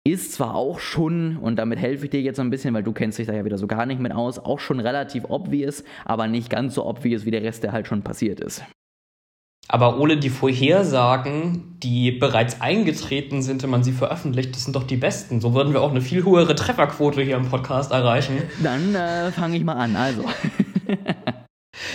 ist 0.07 0.33
zwar 0.35 0.55
auch 0.55 0.79
schon, 0.79 1.39
und 1.39 1.57
damit 1.57 1.79
helfe 1.79 2.05
ich 2.05 2.11
dir 2.11 2.21
jetzt 2.21 2.37
so 2.37 2.43
ein 2.43 2.51
bisschen, 2.51 2.75
weil 2.75 2.83
du 2.83 2.93
kennst 2.93 3.19
dich 3.19 3.27
da 3.27 3.33
ja 3.33 3.45
wieder 3.45 3.57
so 3.57 3.67
gar 3.67 3.87
nicht 3.87 4.01
mit 4.01 4.13
aus, 4.13 4.39
auch 4.39 4.61
schon 4.61 4.79
relativ 4.79 5.25
obvious, 5.29 5.83
aber 6.05 6.29
nicht 6.29 6.51
ganz 6.51 6.75
so 6.75 6.85
obvious 6.85 7.25
wie 7.25 7.31
der 7.31 7.43
Rest, 7.43 7.63
der 7.63 7.73
halt 7.73 7.89
schon 7.89 8.03
passiert 8.03 8.39
ist. 8.41 8.63
Aber 9.67 9.99
ohne 9.99 10.19
die 10.19 10.29
Vorhersagen, 10.29 11.79
die 11.83 12.13
bereits 12.13 12.61
eingetreten 12.61 13.41
sind, 13.41 13.63
wenn 13.63 13.71
man 13.71 13.83
sie 13.83 13.93
veröffentlicht, 13.93 14.55
das 14.55 14.65
sind 14.65 14.77
doch 14.77 14.85
die 14.85 14.99
besten. 14.99 15.41
So 15.41 15.55
würden 15.55 15.73
wir 15.73 15.81
auch 15.81 15.91
eine 15.91 16.03
viel 16.03 16.23
höhere 16.23 16.55
Trefferquote 16.55 17.23
hier 17.23 17.37
im 17.37 17.49
Podcast 17.49 17.91
erreichen. 17.91 18.43
Dann 18.63 18.95
äh, 18.95 19.33
fange 19.33 19.57
ich 19.57 19.65
mal 19.65 19.77
an. 19.77 19.97
Also. 19.97 20.25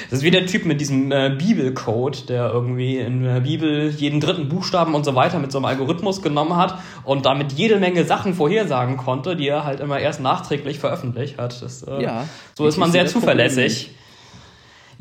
Das 0.09 0.19
ist 0.19 0.25
wie 0.25 0.31
der 0.31 0.45
Typ 0.45 0.65
mit 0.65 0.81
diesem 0.81 1.11
äh, 1.11 1.29
Bibelcode, 1.37 2.29
der 2.29 2.49
irgendwie 2.51 2.97
in 2.97 3.23
der 3.23 3.41
Bibel 3.41 3.89
jeden 3.89 4.19
dritten 4.19 4.49
Buchstaben 4.49 4.93
und 4.93 5.05
so 5.05 5.15
weiter 5.15 5.39
mit 5.39 5.51
so 5.51 5.57
einem 5.57 5.65
Algorithmus 5.65 6.21
genommen 6.21 6.55
hat 6.55 6.79
und 7.03 7.25
damit 7.25 7.53
jede 7.53 7.77
Menge 7.77 8.03
Sachen 8.03 8.33
vorhersagen 8.33 8.97
konnte, 8.97 9.35
die 9.35 9.47
er 9.47 9.63
halt 9.63 9.79
immer 9.79 9.99
erst 9.99 10.19
nachträglich 10.21 10.79
veröffentlicht 10.79 11.37
hat. 11.37 11.61
Das, 11.61 11.83
äh, 11.83 12.01
ja, 12.03 12.25
so 12.55 12.67
ist 12.67 12.77
man 12.77 12.91
sehr 12.91 13.05
zuverlässig. 13.07 13.91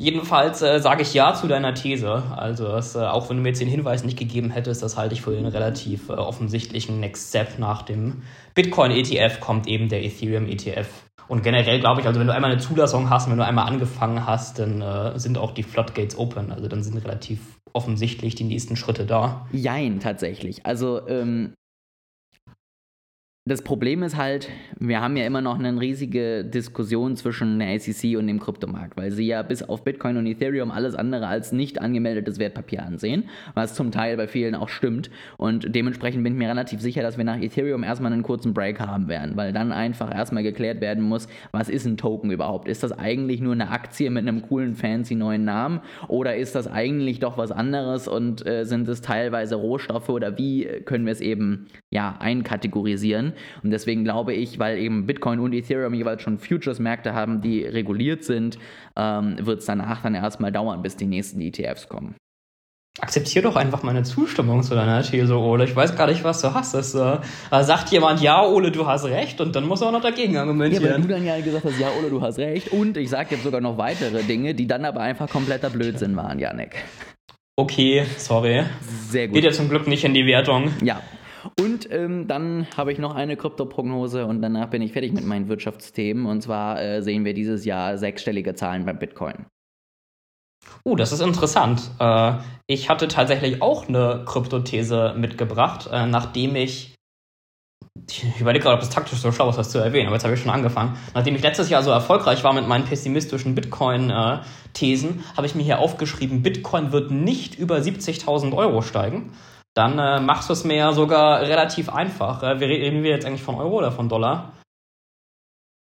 Jedenfalls 0.01 0.61
äh, 0.61 0.79
sage 0.79 1.01
ich 1.01 1.13
ja 1.13 1.33
zu 1.33 1.47
deiner 1.47 1.73
These. 1.73 2.23
Also, 2.33 2.69
das, 2.69 2.95
äh, 2.95 2.99
auch 2.99 3.29
wenn 3.29 3.35
du 3.35 3.43
mir 3.43 3.49
jetzt 3.49 3.59
den 3.59 3.67
Hinweis 3.67 4.05
nicht 4.05 4.17
gegeben 4.17 4.49
hättest, 4.49 4.81
das 4.81 4.95
halte 4.95 5.13
ich 5.13 5.21
für 5.21 5.35
einen 5.35 5.45
relativ 5.45 6.07
äh, 6.07 6.13
offensichtlichen 6.13 7.01
Next 7.01 7.29
Step 7.29 7.59
nach 7.59 7.81
dem 7.81 8.23
Bitcoin-ETF 8.55 9.41
kommt 9.41 9.67
eben 9.67 9.89
der 9.89 10.01
Ethereum-ETF. 10.05 10.87
Und 11.29 11.43
generell 11.43 11.79
glaube 11.79 12.01
ich, 12.01 12.07
also 12.07 12.19
wenn 12.19 12.27
du 12.27 12.33
einmal 12.33 12.51
eine 12.51 12.59
Zulassung 12.59 13.09
hast, 13.09 13.29
wenn 13.29 13.37
du 13.37 13.45
einmal 13.45 13.67
angefangen 13.67 14.25
hast, 14.25 14.57
dann 14.57 14.81
äh, 14.81 15.17
sind 15.19 15.37
auch 15.37 15.51
die 15.51 15.63
Floodgates 15.63 16.17
open. 16.17 16.51
Also 16.51 16.67
dann 16.67 16.83
sind 16.83 16.97
relativ 16.97 17.39
offensichtlich 17.71 18.33
die 18.33 18.43
nächsten 18.43 18.75
Schritte 18.75 19.05
da. 19.05 19.45
Jein, 19.51 19.99
tatsächlich. 19.99 20.65
Also 20.65 21.07
ähm, 21.07 21.53
das 23.49 23.63
Problem 23.63 24.03
ist 24.03 24.15
halt, 24.15 24.47
wir 24.79 25.01
haben 25.01 25.17
ja 25.17 25.25
immer 25.25 25.41
noch 25.41 25.57
eine 25.57 25.81
riesige 25.81 26.45
Diskussion 26.45 27.15
zwischen 27.15 27.57
der 27.57 27.79
SEC 27.79 28.15
und 28.15 28.27
dem 28.27 28.39
Kryptomarkt, 28.39 28.95
weil 28.95 29.11
sie 29.11 29.25
ja 29.25 29.41
bis 29.41 29.63
auf 29.63 29.83
Bitcoin 29.83 30.17
und 30.17 30.27
Ethereum 30.27 30.69
alles 30.69 30.93
andere 30.93 31.25
als 31.25 31.51
nicht 31.51 31.81
angemeldetes 31.81 32.37
Wertpapier 32.37 32.85
ansehen, 32.85 33.23
was 33.55 33.73
zum 33.73 33.91
Teil 33.91 34.17
bei 34.17 34.27
vielen 34.27 34.53
auch 34.53 34.69
stimmt. 34.69 35.09
Und 35.37 35.73
dementsprechend 35.73 36.23
bin 36.23 36.33
ich 36.33 36.39
mir 36.39 36.47
relativ 36.47 36.79
sicher, 36.79 37.01
dass 37.01 37.17
wir 37.17 37.23
nach 37.23 37.41
Ethereum 37.41 37.83
erstmal 37.83 38.13
einen 38.13 38.21
kurzen 38.21 38.53
Break 38.53 38.79
haben 38.79 39.07
werden, 39.07 39.35
weil 39.35 39.51
dann 39.51 39.71
einfach 39.71 40.13
erstmal 40.13 40.43
geklärt 40.43 40.79
werden 40.79 41.03
muss, 41.03 41.27
was 41.51 41.69
ist 41.69 41.87
ein 41.87 41.97
Token 41.97 42.29
überhaupt? 42.29 42.67
Ist 42.67 42.83
das 42.83 42.91
eigentlich 42.91 43.41
nur 43.41 43.53
eine 43.53 43.71
Aktie 43.71 44.11
mit 44.11 44.27
einem 44.27 44.43
coolen, 44.43 44.75
fancy 44.75 45.15
neuen 45.15 45.43
Namen 45.43 45.81
oder 46.07 46.35
ist 46.35 46.53
das 46.53 46.67
eigentlich 46.67 47.19
doch 47.19 47.39
was 47.39 47.51
anderes 47.51 48.07
und 48.07 48.45
äh, 48.45 48.65
sind 48.65 48.87
es 48.87 49.01
teilweise 49.01 49.55
Rohstoffe 49.55 50.09
oder 50.09 50.37
wie 50.37 50.65
können 50.85 51.05
wir 51.05 51.13
es 51.13 51.21
eben 51.21 51.65
ja 51.89 52.15
einkategorisieren? 52.19 53.33
Und 53.63 53.71
deswegen 53.71 54.03
glaube 54.03 54.33
ich, 54.33 54.59
weil 54.59 54.77
eben 54.77 55.05
Bitcoin 55.05 55.39
und 55.39 55.53
Ethereum 55.53 55.93
jeweils 55.93 56.21
schon 56.21 56.39
Futures-Märkte 56.39 57.13
haben, 57.13 57.41
die 57.41 57.63
reguliert 57.63 58.23
sind, 58.23 58.57
ähm, 58.95 59.35
wird 59.39 59.59
es 59.59 59.65
danach 59.65 60.01
dann 60.01 60.15
erstmal 60.15 60.51
dauern, 60.51 60.81
bis 60.81 60.95
die 60.95 61.05
nächsten 61.05 61.41
ETFs 61.41 61.87
kommen. 61.89 62.15
Akzeptier 63.01 63.41
doch 63.41 63.55
einfach 63.55 63.81
meine 63.83 64.03
Zustimmung 64.03 64.61
zu 64.61 64.75
deiner 64.75 65.01
These, 65.03 65.37
Ole. 65.37 65.63
Ich 65.63 65.75
weiß 65.75 65.95
gar 65.95 66.07
nicht, 66.07 66.23
was 66.23 66.41
du 66.41 66.53
hast. 66.53 66.73
Das, 66.73 66.93
äh, 66.93 67.19
sagt 67.63 67.89
jemand, 67.91 68.21
ja, 68.21 68.45
Ole, 68.45 68.71
du 68.71 68.87
hast 68.87 69.05
recht, 69.05 69.39
und 69.39 69.55
dann 69.55 69.65
muss 69.65 69.81
er 69.81 69.87
auch 69.87 69.91
noch 69.93 70.01
dagegen 70.01 70.35
argumentieren. 70.35 70.83
Ja, 70.83 70.93
weil 70.93 71.01
du 71.01 71.07
dann 71.07 71.25
ja 71.25 71.39
gesagt 71.39 71.63
hast, 71.63 71.79
ja, 71.79 71.87
Ole, 71.97 72.09
du 72.09 72.21
hast 72.21 72.39
recht. 72.39 72.73
Und 72.73 72.97
ich 72.97 73.09
sage 73.09 73.35
jetzt 73.35 73.43
sogar 73.43 73.61
noch 73.61 73.77
weitere 73.77 74.23
Dinge, 74.23 74.53
die 74.53 74.67
dann 74.67 74.83
aber 74.83 74.99
einfach 74.99 75.29
kompletter 75.29 75.69
Blödsinn 75.69 76.15
waren, 76.17 76.39
Janik. 76.39 76.83
Okay, 77.55 78.05
sorry. 78.17 78.63
Sehr 79.09 79.27
gut. 79.27 79.35
Geht 79.35 79.45
ja 79.45 79.51
zum 79.51 79.69
Glück 79.69 79.87
nicht 79.87 80.03
in 80.03 80.13
die 80.13 80.25
Wertung. 80.25 80.71
Ja, 80.83 81.01
und 81.59 81.91
ähm, 81.91 82.27
dann 82.27 82.67
habe 82.75 82.91
ich 82.91 82.99
noch 82.99 83.15
eine 83.15 83.37
Kryptoprognose 83.37 84.25
und 84.25 84.41
danach 84.41 84.69
bin 84.69 84.81
ich 84.81 84.93
fertig 84.93 85.13
mit 85.13 85.25
meinen 85.25 85.47
Wirtschaftsthemen. 85.47 86.25
Und 86.25 86.41
zwar 86.41 86.81
äh, 86.81 87.01
sehen 87.01 87.25
wir 87.25 87.33
dieses 87.33 87.65
Jahr 87.65 87.97
sechsstellige 87.97 88.55
Zahlen 88.55 88.85
beim 88.85 88.99
Bitcoin. 88.99 89.45
Uh, 90.85 90.95
das 90.95 91.11
ist 91.11 91.21
interessant. 91.21 91.89
Äh, 91.99 92.33
ich 92.67 92.89
hatte 92.89 93.07
tatsächlich 93.07 93.61
auch 93.61 93.87
eine 93.87 94.23
Kryptothese 94.25 95.15
mitgebracht, 95.17 95.89
äh, 95.91 96.05
nachdem 96.05 96.55
ich 96.55 96.95
ich 98.07 98.41
überlege 98.41 98.63
gerade, 98.63 98.77
ob 98.77 98.81
es 98.81 98.89
taktisch 98.89 99.19
so 99.19 99.31
schlau 99.31 99.49
ist, 99.49 99.57
das 99.57 99.69
zu 99.69 99.77
erwähnen, 99.77 100.07
aber 100.07 100.15
jetzt 100.15 100.23
habe 100.23 100.33
ich 100.33 100.41
schon 100.41 100.51
angefangen. 100.51 100.97
Nachdem 101.13 101.35
ich 101.35 101.41
letztes 101.41 101.69
Jahr 101.69 101.83
so 101.83 101.91
erfolgreich 101.91 102.43
war 102.43 102.53
mit 102.53 102.67
meinen 102.67 102.85
pessimistischen 102.85 103.55
Bitcoin-Thesen, 103.55 105.23
habe 105.35 105.45
ich 105.45 105.53
mir 105.53 105.63
hier 105.63 105.79
aufgeschrieben, 105.79 106.41
Bitcoin 106.41 106.91
wird 106.91 107.11
nicht 107.11 107.55
über 107.55 107.77
70.000 107.77 108.55
Euro 108.55 108.81
steigen 108.81 109.31
dann 109.75 109.99
äh, 109.99 110.19
machst 110.19 110.49
du 110.49 110.53
es 110.53 110.63
mir 110.63 110.75
ja 110.75 110.93
sogar 110.93 111.41
relativ 111.41 111.89
einfach. 111.89 112.43
Äh, 112.43 112.47
reden 112.47 113.03
wir 113.03 113.11
jetzt 113.11 113.25
eigentlich 113.25 113.43
von 113.43 113.55
Euro 113.55 113.77
oder 113.77 113.91
von 113.91 114.09
Dollar? 114.09 114.53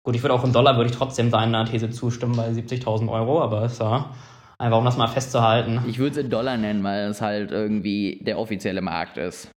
Gut, 0.05 0.17
ich 0.17 0.23
würde 0.23 0.35
auch 0.35 0.45
in 0.45 0.53
Dollar 0.53 0.77
würde 0.77 0.91
ich 0.91 0.97
trotzdem 0.97 1.31
deiner 1.31 1.65
These 1.65 1.91
zustimmen 1.91 2.37
bei 2.37 2.49
70.000 2.51 3.11
Euro, 3.11 3.43
aber 3.43 3.65
ist 3.65 3.81
ja 3.81 4.11
einfach 4.59 4.79
um 4.79 4.85
das 4.85 4.97
mal 4.97 5.09
festzuhalten. 5.09 5.83
Ich 5.89 5.99
würde 5.99 6.13
es 6.13 6.25
in 6.25 6.31
Dollar 6.31 6.57
nennen, 6.57 6.85
weil 6.85 7.09
es 7.09 7.21
halt 7.21 7.51
irgendwie 7.51 8.21
der 8.23 8.39
offizielle 8.39 8.83
Markt 8.83 9.17
ist. 9.17 9.51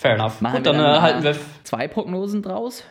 Fair 0.00 0.14
enough. 0.14 0.40
Machen 0.40 0.56
Gut, 0.56 0.66
dann, 0.66 0.78
dann 0.78 0.96
äh, 0.96 1.00
halten 1.00 1.22
wir 1.22 1.36
zwei 1.62 1.88
Prognosen 1.88 2.42
draus. 2.42 2.84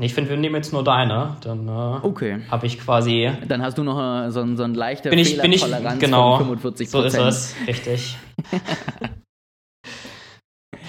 Ich 0.00 0.14
finde, 0.14 0.30
wir 0.30 0.36
nehmen 0.36 0.54
jetzt 0.54 0.72
nur 0.72 0.84
deine. 0.84 1.36
Dann 1.40 1.66
äh, 1.66 2.06
okay. 2.06 2.40
habe 2.50 2.66
ich 2.66 2.78
quasi. 2.78 3.30
Dann 3.46 3.62
hast 3.62 3.78
du 3.78 3.82
noch 3.82 3.98
äh, 3.98 4.30
so, 4.30 4.54
so 4.54 4.62
ein 4.62 4.74
leichter 4.74 5.10
bin 5.10 5.18
ich, 5.18 5.40
bin 5.40 5.52
ich, 5.52 5.64
genau, 5.98 6.36
von 6.36 6.46
45 6.46 6.90
So 6.90 7.02
ist 7.02 7.14
es, 7.14 7.56
richtig. 7.66 8.16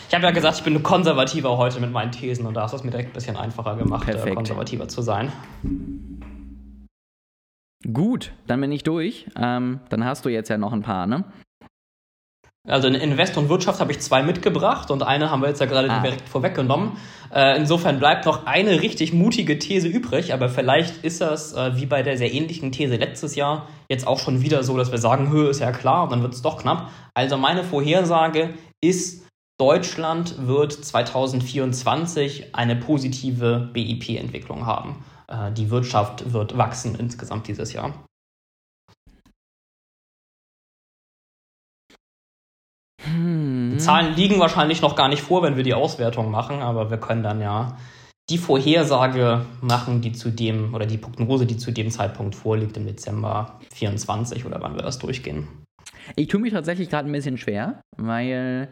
ich 0.08 0.16
habe 0.16 0.24
ja 0.24 0.32
gesagt, 0.32 0.58
ich 0.58 0.64
bin 0.64 0.82
konservativer 0.84 1.58
heute 1.58 1.80
mit 1.80 1.92
meinen 1.92 2.12
Thesen 2.12 2.46
und 2.46 2.54
da 2.54 2.64
hast 2.64 2.72
du 2.72 2.78
es 2.78 2.84
mir 2.84 2.92
direkt 2.92 3.10
ein 3.10 3.14
bisschen 3.14 3.36
einfacher 3.36 3.76
gemacht, 3.76 4.08
äh, 4.08 4.36
konservativer 4.36 4.88
zu 4.88 5.02
sein. 5.02 5.32
Gut, 7.92 8.34
dann 8.46 8.62
bin 8.62 8.72
ich 8.72 8.84
durch. 8.84 9.28
Ähm, 9.36 9.80
dann 9.90 10.06
hast 10.06 10.26
du 10.26 10.30
jetzt 10.30 10.50
ja 10.50 10.58
noch 10.58 10.74
ein 10.74 10.82
paar, 10.82 11.08
ne? 11.08 11.24
Also 12.70 12.88
in 12.88 12.96
Invest 12.96 13.38
und 13.38 13.50
Wirtschaft 13.50 13.80
habe 13.80 13.92
ich 13.92 14.00
zwei 14.00 14.24
mitgebracht 14.24 14.92
und 14.92 15.04
eine 15.04 15.32
haben 15.32 15.42
wir 15.42 15.50
jetzt 15.50 15.60
ja 15.60 15.66
gerade 15.66 15.90
ah. 15.90 16.02
direkt 16.02 16.30
vorweggenommen. 16.30 16.94
Äh, 17.34 17.58
insofern 17.58 18.00
bleibt 18.00 18.26
noch 18.26 18.46
eine 18.46 18.82
richtig 18.82 19.14
mutige 19.14 19.60
These 19.60 19.88
übrig, 19.88 20.34
aber 20.34 20.50
vielleicht 20.50 21.04
ist 21.04 21.22
das 21.22 21.54
äh, 21.54 21.76
wie 21.76 21.86
bei 21.86 22.04
der 22.04 22.18
sehr 22.18 22.34
ähnlichen 22.34 22.72
These 22.72 22.96
letztes 22.96 23.36
Jahr 23.36 23.68
jetzt 23.90 24.08
auch 24.08 24.20
schon 24.20 24.42
wieder 24.42 24.64
so, 24.64 24.78
dass 24.78 24.92
wir 24.92 25.00
sagen, 25.00 25.30
Höhe 25.30 25.50
ist 25.50 25.60
ja 25.60 25.72
klar 25.72 26.04
und 26.04 26.12
dann 26.12 26.22
wird 26.22 26.34
es 26.34 26.42
doch 26.42 26.62
knapp. 26.62 26.90
Also 27.14 27.38
meine 27.38 27.64
Vorhersage 27.64 28.54
ist, 28.82 29.26
Deutschland 29.60 30.48
wird 30.48 30.72
2024 30.72 32.56
eine 32.56 32.78
positive 32.78 33.70
BIP-Entwicklung 33.74 34.66
haben. 34.66 35.04
Äh, 35.28 35.52
die 35.52 35.70
Wirtschaft 35.70 36.34
wird 36.34 36.58
wachsen 36.58 36.96
insgesamt 36.96 37.48
dieses 37.48 37.74
Jahr. 37.74 37.94
Hm. 43.14 43.72
Die 43.74 43.78
Zahlen 43.78 44.16
liegen 44.16 44.40
wahrscheinlich 44.40 44.82
noch 44.82 44.96
gar 44.96 45.10
nicht 45.10 45.22
vor, 45.22 45.44
wenn 45.44 45.56
wir 45.56 45.64
die 45.64 45.74
Auswertung 45.74 46.32
machen, 46.32 46.62
aber 46.62 46.90
wir 46.90 46.98
können 46.98 47.24
dann 47.24 47.42
ja 47.42 47.78
die 48.30 48.38
Vorhersage 48.38 49.46
machen, 49.62 50.02
die 50.02 50.12
zu 50.12 50.30
dem, 50.30 50.74
oder 50.74 50.86
die 50.86 50.98
Prognose, 50.98 51.46
die 51.46 51.58
zu 51.58 51.72
dem 51.72 51.90
Zeitpunkt 51.90 52.36
vorliegt, 52.36 52.78
im 52.78 52.86
Dezember 52.86 53.60
24 53.74 54.46
oder 54.46 54.62
wann 54.62 54.76
wir 54.76 54.84
das 54.84 55.00
durchgehen. 55.00 55.48
Ich 56.16 56.28
tue 56.28 56.40
mich 56.40 56.54
tatsächlich 56.54 56.90
gerade 56.90 57.10
ein 57.10 57.12
bisschen 57.12 57.38
schwer, 57.38 57.82
weil 57.98 58.72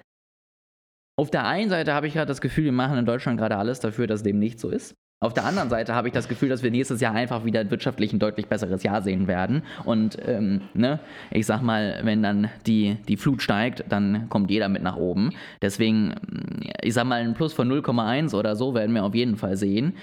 auf 1.19 1.31
der 1.31 1.45
einen 1.45 1.69
Seite 1.69 1.93
habe 1.93 2.07
ich 2.07 2.13
gerade 2.13 2.27
das 2.27 2.41
Gefühl, 2.41 2.65
wir 2.65 2.71
machen 2.71 2.97
in 2.97 3.05
Deutschland 3.05 3.39
gerade 3.39 3.57
alles 3.57 3.79
dafür, 3.79 4.05
dass 4.05 4.21
dem 4.21 4.37
nicht 4.37 4.59
so 4.59 4.69
ist. 4.69 4.93
Auf 5.19 5.33
der 5.33 5.45
anderen 5.45 5.69
Seite 5.69 5.95
habe 5.95 6.07
ich 6.07 6.13
das 6.13 6.27
Gefühl, 6.27 6.49
dass 6.49 6.61
wir 6.61 6.69
nächstes 6.69 7.01
Jahr 7.01 7.15
einfach 7.15 7.43
wieder 7.43 7.71
wirtschaftlich 7.71 8.13
ein 8.13 8.19
deutlich 8.19 8.47
besseres 8.47 8.83
Jahr 8.83 9.01
sehen 9.01 9.27
werden. 9.27 9.63
Und 9.83 10.19
ähm, 10.23 10.61
ne, 10.75 10.99
ich 11.31 11.47
sag 11.47 11.63
mal, 11.63 12.01
wenn 12.03 12.21
dann 12.21 12.51
die, 12.67 12.97
die 13.07 13.17
Flut 13.17 13.41
steigt, 13.41 13.83
dann 13.89 14.29
kommt 14.29 14.51
jeder 14.51 14.69
mit 14.69 14.83
nach 14.83 14.95
oben. 14.95 15.31
Deswegen, 15.59 16.13
ich 16.83 16.93
sag 16.93 17.05
mal, 17.05 17.21
ein 17.21 17.33
Plus 17.33 17.53
von 17.53 17.67
0,1 17.67 18.35
oder 18.35 18.55
so 18.55 18.75
werden 18.75 18.93
wir 18.93 19.03
auf 19.03 19.15
jeden 19.15 19.37
Fall 19.37 19.57
sehen. 19.57 19.97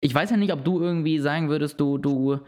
Ich 0.00 0.14
weiß 0.14 0.30
ja 0.30 0.36
nicht, 0.36 0.52
ob 0.52 0.64
du 0.64 0.80
irgendwie 0.80 1.18
sagen 1.18 1.48
würdest, 1.48 1.80
du, 1.80 1.98
du 1.98 2.38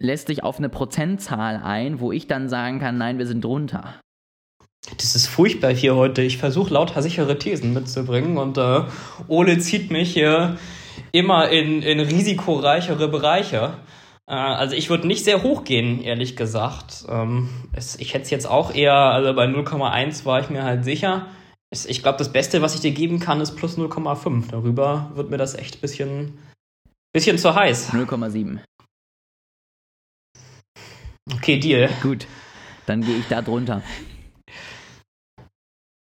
lässt 0.00 0.30
dich 0.30 0.44
auf 0.44 0.56
eine 0.56 0.70
Prozentzahl 0.70 1.60
ein, 1.62 2.00
wo 2.00 2.10
ich 2.10 2.26
dann 2.26 2.48
sagen 2.48 2.80
kann, 2.80 2.96
nein, 2.96 3.18
wir 3.18 3.26
sind 3.26 3.44
drunter. 3.44 4.00
Das 4.96 5.16
ist 5.16 5.26
furchtbar 5.26 5.72
hier 5.72 5.96
heute. 5.96 6.22
Ich 6.22 6.38
versuche 6.38 6.72
lauter 6.72 7.02
sichere 7.02 7.38
Thesen 7.38 7.74
mitzubringen 7.74 8.38
und 8.38 8.56
äh, 8.56 8.82
Ole 9.28 9.58
zieht 9.58 9.90
mich 9.90 10.12
hier 10.12 10.58
immer 11.12 11.48
in, 11.48 11.82
in 11.82 12.00
risikoreichere 12.00 13.08
Bereiche. 13.08 13.74
Äh, 14.28 14.34
also 14.34 14.76
ich 14.76 14.90
würde 14.90 15.06
nicht 15.06 15.24
sehr 15.24 15.42
hoch 15.42 15.64
gehen, 15.64 16.02
ehrlich 16.02 16.36
gesagt. 16.36 17.04
Ähm, 17.08 17.48
es, 17.72 17.96
ich 17.98 18.14
hätte 18.14 18.24
es 18.24 18.30
jetzt 18.30 18.48
auch 18.48 18.74
eher, 18.74 18.94
also 18.94 19.34
bei 19.34 19.46
0,1 19.46 20.24
war 20.24 20.40
ich 20.40 20.50
mir 20.50 20.62
halt 20.62 20.84
sicher. 20.84 21.26
Es, 21.70 21.84
ich 21.84 22.02
glaube, 22.02 22.18
das 22.18 22.32
Beste, 22.32 22.62
was 22.62 22.74
ich 22.74 22.80
dir 22.80 22.92
geben 22.92 23.18
kann, 23.18 23.40
ist 23.40 23.56
plus 23.56 23.76
0,5. 23.76 24.50
Darüber 24.50 25.10
wird 25.14 25.30
mir 25.30 25.38
das 25.38 25.54
echt 25.54 25.76
ein 25.76 25.80
bisschen, 25.80 26.38
bisschen 27.12 27.38
zu 27.38 27.54
heiß. 27.54 27.92
0,7. 27.92 28.60
Okay, 31.34 31.58
Deal. 31.58 31.88
Gut, 32.02 32.26
dann 32.86 33.02
gehe 33.02 33.16
ich 33.16 33.26
da 33.28 33.42
drunter. 33.42 33.82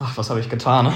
Ach, 0.07 0.15
was 0.17 0.29
habe 0.29 0.39
ich 0.39 0.49
getan? 0.49 0.93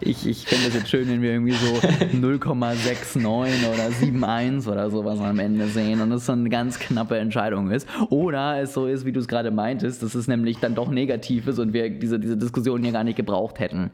Ich, 0.00 0.28
ich 0.28 0.46
finde 0.46 0.68
es 0.68 0.74
jetzt 0.74 0.88
schön, 0.88 1.08
wenn 1.08 1.22
wir 1.22 1.32
irgendwie 1.32 1.54
so 1.54 1.66
0,69 1.76 3.26
oder 3.68 3.88
7,1 3.88 4.70
oder 4.70 4.90
sowas 4.90 5.18
am 5.18 5.40
Ende 5.40 5.66
sehen 5.66 6.00
und 6.00 6.12
es 6.12 6.26
so 6.26 6.32
eine 6.32 6.48
ganz 6.50 6.78
knappe 6.78 7.18
Entscheidung 7.18 7.72
ist. 7.72 7.88
Oder 8.10 8.60
es 8.60 8.74
so 8.74 8.86
ist, 8.86 9.04
wie 9.06 9.12
du 9.12 9.18
es 9.18 9.26
gerade 9.26 9.50
meintest, 9.50 10.04
dass 10.04 10.14
es 10.14 10.28
nämlich 10.28 10.58
dann 10.60 10.76
doch 10.76 10.88
negativ 10.88 11.48
ist 11.48 11.58
und 11.58 11.72
wir 11.72 11.90
diese, 11.90 12.20
diese 12.20 12.36
Diskussion 12.36 12.80
hier 12.84 12.92
gar 12.92 13.02
nicht 13.02 13.16
gebraucht 13.16 13.58
hätten. 13.58 13.90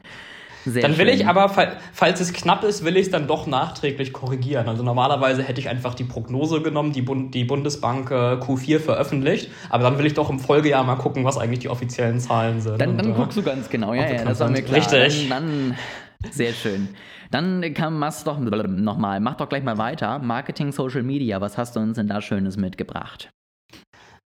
Sehr 0.65 0.81
dann 0.81 0.97
will 0.97 1.07
schön. 1.07 1.15
ich 1.15 1.27
aber, 1.27 1.49
falls 1.93 2.19
es 2.19 2.33
knapp 2.33 2.63
ist, 2.63 2.85
will 2.85 2.97
ich 2.97 3.07
es 3.07 3.11
dann 3.11 3.27
doch 3.27 3.47
nachträglich 3.47 4.13
korrigieren. 4.13 4.67
Also 4.67 4.83
normalerweise 4.83 5.43
hätte 5.43 5.59
ich 5.59 5.69
einfach 5.69 5.93
die 5.93 6.03
Prognose 6.03 6.61
genommen, 6.61 6.91
die, 6.91 7.01
Bund, 7.01 7.33
die 7.33 7.43
Bundesbank 7.43 8.11
äh, 8.11 8.35
Q4 8.35 8.79
veröffentlicht, 8.79 9.49
aber 9.69 9.83
dann 9.83 9.97
will 9.97 10.05
ich 10.05 10.13
doch 10.13 10.29
im 10.29 10.39
Folgejahr 10.39 10.83
mal 10.83 10.95
gucken, 10.95 11.25
was 11.25 11.37
eigentlich 11.37 11.59
die 11.59 11.69
offiziellen 11.69 12.19
Zahlen 12.19 12.61
sind. 12.61 12.79
Dann, 12.79 12.97
dann 12.97 13.07
und, 13.07 13.13
äh, 13.13 13.15
guckst 13.15 13.37
du 13.37 13.43
ganz 13.43 13.69
genau, 13.69 13.93
ja, 13.93 14.11
ja, 14.11 14.23
das 14.23 14.39
war 14.39 14.49
mir 14.49 14.61
klar. 14.61 14.77
Richtig. 14.77 15.29
Dann, 15.29 15.75
dann, 16.21 16.31
sehr 16.31 16.53
schön. 16.53 16.89
Dann 17.31 17.73
kann 17.73 17.97
mach's 17.97 18.23
doch 18.23 18.37
nochmal, 18.39 19.19
mach 19.21 19.35
doch 19.35 19.49
gleich 19.49 19.63
mal 19.63 19.77
weiter. 19.77 20.19
Marketing, 20.19 20.71
Social 20.71 21.03
Media, 21.03 21.41
was 21.41 21.57
hast 21.57 21.75
du 21.75 21.79
uns 21.79 21.95
denn 21.95 22.07
da 22.07 22.21
Schönes 22.21 22.57
mitgebracht? 22.57 23.31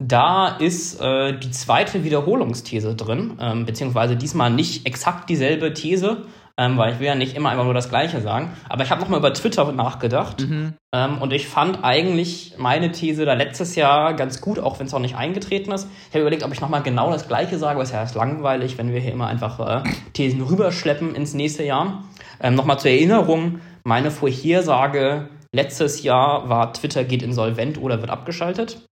Da 0.03 0.49
ist 0.49 1.01
äh, 1.01 1.39
die 1.39 1.51
zweite 1.51 2.03
Wiederholungsthese 2.03 2.97
drin, 2.97 3.39
ähm, 3.41 3.65
beziehungsweise 3.65 4.17
diesmal 4.17 4.51
nicht 4.51 4.87
exakt 4.87 5.31
dieselbe 5.31 5.73
These, 5.73 6.25
ähm, 6.57 6.77
weil 6.77 6.93
ich 6.93 7.01
will 7.01 7.07
ja 7.07 7.15
nicht 7.15 7.37
immer 7.37 7.51
einfach 7.51 7.65
nur 7.65 7.75
das 7.75 7.89
Gleiche 7.89 8.21
sagen. 8.21 8.53
Aber 8.69 8.83
ich 8.83 8.91
habe 8.91 9.01
nochmal 9.01 9.21
über 9.21 9.33
Twitter 9.33 9.71
nachgedacht 9.73 10.41
mhm. 10.41 10.75
ähm, 10.93 11.19
und 11.23 11.33
ich 11.33 11.49
fand 11.49 11.85
eigentlich 11.85 12.55
meine 12.59 12.91
These 12.91 13.25
da 13.25 13.35
letztes 13.35 13.77
Jahr 13.77 14.15
ganz 14.15 14.41
gut, 14.41 14.59
auch 14.59 14.79
wenn 14.79 14.87
es 14.87 14.95
auch 14.95 15.01
nicht 15.01 15.17
eingetreten 15.17 15.71
ist. 15.73 15.89
Ich 16.09 16.15
habe 16.15 16.23
überlegt, 16.23 16.43
ob 16.43 16.53
ich 16.53 16.61
nochmal 16.61 16.83
genau 16.83 17.11
das 17.11 17.29
Gleiche 17.29 17.59
sage, 17.59 17.79
weil 17.79 17.85
es 17.85 17.93
ja 17.93 18.01
erst 18.01 18.17
langweilig, 18.17 18.79
wenn 18.79 18.93
wir 18.93 19.01
hier 19.01 19.13
immer 19.13 19.29
einfach 19.29 19.85
äh, 19.85 19.89
Thesen 20.13 20.43
rüberschleppen 20.43 21.15
ins 21.15 21.35
nächste 21.35 21.65
Jahr. 21.65 22.05
Ähm, 22.41 22.57
nochmal 22.57 22.81
zur 22.81 22.91
Erinnerung, 22.91 23.61
meine 23.85 24.11
Vorhersage 24.11 25.29
letztes 25.53 26.03
Jahr 26.03 26.49
war, 26.49 26.73
Twitter 26.73 27.05
geht 27.05 27.23
insolvent 27.23 27.81
oder 27.81 28.01
wird 28.01 28.11
abgeschaltet. 28.11 28.85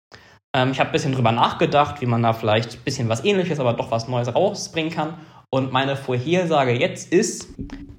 Ähm, 0.55 0.73
ich 0.73 0.81
habe 0.81 0.91
ein 0.91 0.93
bisschen 0.93 1.13
drüber 1.13 1.33
nachgedacht, 1.33 2.01
wie 2.01 2.07
man 2.07 2.23
da 2.23 2.33
vielleicht 2.33 2.75
ein 2.75 2.85
bisschen 2.85 3.09
was 3.09 3.25
ähnliches, 3.25 3.61
aber 3.61 3.73
doch 3.73 3.91
was 3.91 4.09
Neues 4.09 4.35
rausbringen 4.35 4.93
kann. 4.93 5.15
Und 5.51 5.73
meine 5.73 5.97
Vorhersage 5.97 6.73
jetzt 6.73 7.13
ist, 7.13 7.49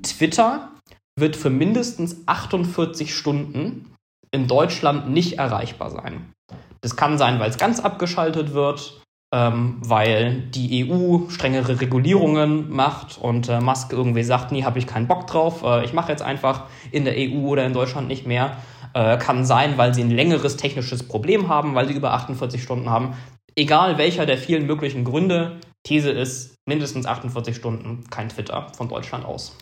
Twitter 0.02 0.70
wird 1.16 1.36
für 1.36 1.50
mindestens 1.50 2.18
48 2.26 3.14
Stunden 3.16 3.94
in 4.32 4.48
Deutschland 4.48 5.10
nicht 5.10 5.38
erreichbar 5.38 5.92
sein. 5.92 6.34
Das 6.82 6.96
kann 6.96 7.18
sein, 7.18 7.40
weil 7.40 7.50
es 7.50 7.58
ganz 7.58 7.80
abgeschaltet 7.80 8.54
wird, 8.54 9.00
ähm, 9.34 9.78
weil 9.80 10.42
die 10.50 10.86
EU 10.86 11.30
strengere 11.30 11.80
Regulierungen 11.80 12.70
macht 12.72 13.18
und 13.20 13.48
äh, 13.50 13.62
Musk 13.62 13.94
irgendwie 13.94 14.24
sagt, 14.24 14.52
nee, 14.52 14.64
habe 14.64 14.80
ich 14.80 14.88
keinen 14.88 15.08
Bock 15.08 15.28
drauf, 15.28 15.64
äh, 15.64 15.86
ich 15.86 15.94
mache 15.94 16.12
jetzt 16.12 16.22
einfach 16.22 16.64
in 16.92 17.06
der 17.06 17.16
EU 17.18 17.48
oder 17.48 17.66
in 17.66 17.74
Deutschland 17.74 18.08
nicht 18.08 18.26
mehr. 18.28 18.58
Äh, 18.94 19.18
kann 19.18 19.46
sein, 19.46 19.78
weil 19.78 19.94
sie 19.94 20.04
ein 20.04 20.12
längeres 20.12 20.56
technisches 20.58 21.04
Problem 21.04 21.48
haben, 21.48 21.74
weil 21.76 21.88
sie 21.88 21.96
über 21.96 22.14
48 22.14 22.62
Stunden 22.62 22.90
haben. 22.90 23.16
Egal 23.56 23.98
welcher 23.98 24.26
der 24.26 24.38
vielen 24.38 24.66
möglichen 24.66 25.04
Gründe, 25.04 25.60
These 25.84 26.12
ist 26.12 26.56
mindestens 26.66 27.06
48 27.06 27.56
Stunden 27.56 28.04
kein 28.10 28.30
Twitter 28.30 28.68
von 28.76 28.90
Deutschland 28.90 29.26
aus. 29.26 29.58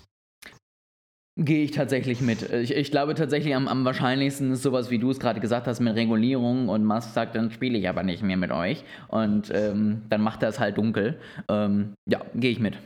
Gehe 1.37 1.63
ich 1.63 1.71
tatsächlich 1.71 2.19
mit. 2.19 2.51
Ich, 2.51 2.75
ich 2.75 2.91
glaube 2.91 3.15
tatsächlich 3.15 3.55
am, 3.55 3.69
am, 3.69 3.85
wahrscheinlichsten 3.85 4.51
ist 4.51 4.63
sowas, 4.63 4.91
wie 4.91 4.99
du 4.99 5.11
es 5.11 5.19
gerade 5.19 5.39
gesagt 5.39 5.65
hast, 5.65 5.79
mit 5.79 5.95
Regulierung 5.95 6.67
und 6.67 6.85
Musk 6.85 7.13
sagt, 7.13 7.35
dann 7.35 7.51
spiele 7.51 7.77
ich 7.77 7.87
aber 7.87 8.03
nicht 8.03 8.21
mehr 8.21 8.35
mit 8.35 8.51
euch. 8.51 8.83
Und 9.07 9.49
ähm, 9.53 10.01
dann 10.09 10.21
macht 10.21 10.43
er 10.43 10.49
es 10.49 10.59
halt 10.59 10.77
dunkel. 10.77 11.19
Ähm, 11.47 11.93
ja, 12.05 12.19
gehe 12.35 12.51
ich 12.51 12.59
mit. 12.59 12.77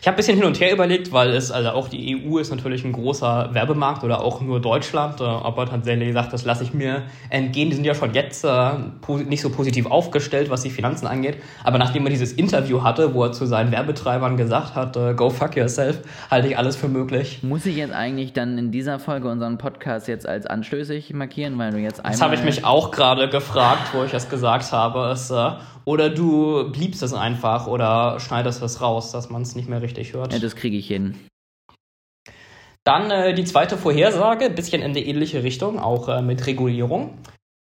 Ich 0.00 0.08
habe 0.08 0.14
ein 0.14 0.16
bisschen 0.16 0.38
hin 0.38 0.46
und 0.46 0.58
her 0.58 0.72
überlegt, 0.72 1.12
weil 1.12 1.30
es, 1.30 1.50
also 1.50 1.68
auch 1.70 1.88
die 1.88 2.16
EU 2.16 2.38
ist 2.38 2.50
natürlich 2.50 2.82
ein 2.82 2.92
großer 2.92 3.50
Werbemarkt 3.52 4.04
oder 4.04 4.22
auch 4.22 4.40
nur 4.40 4.58
Deutschland, 4.58 5.20
äh, 5.20 5.24
ob 5.24 5.58
er 5.58 5.66
tatsächlich 5.66 6.14
sagt, 6.14 6.32
das 6.32 6.46
lasse 6.46 6.64
ich 6.64 6.72
mir 6.72 7.02
entgehen. 7.28 7.68
Die 7.68 7.76
sind 7.76 7.84
ja 7.84 7.94
schon 7.94 8.14
jetzt 8.14 8.42
äh, 8.44 8.70
nicht 9.26 9.42
so 9.42 9.50
positiv 9.50 9.84
aufgestellt, 9.84 10.48
was 10.48 10.62
die 10.62 10.70
Finanzen 10.70 11.06
angeht. 11.06 11.36
Aber 11.62 11.76
nachdem 11.76 12.06
er 12.06 12.10
dieses 12.10 12.32
Interview 12.32 12.82
hatte, 12.82 13.12
wo 13.12 13.24
er 13.24 13.32
zu 13.32 13.44
seinen 13.44 13.70
Werbetreibern 13.70 14.38
gesagt 14.38 14.74
hat, 14.76 14.96
äh, 14.96 15.12
go 15.12 15.28
fuck 15.28 15.56
yourself, 15.56 16.00
halte 16.30 16.48
ich 16.48 16.56
alles 16.56 16.76
für 16.76 16.88
möglich. 16.88 17.40
Muss 17.42 17.66
ich 17.66 17.76
jetzt 17.76 17.92
eigentlich 17.92 18.32
dann 18.32 18.56
in 18.56 18.70
dieser 18.70 18.98
Folge 18.98 19.28
unseren 19.28 19.58
Podcast 19.58 20.08
jetzt 20.08 20.26
als 20.26 20.46
anstößig 20.46 21.12
markieren, 21.12 21.58
weil 21.58 21.72
du 21.72 21.78
jetzt 21.78 21.98
einmal... 21.98 22.12
Das 22.12 22.22
habe 22.22 22.34
ich 22.34 22.42
mich 22.44 22.64
auch 22.64 22.92
gerade 22.92 23.28
gefragt, 23.28 23.92
wo 23.92 24.04
ich 24.04 24.10
das 24.10 24.30
gesagt 24.30 24.72
habe. 24.72 25.10
Es, 25.10 25.30
äh, 25.30 25.50
oder 25.86 26.10
du 26.10 26.70
bliebst 26.72 27.02
es 27.02 27.14
einfach 27.14 27.66
oder 27.66 28.18
schneidest 28.20 28.60
es 28.62 28.80
raus, 28.80 29.12
dass 29.12 29.30
man 29.30 29.42
es 29.42 29.54
nicht 29.54 29.68
mehr 29.68 29.80
richtig 29.80 30.12
hört. 30.12 30.32
Ja, 30.32 30.38
das 30.38 30.56
kriege 30.56 30.76
ich 30.76 30.88
hin. 30.88 31.14
Dann 32.84 33.10
äh, 33.10 33.34
die 33.34 33.44
zweite 33.44 33.78
Vorhersage, 33.78 34.50
bisschen 34.50 34.82
in 34.82 34.94
die 34.94 35.06
ähnliche 35.08 35.42
Richtung, 35.42 35.78
auch 35.78 36.08
äh, 36.08 36.22
mit 36.22 36.46
Regulierung. 36.46 37.18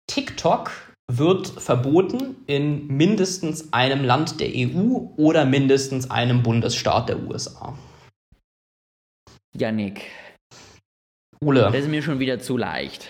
TikTok 0.07 0.70
wird 1.11 1.47
verboten 1.47 2.37
in 2.47 2.87
mindestens 2.89 3.72
einem 3.72 4.05
Land 4.05 4.41
der 4.41 4.49
EU 4.49 5.09
oder 5.16 5.45
mindestens 5.45 6.11
einem 6.11 6.43
Bundesstaat 6.43 7.09
der 7.09 7.22
USA. 7.22 7.77
Janik. 9.57 10.11
Ole. 11.41 11.61
Das 11.61 11.75
ist 11.75 11.89
mir 11.89 12.03
schon 12.03 12.18
wieder 12.18 12.39
zu 12.39 12.57
leicht. 12.57 13.09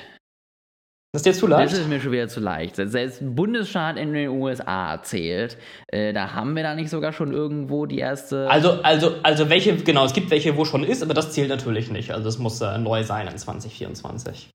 Das 1.14 1.20
ist 1.20 1.26
dir 1.26 1.32
zu 1.32 1.46
leicht? 1.46 1.72
Das 1.72 1.78
ist 1.78 1.88
mir 1.88 2.00
schon 2.00 2.10
wieder 2.10 2.26
zu 2.26 2.40
leicht. 2.40 2.74
Selbst 2.74 3.20
ein 3.20 3.36
Bundesstaat 3.36 3.96
in 3.98 4.14
den 4.14 4.30
USA 4.30 5.00
zählt. 5.00 5.56
Äh, 5.86 6.12
da 6.12 6.32
haben 6.32 6.56
wir 6.56 6.64
da 6.64 6.74
nicht 6.74 6.90
sogar 6.90 7.12
schon 7.12 7.32
irgendwo 7.32 7.86
die 7.86 7.98
erste. 8.00 8.50
Also, 8.50 8.82
also, 8.82 9.14
also 9.22 9.48
welche, 9.48 9.76
genau, 9.76 10.04
es 10.04 10.12
gibt 10.12 10.32
welche, 10.32 10.56
wo 10.56 10.64
schon 10.64 10.82
ist, 10.82 11.04
aber 11.04 11.14
das 11.14 11.30
zählt 11.30 11.50
natürlich 11.50 11.88
nicht. 11.88 12.10
Also 12.10 12.28
es 12.28 12.40
muss 12.40 12.60
äh, 12.60 12.78
neu 12.78 13.04
sein 13.04 13.28
in 13.28 13.38
2024. 13.38 14.50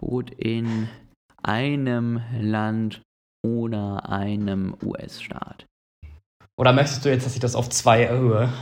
Boot 0.00 0.32
in 0.36 0.88
einem 1.44 2.22
Land 2.40 3.02
oder 3.46 4.08
einem 4.08 4.76
US-Staat. 4.82 5.64
Oder 6.58 6.72
möchtest 6.72 7.04
du 7.04 7.08
jetzt, 7.08 7.24
dass 7.24 7.34
ich 7.34 7.40
das 7.40 7.54
auf 7.54 7.70
zwei 7.70 8.02
erhöhe? 8.02 8.52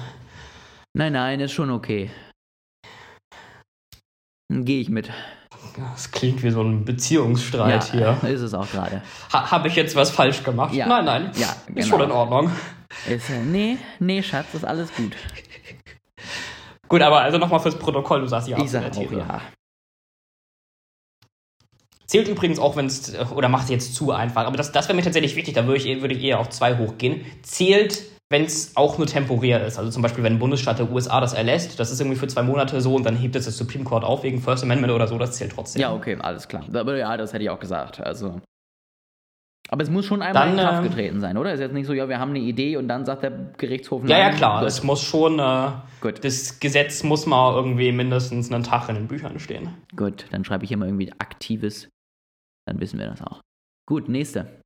Nein, 0.92 1.14
nein, 1.14 1.40
ist 1.40 1.52
schon 1.52 1.70
okay. 1.70 2.10
Gehe 4.60 4.80
ich 4.80 4.88
mit. 4.88 5.10
Das 5.76 6.10
klingt 6.10 6.42
wie 6.42 6.50
so 6.50 6.62
ein 6.62 6.84
Beziehungsstreit 6.84 7.94
ja, 7.94 8.16
hier. 8.20 8.30
Ist 8.30 8.42
es 8.42 8.54
auch 8.54 8.70
gerade. 8.70 9.02
Ha, 9.32 9.50
Habe 9.50 9.68
ich 9.68 9.76
jetzt 9.76 9.96
was 9.96 10.10
falsch 10.10 10.42
gemacht? 10.42 10.74
Ja. 10.74 10.86
Nein, 10.86 11.04
nein. 11.04 11.30
Ja, 11.36 11.56
genau. 11.66 11.80
Ist 11.80 11.88
schon 11.88 12.00
in 12.02 12.10
Ordnung. 12.10 12.50
Ist, 13.08 13.30
äh, 13.30 13.40
nee, 13.42 13.78
nee, 13.98 14.22
Schatz, 14.22 14.52
ist 14.52 14.64
alles 14.64 14.94
gut. 14.94 15.16
Gut, 16.88 17.00
aber 17.00 17.22
also 17.22 17.38
nochmal 17.38 17.60
fürs 17.60 17.78
Protokoll, 17.78 18.20
du 18.20 18.26
sagst 18.26 18.48
ja 18.48 18.58
ich 18.58 18.70
sag 18.70 18.84
auch 18.84 18.90
These. 18.90 19.18
ja. 19.18 19.40
Zählt 22.06 22.28
übrigens 22.28 22.58
auch, 22.58 22.76
wenn 22.76 22.84
es, 22.84 23.18
oder 23.30 23.48
macht 23.48 23.64
es 23.64 23.70
jetzt 23.70 23.94
zu 23.94 24.12
einfach, 24.12 24.44
aber 24.44 24.58
das, 24.58 24.72
das 24.72 24.88
wäre 24.88 24.96
mir 24.96 25.02
tatsächlich 25.02 25.34
wichtig, 25.34 25.54
da 25.54 25.66
würde 25.66 25.82
ich, 25.82 26.02
würde 26.02 26.14
ich 26.14 26.22
eher 26.22 26.38
auf 26.38 26.50
zwei 26.50 26.76
hochgehen. 26.76 27.24
Zählt, 27.40 28.02
wenn 28.32 28.44
es 28.44 28.74
auch 28.78 28.96
nur 28.96 29.06
temporär 29.06 29.64
ist. 29.64 29.78
Also 29.78 29.90
zum 29.90 30.00
Beispiel, 30.00 30.24
wenn 30.24 30.32
ein 30.32 30.38
Bundesstaat 30.38 30.78
der 30.78 30.90
USA 30.90 31.20
das 31.20 31.34
erlässt, 31.34 31.78
das 31.78 31.92
ist 31.92 32.00
irgendwie 32.00 32.18
für 32.18 32.26
zwei 32.26 32.42
Monate 32.42 32.80
so 32.80 32.94
und 32.94 33.04
dann 33.04 33.14
hebt 33.14 33.36
es 33.36 33.44
das 33.44 33.58
Supreme 33.58 33.84
Court 33.84 34.04
auf 34.04 34.22
wegen 34.22 34.40
First 34.40 34.64
Amendment 34.64 34.90
oder 34.92 35.06
so, 35.06 35.18
das 35.18 35.36
zählt 35.36 35.52
trotzdem. 35.52 35.82
Ja, 35.82 35.92
okay, 35.92 36.16
alles 36.18 36.48
klar. 36.48 36.64
Aber 36.72 36.96
ja, 36.96 37.14
das 37.18 37.34
hätte 37.34 37.44
ich 37.44 37.50
auch 37.50 37.60
gesagt. 37.60 38.00
Also. 38.00 38.40
Aber 39.68 39.82
es 39.82 39.90
muss 39.90 40.06
schon 40.06 40.22
einmal 40.22 40.46
Dann, 40.48 40.58
in 40.58 40.64
Kraft 40.64 40.78
ähm, 40.78 40.90
getreten 40.90 41.20
sein, 41.20 41.36
oder? 41.36 41.52
Ist 41.52 41.60
jetzt 41.60 41.74
nicht 41.74 41.86
so, 41.86 41.92
ja, 41.92 42.08
wir 42.08 42.18
haben 42.18 42.30
eine 42.30 42.38
Idee 42.38 42.78
und 42.78 42.88
dann 42.88 43.04
sagt 43.04 43.22
der 43.22 43.30
Gerichtshof 43.58 44.02
Ja, 44.08 44.18
ja, 44.18 44.28
nein. 44.28 44.36
klar. 44.36 44.60
Gut. 44.60 44.68
Es 44.68 44.82
muss 44.82 45.02
schon, 45.02 45.38
äh, 45.38 45.68
Gut. 46.00 46.24
das 46.24 46.58
Gesetz 46.58 47.02
muss 47.04 47.26
mal 47.26 47.54
irgendwie 47.54 47.92
mindestens 47.92 48.50
einen 48.50 48.64
Tag 48.64 48.88
in 48.88 48.94
den 48.94 49.08
Büchern 49.08 49.38
stehen. 49.40 49.68
Gut, 49.94 50.24
dann 50.30 50.44
schreibe 50.44 50.64
ich 50.64 50.72
immer 50.72 50.86
irgendwie 50.86 51.12
aktives. 51.12 51.88
Dann 52.66 52.80
wissen 52.80 52.98
wir 52.98 53.06
das 53.08 53.20
auch. 53.20 53.42
Gut, 53.86 54.08
nächste. 54.08 54.61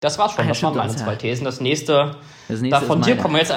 Das 0.00 0.18
war's 0.18 0.32
schon, 0.32 0.44
Ah, 0.44 0.48
das 0.48 0.62
waren 0.62 0.76
meine 0.76 0.96
zwei 0.96 1.14
Thesen. 1.16 1.44
Das 1.44 1.60
nächste, 1.60 2.16
Das 2.48 2.60
nächste 2.60 2.80
da 2.80 2.86
von 2.86 3.02
dir 3.02 3.10
meine. 3.10 3.22
kommen. 3.22 3.36
Jetzt, 3.36 3.52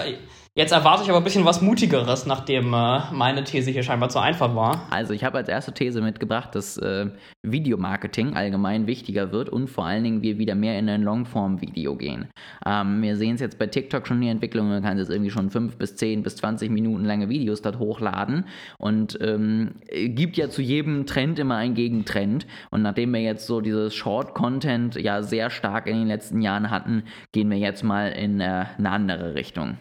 jetzt 0.56 0.72
erwarte 0.72 1.04
ich 1.04 1.10
aber 1.10 1.18
ein 1.18 1.24
bisschen 1.24 1.46
was 1.46 1.62
Mutigeres, 1.62 2.26
nachdem 2.28 2.74
äh, 2.74 3.02
meine 3.12 3.44
These 3.44 3.72
hier 3.72 3.82
scheinbar 3.82 4.10
zu 4.10 4.20
einfach 4.20 4.56
war. 4.56 4.88
Also 4.92 5.14
ich 5.14 5.24
habe 5.24 5.38
als 5.38 5.50
erste 5.50 5.74
These 5.74 6.02
mitgebracht, 6.02 6.54
dass 6.54 6.78
äh, 6.78 7.08
Videomarketing 7.42 8.36
allgemein 8.36 8.86
wichtiger 8.86 9.32
wird 9.32 9.50
und 9.50 9.68
vor 9.68 9.86
allen 9.86 10.04
Dingen 10.04 10.22
wir 10.22 10.38
wieder 10.38 10.54
mehr 10.54 10.78
in 10.78 10.88
ein 10.90 11.02
Longform-Video 11.02 11.96
gehen. 11.96 12.28
Ähm, 12.66 13.02
wir 13.02 13.16
sehen 13.16 13.36
es 13.36 13.42
jetzt 13.42 13.58
bei 13.58 13.66
TikTok 13.66 14.06
schon 14.06 14.22
die 14.22 14.28
Entwicklung, 14.28 14.70
man 14.70 14.84
kann 14.84 15.00
jetzt 15.00 15.10
irgendwie 15.10 15.32
schon 15.32 15.50
5 15.50 15.78
bis 15.78 15.96
10 15.96 16.22
bis 16.22 16.36
20 16.36 16.70
Minuten 16.70 17.04
lange 17.04 17.30
Videos 17.30 17.64
dort 17.64 17.80
hochladen 17.80 18.46
und 18.78 19.18
ähm, 19.22 19.76
gibt 19.90 20.38
ja 20.38 20.50
zu 20.50 20.62
jedem 20.62 21.08
Trend 21.08 21.40
immer 21.40 21.56
einen 21.56 21.74
Gegentrend 21.74 22.46
und 22.70 22.84
nachdem 22.84 23.12
wir 23.12 23.22
jetzt 23.22 23.48
so 23.48 23.60
dieses 23.60 23.96
Short-Content 23.96 24.96
ja 24.96 25.24
sehr 25.24 25.50
stark 25.50 25.88
in 25.88 25.98
den 25.98 26.08
letzten 26.08 26.42
Jahren 26.42 26.70
hatten, 26.70 27.04
gehen 27.32 27.50
wir 27.50 27.58
jetzt 27.58 27.84
mal 27.84 28.10
in 28.10 28.40
äh, 28.40 28.66
eine 28.78 28.90
andere 28.92 29.34
Richtung. 29.34 29.78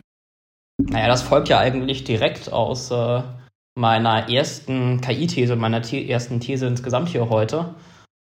Naja, 0.90 1.08
das 1.08 1.22
folgt 1.22 1.48
ja 1.48 1.58
eigentlich 1.58 2.04
direkt 2.04 2.52
aus 2.52 2.90
äh, 2.90 3.22
meiner 3.74 4.28
ersten 4.28 5.00
KI-These, 5.00 5.56
meiner 5.56 5.82
The 5.82 6.08
ersten 6.08 6.40
These 6.40 6.66
insgesamt 6.66 7.08
hier 7.08 7.28
heute. 7.28 7.74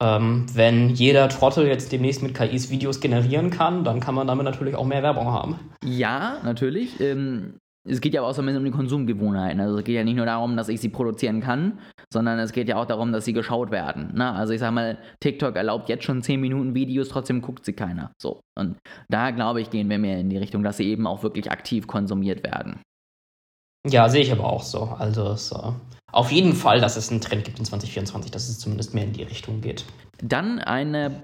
Ähm, 0.02 0.46
wenn 0.54 0.90
jeder 0.90 1.28
Trottel 1.30 1.68
jetzt 1.68 1.92
demnächst 1.92 2.22
mit 2.22 2.36
KIs 2.36 2.70
Videos 2.70 3.00
generieren 3.00 3.50
kann, 3.50 3.84
dann 3.84 4.00
kann 4.00 4.14
man 4.14 4.28
damit 4.28 4.46
natürlich 4.46 4.76
auch 4.76 4.86
mehr 4.86 5.02
Werbung 5.02 5.28
haben. 5.28 5.60
Ja, 5.84 6.38
natürlich. 6.44 7.00
Ähm, 7.00 7.60
es 7.88 8.02
geht 8.02 8.14
ja 8.14 8.22
auch 8.22 8.34
so 8.34 8.42
ein 8.42 8.46
bisschen 8.46 8.60
um 8.60 8.66
die 8.66 8.72
Konsumgewohnheiten. 8.72 9.60
Also 9.60 9.78
es 9.78 9.84
geht 9.84 9.96
ja 9.96 10.04
nicht 10.04 10.16
nur 10.16 10.26
darum, 10.26 10.58
dass 10.58 10.70
ich 10.70 10.80
sie 10.80 10.90
produzieren 10.90 11.42
kann, 11.42 11.80
sondern 12.12 12.40
es 12.40 12.52
geht 12.52 12.68
ja 12.68 12.78
auch 12.78 12.86
darum, 12.86 13.12
dass 13.12 13.26
sie 13.26 13.34
geschaut 13.34 13.72
werden. 13.72 14.12
Na, 14.14 14.36
also 14.36 14.54
ich 14.54 14.60
sag 14.60 14.72
mal, 14.72 14.98
TikTok 15.20 15.56
erlaubt 15.56 15.90
jetzt 15.90 16.04
schon 16.04 16.22
10 16.22 16.40
Minuten 16.40 16.76
Videos, 16.76 17.10
trotzdem 17.10 17.42
guckt 17.42 17.66
sie 17.66 17.74
keiner. 17.74 18.12
So. 18.22 18.42
Und 18.58 18.78
da 19.10 19.32
glaube 19.32 19.62
ich, 19.62 19.70
gehen 19.70 19.90
wir 19.90 19.98
mehr 19.98 20.20
in 20.20 20.30
die 20.30 20.38
Richtung, 20.38 20.64
dass 20.64 20.78
sie 20.78 20.88
eben 20.88 21.08
auch 21.08 21.24
wirklich 21.24 21.52
aktiv 21.52 21.88
konsumiert 21.88 22.44
werden. 22.44 22.82
Ja, 23.88 24.10
sehe 24.10 24.22
ich 24.22 24.32
aber 24.32 24.46
auch 24.46 24.64
so. 24.64 24.84
Also 24.98 25.32
es, 25.32 25.52
äh, 25.52 25.72
auf 26.12 26.32
jeden 26.32 26.54
Fall, 26.54 26.82
dass 26.82 26.98
es 26.98 27.10
einen 27.10 27.22
Trend 27.22 27.46
gibt 27.46 27.60
in 27.60 27.66
2024, 27.66 28.32
dass 28.32 28.50
es 28.50 28.60
zumindest 28.60 28.94
mehr 28.94 29.06
in 29.06 29.14
die 29.14 29.24
Richtung 29.24 29.62
geht. 29.62 29.86
Dann 30.22 30.60
eine 30.60 31.24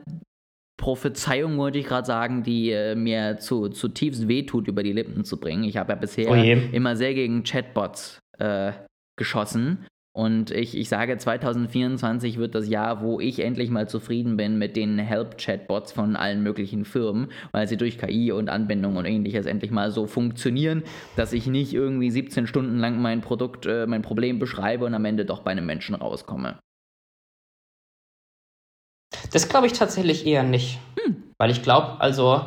Prophezeiung, 0.84 1.57
wollte 1.57 1.77
ich 1.79 1.86
gerade 1.86 2.05
sagen, 2.05 2.43
die 2.43 2.71
äh, 2.71 2.93
mir 2.93 3.38
zu, 3.38 3.69
zutiefst 3.69 4.27
wehtut, 4.27 4.67
über 4.67 4.84
die 4.84 4.91
Lippen 4.91 5.23
zu 5.23 5.39
bringen. 5.39 5.63
Ich 5.63 5.77
habe 5.77 5.93
ja 5.93 5.95
bisher 5.97 6.29
Oh 6.29 6.36
immer 6.75 6.97
sehr 6.97 7.13
gegen 7.13 7.43
Chatbots 7.43 8.19
äh, 8.38 8.73
geschossen. 9.15 9.86
Und 10.13 10.51
ich, 10.51 10.77
ich 10.77 10.89
sage, 10.89 11.17
2024 11.17 12.38
wird 12.38 12.53
das 12.53 12.67
Jahr, 12.67 13.01
wo 13.01 13.21
ich 13.21 13.39
endlich 13.39 13.69
mal 13.69 13.88
zufrieden 13.88 14.36
bin 14.36 14.57
mit 14.57 14.75
den 14.75 14.99
Help-Chatbots 14.99 15.93
von 15.93 16.17
allen 16.17 16.43
möglichen 16.43 16.84
Firmen, 16.84 17.31
weil 17.53 17.65
sie 17.65 17.77
durch 17.77 17.97
KI 17.97 18.34
und 18.34 18.49
Anbindung 18.49 18.97
und 18.97 19.05
ähnliches 19.05 19.45
endlich 19.45 19.71
mal 19.71 19.89
so 19.89 20.05
funktionieren, 20.05 20.84
dass 21.15 21.31
ich 21.31 21.47
nicht 21.47 21.73
irgendwie 21.73 22.11
17 22.11 22.45
Stunden 22.45 22.77
lang 22.79 23.01
mein 23.01 23.21
Produkt, 23.21 23.65
äh, 23.65 23.88
mein 23.88 24.01
Problem 24.01 24.38
beschreibe 24.38 24.84
und 24.84 24.93
am 24.93 25.05
Ende 25.05 25.23
doch 25.23 25.43
bei 25.43 25.51
einem 25.51 25.65
Menschen 25.65 25.95
rauskomme. 25.95 26.59
Das 29.32 29.49
glaube 29.49 29.68
ich 29.68 29.74
tatsächlich 29.74 30.26
eher 30.26 30.43
nicht. 30.43 30.80
Weil 31.38 31.51
ich 31.51 31.61
glaube, 31.61 31.99
also 31.99 32.45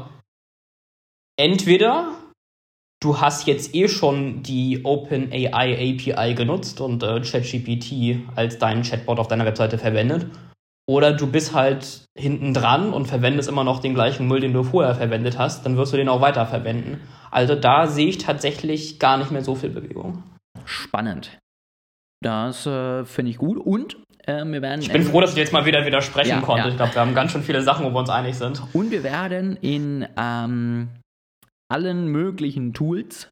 entweder 1.39 2.15
du 3.03 3.21
hast 3.21 3.47
jetzt 3.47 3.75
eh 3.75 3.89
schon 3.89 4.43
die 4.43 4.85
OpenAI 4.85 5.51
API 5.53 6.35
genutzt 6.35 6.81
und 6.81 7.03
äh, 7.03 7.21
ChatGPT 7.21 8.29
als 8.35 8.59
deinen 8.59 8.83
Chatbot 8.83 9.19
auf 9.19 9.29
deiner 9.29 9.45
Webseite 9.45 9.79
verwendet. 9.79 10.27
Oder 10.89 11.13
du 11.13 11.27
bist 11.27 11.53
halt 11.53 12.05
hinten 12.17 12.55
dran 12.55 12.93
und 12.93 13.07
verwendest 13.07 13.49
immer 13.49 13.65
noch 13.65 13.81
den 13.81 13.95
gleichen 13.95 14.29
Müll, 14.29 14.41
den 14.41 14.53
du 14.53 14.63
vorher 14.63 14.95
verwendet 14.95 15.37
hast, 15.37 15.67
dann 15.67 15.77
wirst 15.77 15.93
du 15.93 15.97
den 15.97 16.09
auch 16.09 16.21
weiter 16.21 16.47
verwenden. 16.47 17.01
Also 17.31 17.57
da 17.57 17.89
sehe 17.89 18.07
ich 18.09 18.19
tatsächlich 18.19 19.01
gar 19.01 19.19
nicht 19.19 19.33
mehr 19.33 19.43
so 19.43 19.57
viel 19.57 19.71
Bewegung. 19.71 20.23
Spannend. 20.65 21.39
Das 22.23 22.67
äh, 22.67 23.05
finde 23.05 23.31
ich 23.31 23.39
gut. 23.39 23.59
Und 23.59 23.97
äh, 24.27 24.45
wir 24.45 24.63
werden. 24.63 24.81
Ich 24.83 24.93
bin 24.93 25.03
froh, 25.03 25.21
dass 25.21 25.31
ich 25.33 25.37
jetzt 25.37 25.53
mal 25.53 25.65
wieder 25.65 25.87
widersprechen 25.87 26.29
Ja, 26.31 26.41
konnte. 26.41 26.65
ja. 26.65 26.69
Ich 26.69 26.77
glaube, 26.77 26.95
wir 26.95 27.01
haben 27.01 27.15
ganz 27.15 27.33
schön 27.33 27.43
viele 27.43 27.63
Sachen, 27.63 27.87
wo 27.87 27.91
wir 27.91 27.99
uns 28.01 28.11
einig 28.11 28.37
sind. 28.37 28.63
Und 28.73 28.91
wir 28.91 29.03
werden 29.03 29.57
in 29.61 30.07
ähm, 30.19 30.89
allen 31.69 32.09
möglichen 32.09 32.73
Tools 32.75 33.29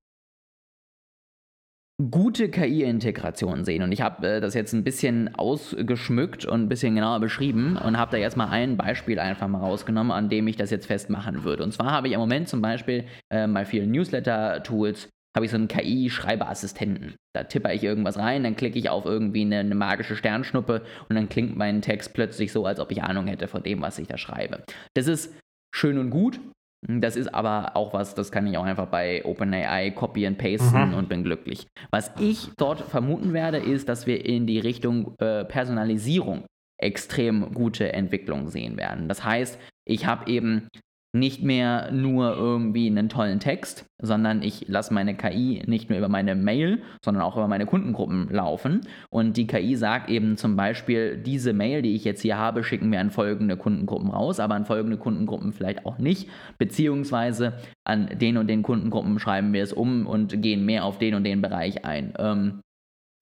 gute 2.11 2.49
KI-Integration 2.51 3.64
sehen. 3.64 3.82
Und 3.82 3.92
ich 3.92 4.01
habe 4.01 4.26
äh, 4.26 4.40
das 4.40 4.55
jetzt 4.55 4.72
ein 4.72 4.82
bisschen 4.82 5.32
ausgeschmückt 5.36 6.45
und 6.45 6.62
ein 6.62 6.68
bisschen 6.68 6.97
genauer 6.97 7.20
beschrieben 7.20 7.76
und 7.76 7.97
habe 7.97 8.11
da 8.11 8.16
jetzt 8.16 8.36
mal 8.36 8.49
ein 8.49 8.76
Beispiel 8.76 9.20
einfach 9.20 9.47
mal 9.47 9.61
rausgenommen, 9.61 10.11
an 10.11 10.28
dem 10.28 10.49
ich 10.49 10.57
das 10.57 10.70
jetzt 10.70 10.86
festmachen 10.86 11.45
würde. 11.45 11.62
Und 11.62 11.72
zwar 11.72 11.92
habe 11.92 12.09
ich 12.09 12.14
im 12.14 12.20
Moment 12.20 12.49
zum 12.49 12.61
Beispiel 12.61 13.05
äh, 13.28 13.47
bei 13.47 13.64
vielen 13.64 13.92
Newsletter-Tools 13.92 15.09
habe 15.35 15.45
ich 15.47 15.51
so 15.51 15.57
einen 15.57 15.68
KI-Schreibeassistenten. 15.68 17.16
Da 17.35 17.45
tippe 17.45 17.72
ich 17.72 17.82
irgendwas 17.82 18.18
rein, 18.18 18.45
dann 18.45 18.57
klicke 18.57 18.78
ich 18.78 18.89
auf 18.89 19.05
irgendwie 19.05 19.43
eine, 19.43 19.59
eine 19.59 19.74
magische 19.74 20.16
Sternschnuppe 20.16 20.82
und 21.09 21.16
dann 21.16 21.28
klingt 21.28 21.57
mein 21.57 21.82
Text 21.82 22.14
plötzlich 22.14 22.53
so, 22.53 22.64
als 22.66 22.80
ob 22.80 22.91
ich 22.93 23.03
Ahnung 23.03 23.26
hätte 23.26 23.49
von 23.49 23.62
dem, 23.62 23.82
was 23.82 23.99
ich 23.99 24.07
da 24.07 24.16
schreibe. 24.16 24.62
Das 24.95 25.07
ist 25.09 25.35
schön 25.74 25.99
und 25.99 26.11
gut. 26.11 26.41
Das 26.87 27.16
ist 27.16 27.35
aber 27.35 27.76
auch 27.76 27.95
was, 27.95 28.14
das 28.14 28.30
kann 28.30 28.47
ich 28.47 28.59
auch 28.59 28.64
einfach 28.64 28.89
bei 28.89 29.24
OpenAI 29.24 29.91
copy 29.93 30.26
and 30.26 30.37
pasten 30.37 30.91
Mhm. 30.91 30.95
und 30.95 31.09
bin 31.09 31.24
glücklich. 31.24 31.66
Was 31.91 32.12
ich 32.20 32.51
dort 32.59 32.82
vermuten 32.82 33.32
werde, 33.32 33.57
ist, 33.57 33.89
dass 33.89 34.07
wir 34.07 34.24
in 34.24 34.47
die 34.47 34.59
Richtung 34.59 35.14
äh, 35.18 35.47
Personalisierung 35.47 36.45
extrem 36.78 37.55
gute 37.55 37.93
Entwicklung 37.95 38.49
sehen 38.49 38.76
werden. 38.76 39.09
Das 39.09 39.24
heißt, 39.24 39.59
ich 39.89 40.05
habe 40.05 40.30
eben 40.30 40.68
nicht 41.15 41.45
mehr 41.45 41.93
nur 41.93 42.35
irgendwie 42.35 42.89
einen 42.89 43.09
tollen 43.09 43.39
Text, 43.39 43.87
sondern 44.03 44.43
ich 44.43 44.67
lasse 44.67 44.93
meine 44.93 45.15
KI 45.17 45.62
nicht 45.67 45.89
nur 45.89 45.97
über 45.97 46.09
meine 46.09 46.35
Mail, 46.35 46.83
sondern 47.05 47.23
auch 47.23 47.37
über 47.37 47.47
meine 47.47 47.67
Kundengruppen 47.67 48.29
laufen. 48.31 48.81
Und 49.11 49.37
die 49.37 49.47
KI 49.47 49.77
sagt 49.77 50.11
eben 50.11 50.37
zum 50.37 50.57
Beispiel, 50.57 51.17
diese 51.17 51.53
Mail, 51.53 51.83
die 51.83 51.95
ich 51.95 52.05
jetzt 52.05 52.23
hier 52.23 52.37
habe, 52.37 52.65
schicken 52.65 52.91
wir 52.91 53.01
an 53.01 53.11
folgende 53.11 53.57
Kundengruppen 53.57 54.11
raus, 54.11 54.41
aber 54.41 54.57
an 54.57 54.67
folgende 54.67 54.97
Kundengruppen 54.97 55.53
vielleicht 55.53 55.87
auch 55.87 55.99
nicht. 55.99 56.29
Beziehungsweise 56.59 57.55
an 57.85 58.09
den 58.19 58.37
und 58.37 58.49
den 58.49 58.65
Kundengruppen 58.65 59.21
schreiben 59.21 59.53
wir 59.53 59.62
es 59.62 59.73
um 59.73 60.07
und 60.09 60.43
gehen 60.43 60.67
mehr 60.67 60.85
auf 60.85 60.99
den 60.99 61.15
und 61.15 61.23
den 61.23 61.41
Bereich 61.41 61.85
ein. 61.85 62.12
Ähm, 62.19 62.61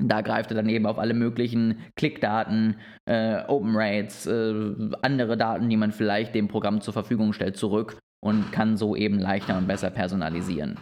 da 0.09 0.20
greift 0.20 0.50
er 0.50 0.57
dann 0.57 0.68
eben 0.68 0.86
auf 0.86 0.98
alle 0.98 1.14
möglichen 1.14 1.78
Klickdaten, 1.96 2.76
äh, 3.07 3.44
Open 3.46 3.72
Rates, 3.74 4.26
äh, 4.26 4.74
andere 5.03 5.36
Daten, 5.36 5.68
die 5.68 5.76
man 5.76 5.92
vielleicht 5.92 6.34
dem 6.34 6.48
Programm 6.48 6.80
zur 6.80 6.92
Verfügung 6.92 7.32
stellt, 7.32 7.57
zurück 7.57 7.98
und 8.22 8.53
kann 8.53 8.76
so 8.76 8.96
eben 8.96 9.18
leichter 9.18 9.59
und 9.59 9.66
besser 9.66 9.90
personalisieren. 9.90 10.78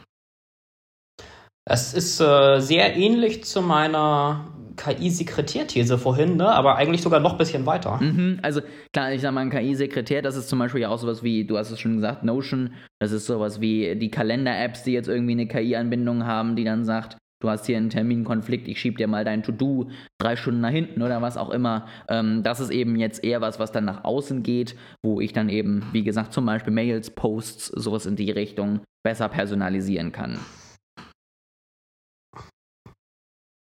Es 1.64 1.94
ist 1.94 2.20
äh, 2.20 2.58
sehr 2.60 2.96
ähnlich 2.96 3.44
zu 3.44 3.62
meiner 3.62 4.46
KI-Sekretärthese 4.76 5.98
vorhin, 5.98 6.36
ne? 6.36 6.48
aber 6.48 6.76
eigentlich 6.76 7.02
sogar 7.02 7.20
noch 7.20 7.32
ein 7.32 7.38
bisschen 7.38 7.66
weiter. 7.66 7.98
Mhm, 8.00 8.38
also 8.42 8.60
klar, 8.92 9.12
ich 9.12 9.20
sag 9.20 9.32
mal, 9.32 9.42
ein 9.42 9.50
KI-Sekretär, 9.50 10.22
das 10.22 10.36
ist 10.36 10.48
zum 10.48 10.58
Beispiel 10.58 10.80
ja 10.80 10.88
auch 10.88 10.98
sowas 10.98 11.22
wie, 11.22 11.44
du 11.44 11.58
hast 11.58 11.70
es 11.70 11.78
schon 11.78 11.96
gesagt, 11.96 12.24
Notion, 12.24 12.72
das 12.98 13.12
ist 13.12 13.26
sowas 13.26 13.60
wie 13.60 13.94
die 13.96 14.10
Kalender-Apps, 14.10 14.82
die 14.84 14.92
jetzt 14.92 15.08
irgendwie 15.08 15.32
eine 15.32 15.46
KI-Anbindung 15.46 16.24
haben, 16.24 16.56
die 16.56 16.64
dann 16.64 16.84
sagt, 16.84 17.18
du 17.40 17.48
hast 17.48 17.66
hier 17.66 17.76
einen 17.76 17.90
Terminkonflikt, 17.90 18.68
ich 18.68 18.80
schieb 18.80 18.98
dir 18.98 19.08
mal 19.08 19.24
dein 19.24 19.42
To-Do 19.42 19.90
drei 20.18 20.36
Stunden 20.36 20.60
nach 20.60 20.70
hinten 20.70 21.02
oder 21.02 21.20
was 21.22 21.36
auch 21.36 21.50
immer. 21.50 21.86
Ähm, 22.08 22.42
das 22.42 22.60
ist 22.60 22.70
eben 22.70 22.96
jetzt 22.96 23.24
eher 23.24 23.40
was, 23.40 23.58
was 23.58 23.72
dann 23.72 23.84
nach 23.84 24.04
außen 24.04 24.42
geht, 24.42 24.76
wo 25.02 25.20
ich 25.20 25.32
dann 25.32 25.48
eben, 25.48 25.84
wie 25.92 26.04
gesagt, 26.04 26.32
zum 26.32 26.46
Beispiel 26.46 26.72
Mails, 26.72 27.10
Posts, 27.10 27.66
sowas 27.66 28.06
in 28.06 28.16
die 28.16 28.30
Richtung 28.30 28.80
besser 29.02 29.28
personalisieren 29.28 30.12
kann. 30.12 30.38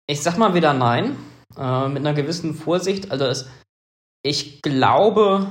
Ich 0.06 0.20
sag 0.20 0.36
mal 0.36 0.54
wieder 0.54 0.74
nein, 0.74 1.16
äh, 1.56 1.88
mit 1.88 1.98
einer 1.98 2.14
gewissen 2.14 2.54
Vorsicht. 2.54 3.10
Also 3.10 3.24
es, 3.24 3.48
ich 4.22 4.60
glaube, 4.60 5.46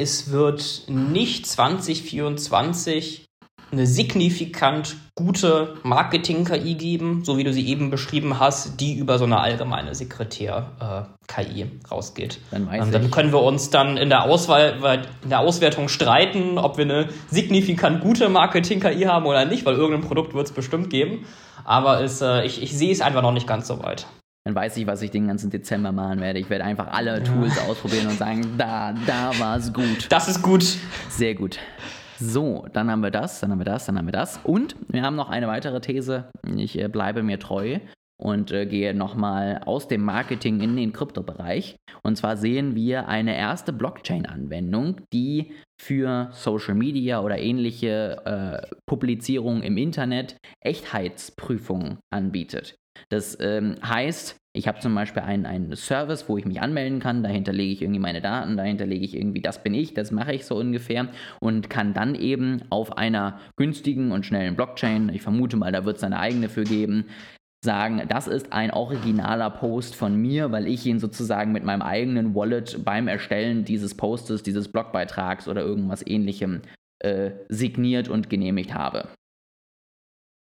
es 0.00 0.30
wird 0.30 0.84
nicht 0.88 1.46
2024 1.46 3.27
eine 3.70 3.86
signifikant 3.86 4.96
gute 5.14 5.74
Marketing-KI 5.82 6.74
geben, 6.74 7.24
so 7.24 7.36
wie 7.36 7.44
du 7.44 7.52
sie 7.52 7.66
eben 7.68 7.90
beschrieben 7.90 8.38
hast, 8.38 8.80
die 8.80 8.94
über 8.94 9.18
so 9.18 9.24
eine 9.24 9.40
allgemeine 9.40 9.94
Sekretär-KI 9.94 11.66
rausgeht. 11.90 12.40
Dann, 12.50 12.68
ähm, 12.72 12.92
dann 12.92 13.10
können 13.10 13.32
wir 13.32 13.42
uns 13.42 13.70
dann 13.70 13.96
in 13.96 14.08
der, 14.08 14.24
Auswahl, 14.24 15.02
in 15.22 15.30
der 15.30 15.40
Auswertung 15.40 15.88
streiten, 15.88 16.58
ob 16.58 16.78
wir 16.78 16.84
eine 16.84 17.08
signifikant 17.30 18.00
gute 18.00 18.28
Marketing-KI 18.28 19.02
haben 19.02 19.26
oder 19.26 19.44
nicht, 19.44 19.66
weil 19.66 19.74
irgendein 19.74 20.06
Produkt 20.06 20.34
wird 20.34 20.46
es 20.46 20.52
bestimmt 20.52 20.90
geben. 20.90 21.26
Aber 21.64 22.02
es, 22.02 22.22
äh, 22.22 22.44
ich, 22.46 22.62
ich 22.62 22.76
sehe 22.76 22.92
es 22.92 23.00
einfach 23.00 23.22
noch 23.22 23.32
nicht 23.32 23.46
ganz 23.46 23.66
so 23.66 23.82
weit 23.82 24.06
dann 24.48 24.54
weiß 24.54 24.78
ich, 24.78 24.86
was 24.86 25.02
ich 25.02 25.10
den 25.10 25.26
ganzen 25.26 25.50
Dezember 25.50 25.92
machen 25.92 26.22
werde. 26.22 26.38
Ich 26.38 26.48
werde 26.48 26.64
einfach 26.64 26.86
alle 26.86 27.22
Tools 27.22 27.56
ja. 27.56 27.62
ausprobieren 27.68 28.06
und 28.06 28.16
sagen, 28.16 28.54
da, 28.56 28.94
da 29.06 29.38
war 29.38 29.58
es 29.58 29.74
gut. 29.74 30.06
Das 30.08 30.26
ist 30.26 30.42
gut. 30.42 30.64
Sehr 31.10 31.34
gut. 31.34 31.58
So, 32.20 32.66
dann 32.72 32.90
haben 32.90 33.02
wir 33.02 33.12
das, 33.12 33.40
dann 33.40 33.52
haben 33.52 33.60
wir 33.60 33.64
das, 33.64 33.86
dann 33.86 33.96
haben 33.96 34.06
wir 34.06 34.12
das. 34.12 34.40
Und 34.42 34.74
wir 34.88 35.02
haben 35.02 35.14
noch 35.14 35.28
eine 35.28 35.46
weitere 35.46 35.80
These. 35.80 36.30
Ich 36.56 36.76
äh, 36.78 36.88
bleibe 36.88 37.22
mir 37.22 37.38
treu 37.38 37.78
und 38.20 38.50
äh, 38.50 38.66
gehe 38.66 38.92
nochmal 38.92 39.60
aus 39.64 39.86
dem 39.86 40.02
Marketing 40.02 40.60
in 40.60 40.76
den 40.76 40.92
Kryptobereich. 40.92 41.76
Und 42.02 42.16
zwar 42.16 42.36
sehen 42.36 42.74
wir 42.74 43.06
eine 43.06 43.36
erste 43.36 43.72
Blockchain-Anwendung, 43.72 45.00
die 45.12 45.52
für 45.80 46.28
Social 46.32 46.74
Media 46.74 47.20
oder 47.22 47.38
ähnliche 47.38 48.16
äh, 48.24 48.76
Publizierungen 48.86 49.62
im 49.62 49.76
Internet 49.76 50.36
Echtheitsprüfungen 50.60 51.98
anbietet. 52.10 52.74
Das 53.10 53.38
ähm, 53.40 53.76
heißt, 53.84 54.36
ich 54.58 54.66
habe 54.66 54.80
zum 54.80 54.92
Beispiel 54.94 55.22
einen, 55.22 55.46
einen 55.46 55.76
Service, 55.76 56.28
wo 56.28 56.36
ich 56.36 56.44
mich 56.44 56.60
anmelden 56.60 56.98
kann, 56.98 57.22
dahinter 57.22 57.52
lege 57.52 57.72
ich 57.72 57.82
irgendwie 57.82 58.00
meine 58.00 58.20
Daten, 58.20 58.56
dahinter 58.56 58.86
lege 58.86 59.04
ich 59.04 59.14
irgendwie, 59.14 59.40
das 59.40 59.62
bin 59.62 59.72
ich, 59.72 59.94
das 59.94 60.10
mache 60.10 60.34
ich 60.34 60.46
so 60.46 60.56
ungefähr 60.56 61.08
und 61.40 61.70
kann 61.70 61.94
dann 61.94 62.16
eben 62.16 62.62
auf 62.68 62.98
einer 62.98 63.38
günstigen 63.56 64.10
und 64.10 64.26
schnellen 64.26 64.56
Blockchain, 64.56 65.10
ich 65.14 65.22
vermute 65.22 65.56
mal, 65.56 65.70
da 65.70 65.84
wird 65.84 65.98
es 65.98 66.02
eine 66.02 66.18
eigene 66.18 66.48
für 66.48 66.64
geben, 66.64 67.04
sagen, 67.64 68.02
das 68.08 68.26
ist 68.26 68.52
ein 68.52 68.72
originaler 68.72 69.50
Post 69.50 69.94
von 69.94 70.16
mir, 70.16 70.50
weil 70.50 70.66
ich 70.66 70.84
ihn 70.86 70.98
sozusagen 70.98 71.52
mit 71.52 71.62
meinem 71.62 71.82
eigenen 71.82 72.34
Wallet 72.34 72.84
beim 72.84 73.06
Erstellen 73.06 73.64
dieses 73.64 73.96
Postes, 73.96 74.42
dieses 74.42 74.68
Blogbeitrags 74.68 75.46
oder 75.46 75.62
irgendwas 75.62 76.04
ähnlichem 76.04 76.62
äh, 76.98 77.30
signiert 77.48 78.08
und 78.08 78.28
genehmigt 78.28 78.74
habe. 78.74 79.08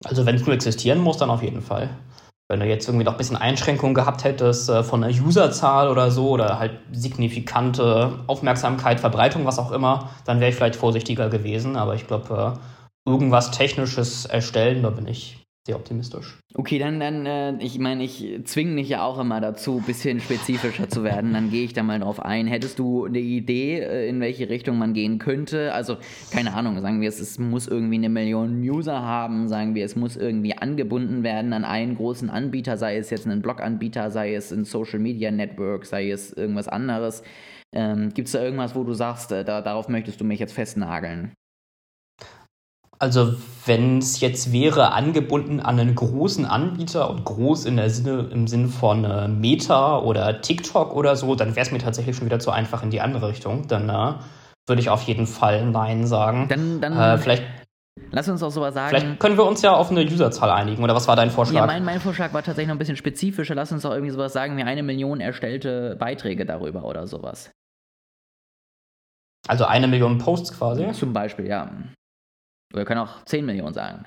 Also 0.05 0.26
wenn 0.26 0.34
es 0.34 0.44
nur 0.44 0.55
existieren 0.55 0.98
muss, 0.98 1.18
dann 1.18 1.30
auf 1.30 1.42
jeden 1.42 1.61
Fall. 1.61 1.90
Wenn 2.53 2.61
du 2.61 2.66
jetzt 2.66 2.86
irgendwie 2.86 3.07
noch 3.07 3.12
ein 3.12 3.16
bisschen 3.16 3.38
Einschränkungen 3.38 3.94
gehabt 3.94 4.24
hättest 4.24 4.68
äh, 4.68 4.82
von 4.82 5.00
der 5.00 5.11
Userzahl 5.11 5.88
oder 5.88 6.11
so 6.11 6.28
oder 6.28 6.59
halt 6.59 6.72
signifikante 6.92 8.18
Aufmerksamkeit, 8.26 9.00
Verbreitung, 9.00 9.46
was 9.46 9.59
auch 9.59 9.72
immer, 9.72 10.11
dann 10.26 10.38
wäre 10.38 10.50
ich 10.50 10.57
vielleicht 10.57 10.76
vorsichtiger 10.76 11.30
gewesen. 11.30 11.76
Aber 11.76 11.94
ich 11.94 12.07
glaube, 12.07 12.59
äh, 13.07 13.11
irgendwas 13.11 13.53
Technisches 13.53 14.26
erstellen, 14.26 14.82
da 14.82 14.90
bin 14.90 15.07
ich 15.09 15.41
sehr 15.64 15.76
optimistisch. 15.76 16.40
Okay, 16.54 16.80
dann, 16.80 16.98
dann 16.98 17.24
äh, 17.24 17.56
ich 17.62 17.78
meine, 17.78 18.02
ich 18.02 18.40
zwinge 18.44 18.72
mich 18.72 18.88
ja 18.88 19.04
auch 19.04 19.20
immer 19.20 19.40
dazu, 19.40 19.76
ein 19.76 19.84
bisschen 19.84 20.18
spezifischer 20.18 20.88
zu 20.88 21.04
werden. 21.04 21.32
Dann 21.32 21.50
gehe 21.50 21.64
ich 21.64 21.72
da 21.72 21.84
mal 21.84 22.00
drauf 22.00 22.18
ein. 22.18 22.48
Hättest 22.48 22.80
du 22.80 23.04
eine 23.04 23.20
Idee, 23.20 23.78
äh, 23.78 24.08
in 24.08 24.20
welche 24.20 24.48
Richtung 24.48 24.76
man 24.76 24.92
gehen 24.92 25.20
könnte? 25.20 25.72
Also, 25.72 25.98
keine 26.32 26.54
Ahnung, 26.54 26.80
sagen 26.80 27.00
wir, 27.00 27.08
es, 27.08 27.20
es 27.20 27.38
muss 27.38 27.68
irgendwie 27.68 27.94
eine 27.94 28.08
Million 28.08 28.60
User 28.60 29.02
haben, 29.02 29.46
sagen 29.46 29.76
wir, 29.76 29.84
es 29.84 29.94
muss 29.94 30.16
irgendwie 30.16 30.58
angebunden 30.58 31.22
werden 31.22 31.52
an 31.52 31.64
einen 31.64 31.94
großen 31.94 32.28
Anbieter, 32.28 32.76
sei 32.76 32.96
es 32.96 33.10
jetzt 33.10 33.28
ein 33.28 33.40
Blog-Anbieter, 33.40 34.10
sei 34.10 34.34
es 34.34 34.50
ein 34.50 34.64
Social 34.64 34.98
Media 34.98 35.30
Network, 35.30 35.86
sei 35.86 36.10
es 36.10 36.32
irgendwas 36.32 36.66
anderes. 36.66 37.22
Ähm, 37.72 38.12
Gibt 38.12 38.26
es 38.26 38.32
da 38.32 38.42
irgendwas, 38.42 38.74
wo 38.74 38.82
du 38.82 38.94
sagst, 38.94 39.30
äh, 39.30 39.44
da, 39.44 39.60
darauf 39.62 39.88
möchtest 39.88 40.20
du 40.20 40.24
mich 40.24 40.40
jetzt 40.40 40.54
festnageln? 40.54 41.32
Also 43.03 43.34
wenn 43.66 43.98
es 43.98 44.20
jetzt 44.20 44.53
wäre 44.53 44.92
angebunden 44.92 45.59
an 45.59 45.80
einen 45.80 45.96
großen 45.96 46.46
Anbieter 46.46 47.11
und 47.11 47.24
groß 47.24 47.64
in 47.64 47.76
der 47.76 47.90
Sinne, 47.90 48.28
im 48.30 48.46
Sinne 48.46 48.68
von 48.68 49.05
äh, 49.05 49.26
Meta 49.26 49.98
oder 49.98 50.40
TikTok 50.40 50.94
oder 50.94 51.16
so, 51.16 51.34
dann 51.34 51.57
wäre 51.57 51.66
es 51.66 51.72
mir 51.72 51.78
tatsächlich 51.78 52.14
schon 52.14 52.26
wieder 52.26 52.38
zu 52.38 52.53
einfach 52.53 52.84
in 52.84 52.90
die 52.90 53.00
andere 53.00 53.30
Richtung. 53.30 53.66
Dann 53.66 53.88
äh, 53.88 54.14
würde 54.68 54.80
ich 54.80 54.88
auf 54.88 55.03
jeden 55.03 55.26
Fall 55.26 55.66
Nein 55.66 56.07
sagen. 56.07 56.46
Dann, 56.48 56.80
dann 56.80 56.96
äh, 56.96 57.18
vielleicht 57.18 57.42
Lass 58.12 58.28
uns 58.28 58.40
auch 58.40 58.50
sowas 58.50 58.72
sagen. 58.72 58.90
Vielleicht 58.90 59.18
können 59.18 59.36
wir 59.36 59.46
uns 59.46 59.62
ja 59.62 59.74
auf 59.74 59.90
eine 59.90 60.05
Userzahl 60.05 60.50
einigen, 60.50 60.84
oder 60.84 60.94
was 60.94 61.09
war 61.09 61.16
dein 61.16 61.30
Vorschlag? 61.32 61.59
Ja, 61.59 61.66
mein, 61.66 61.84
mein 61.84 62.00
Vorschlag 62.00 62.32
war 62.32 62.44
tatsächlich 62.44 62.68
noch 62.68 62.76
ein 62.76 62.78
bisschen 62.78 62.96
spezifischer. 62.96 63.57
Lass 63.57 63.72
uns 63.72 63.82
doch 63.82 63.90
irgendwie 63.90 64.12
sowas 64.12 64.32
sagen 64.32 64.57
wie 64.57 64.62
eine 64.62 64.84
Million 64.84 65.20
erstellte 65.20 65.96
Beiträge 65.98 66.46
darüber 66.46 66.84
oder 66.84 67.09
sowas. 67.09 67.50
Also 69.48 69.64
eine 69.64 69.88
Million 69.88 70.18
Posts 70.18 70.57
quasi? 70.57 70.92
Zum 70.92 71.12
Beispiel, 71.12 71.48
ja. 71.48 71.68
Wir 72.73 72.85
können 72.85 73.01
auch 73.01 73.25
10 73.25 73.45
Millionen 73.45 73.75
sagen. 73.75 74.07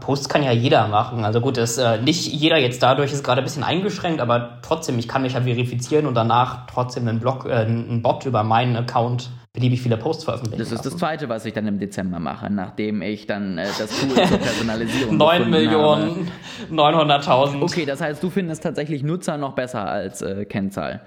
Posts 0.00 0.28
kann 0.28 0.42
ja 0.42 0.52
jeder 0.52 0.88
machen. 0.88 1.24
Also 1.24 1.40
gut, 1.40 1.56
ist, 1.56 1.78
äh, 1.78 2.02
nicht 2.02 2.26
jeder 2.26 2.58
jetzt 2.58 2.82
dadurch 2.82 3.12
ist 3.12 3.24
gerade 3.24 3.40
ein 3.40 3.44
bisschen 3.44 3.64
eingeschränkt, 3.64 4.20
aber 4.20 4.58
trotzdem, 4.60 4.98
ich 4.98 5.08
kann 5.08 5.22
mich 5.22 5.32
ja 5.32 5.40
verifizieren 5.40 6.06
und 6.06 6.14
danach 6.14 6.66
trotzdem 6.66 7.08
einen 7.08 7.18
Blog, 7.18 7.46
äh, 7.46 7.54
einen 7.54 8.02
Bot 8.02 8.26
über 8.26 8.42
meinen 8.42 8.76
Account 8.76 9.30
beliebig 9.54 9.80
viele 9.80 9.96
Posts 9.96 10.24
veröffentlichen. 10.24 10.58
Das 10.58 10.68
ist 10.70 10.78
lassen. 10.78 10.90
das 10.90 10.98
Zweite, 10.98 11.28
was 11.30 11.46
ich 11.46 11.54
dann 11.54 11.66
im 11.66 11.78
Dezember 11.78 12.18
mache, 12.18 12.50
nachdem 12.50 13.00
ich 13.00 13.26
dann 13.26 13.56
äh, 13.56 13.66
das 13.78 13.98
Tool 13.98 14.10
zur 14.10 14.38
Personalisierung 14.38 15.16
9 15.16 15.50
Millionen 15.50 16.30
900.000. 16.70 17.62
Okay, 17.62 17.86
das 17.86 18.02
heißt, 18.02 18.22
du 18.22 18.28
findest 18.28 18.62
tatsächlich 18.62 19.02
Nutzer 19.02 19.38
noch 19.38 19.54
besser 19.54 19.88
als 19.88 20.20
äh, 20.20 20.44
Kennzahl. 20.44 21.06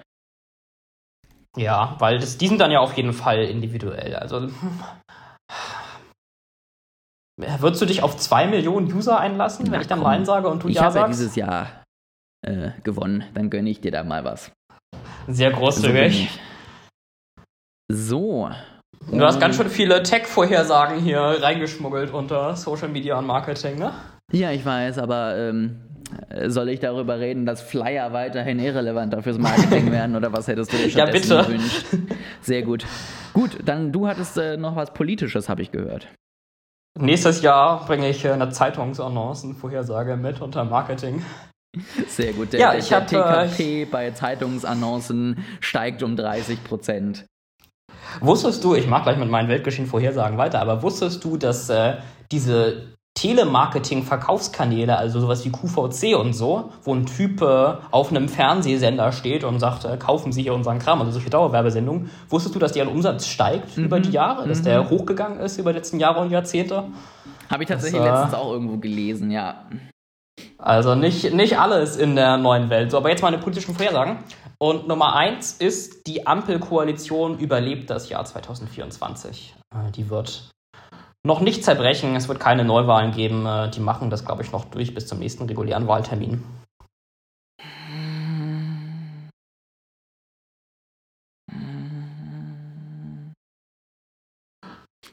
Ja, 1.57 1.95
weil 1.99 2.19
das, 2.19 2.37
die 2.37 2.47
sind 2.47 2.59
dann 2.59 2.71
ja 2.71 2.79
auf 2.79 2.93
jeden 2.97 3.13
Fall 3.13 3.43
individuell. 3.43 4.15
Also 4.15 4.49
würdest 7.37 7.81
du 7.81 7.85
dich 7.85 8.03
auf 8.03 8.17
zwei 8.17 8.47
Millionen 8.47 8.91
User 8.91 9.19
einlassen, 9.19 9.65
wenn 9.65 9.73
Na, 9.73 9.81
ich 9.81 9.87
dann 9.87 9.99
komm. 9.99 10.07
Nein 10.11 10.25
sage 10.25 10.47
und 10.47 10.63
du 10.63 10.67
ich 10.67 10.75
Ja 10.75 10.91
sagst? 10.91 10.95
Ich 10.95 11.01
habe 11.01 11.11
ja 11.11 11.15
dieses 11.15 11.35
Jahr 11.35 11.83
äh, 12.45 12.71
gewonnen, 12.83 13.23
dann 13.33 13.49
gönne 13.49 13.69
ich 13.69 13.81
dir 13.81 13.91
da 13.91 14.03
mal 14.03 14.23
was. 14.23 14.51
Sehr 15.27 15.51
großzügig. 15.51 16.39
So. 17.91 18.49
Du 19.11 19.21
hast 19.21 19.39
ganz 19.39 19.55
schön 19.55 19.69
viele 19.69 20.01
Tech-Vorhersagen 20.01 20.99
hier 20.99 21.19
reingeschmuggelt 21.19 22.11
unter 22.11 22.55
Social 22.55 22.87
Media 22.87 23.19
und 23.19 23.25
Marketing, 23.25 23.77
ne? 23.77 23.93
Ja, 24.31 24.51
ich 24.51 24.65
weiß, 24.65 24.97
aber 24.97 25.37
ähm, 25.37 25.81
soll 26.47 26.69
ich 26.69 26.79
darüber 26.79 27.19
reden, 27.19 27.45
dass 27.45 27.61
Flyer 27.61 28.13
weiterhin 28.13 28.59
irrelevanter 28.59 29.21
fürs 29.21 29.37
Marketing 29.37 29.91
werden 29.91 30.15
oder 30.15 30.33
was 30.33 30.47
hättest 30.47 30.73
du 30.73 30.77
dir 30.77 30.87
ja, 30.87 31.05
bitte. 31.05 31.43
gewünscht? 31.43 31.85
Sehr 32.41 32.61
gut. 32.63 32.85
Gut, 33.33 33.57
dann 33.65 33.91
du 33.91 34.07
hattest 34.07 34.37
äh, 34.37 34.57
noch 34.57 34.75
was 34.75 34.93
Politisches, 34.93 35.49
habe 35.49 35.61
ich 35.61 35.71
gehört. 35.71 36.07
Nächstes 36.99 37.41
Jahr 37.41 37.85
bringe 37.85 38.09
ich 38.09 38.23
äh, 38.23 38.31
eine 38.31 38.49
Zeitungsannoncen-Vorhersage 38.49 40.15
mit 40.15 40.41
unter 40.41 40.63
Marketing. 40.63 41.23
Sehr 42.07 42.33
gut. 42.33 42.53
Der, 42.53 42.59
ja, 42.59 42.75
ich 42.75 42.89
der, 42.89 43.01
der 43.01 43.25
hab, 43.25 43.47
TKP 43.47 43.81
äh, 43.81 43.85
bei 43.85 44.11
Zeitungsannoncen 44.11 45.43
steigt 45.59 46.03
um 46.03 46.15
30 46.15 46.63
Prozent. 46.63 47.25
Wusstest 48.19 48.63
du, 48.63 48.75
ich 48.75 48.87
mag 48.87 49.03
gleich 49.03 49.17
mit 49.17 49.29
meinen 49.29 49.49
Weltgeschehen 49.49 49.87
Vorhersagen 49.87 50.37
weiter, 50.37 50.61
aber 50.61 50.83
wusstest 50.83 51.23
du, 51.23 51.37
dass 51.37 51.69
äh, 51.69 51.97
diese 52.31 52.93
Telemarketing-Verkaufskanäle, 53.15 54.97
also 54.97 55.19
sowas 55.19 55.45
wie 55.45 55.51
QVC 55.51 56.17
und 56.17 56.33
so, 56.33 56.71
wo 56.83 56.93
ein 56.93 57.05
Typ 57.05 57.41
äh, 57.41 57.75
auf 57.91 58.09
einem 58.09 58.27
Fernsehsender 58.27 59.11
steht 59.11 59.43
und 59.43 59.59
sagt, 59.59 59.85
äh, 59.85 59.97
kaufen 59.97 60.31
Sie 60.31 60.41
hier 60.41 60.53
unseren 60.53 60.79
Kram, 60.79 60.99
also 60.99 61.11
solche 61.11 61.29
Dauerwerbesendungen. 61.29 62.09
Wusstest 62.29 62.55
du, 62.55 62.59
dass 62.59 62.71
deren 62.71 62.89
Umsatz 62.89 63.27
steigt 63.27 63.77
mhm. 63.77 63.85
über 63.85 63.99
die 63.99 64.11
Jahre, 64.11 64.47
dass 64.47 64.59
mhm. 64.59 64.65
der 64.65 64.89
hochgegangen 64.89 65.39
ist 65.39 65.57
über 65.57 65.71
die 65.71 65.77
letzten 65.77 65.99
Jahre 65.99 66.21
und 66.21 66.31
Jahrzehnte? 66.31 66.85
Habe 67.49 67.63
ich 67.63 67.69
tatsächlich 67.69 68.01
das, 68.01 68.09
äh, 68.09 68.11
letztens 68.11 68.33
auch 68.33 68.51
irgendwo 68.51 68.77
gelesen, 68.77 69.29
ja. 69.29 69.67
Also 70.57 70.95
nicht, 70.95 71.33
nicht 71.33 71.59
alles 71.59 71.97
in 71.97 72.15
der 72.15 72.37
neuen 72.37 72.69
Welt. 72.69 72.89
So, 72.89 72.97
aber 72.97 73.09
jetzt 73.09 73.21
mal 73.21 73.27
eine 73.27 73.37
politischen 73.37 73.75
Vorhersagen. 73.75 74.17
Und 74.57 74.87
Nummer 74.87 75.15
eins 75.15 75.53
ist, 75.53 76.07
die 76.07 76.25
Ampelkoalition 76.25 77.37
überlebt 77.37 77.89
das 77.89 78.09
Jahr 78.09 78.23
2024. 78.25 79.55
Äh, 79.71 79.91
die 79.91 80.09
wird 80.09 80.52
noch 81.25 81.39
nicht 81.39 81.63
zerbrechen. 81.63 82.15
Es 82.15 82.27
wird 82.27 82.39
keine 82.39 82.65
Neuwahlen 82.65 83.11
geben. 83.11 83.45
Äh, 83.45 83.69
die 83.71 83.79
machen 83.79 84.09
das, 84.09 84.25
glaube 84.25 84.43
ich, 84.43 84.51
noch 84.51 84.65
durch 84.65 84.93
bis 84.93 85.07
zum 85.07 85.19
nächsten 85.19 85.43
regulären 85.43 85.87
Wahltermin. 85.87 86.43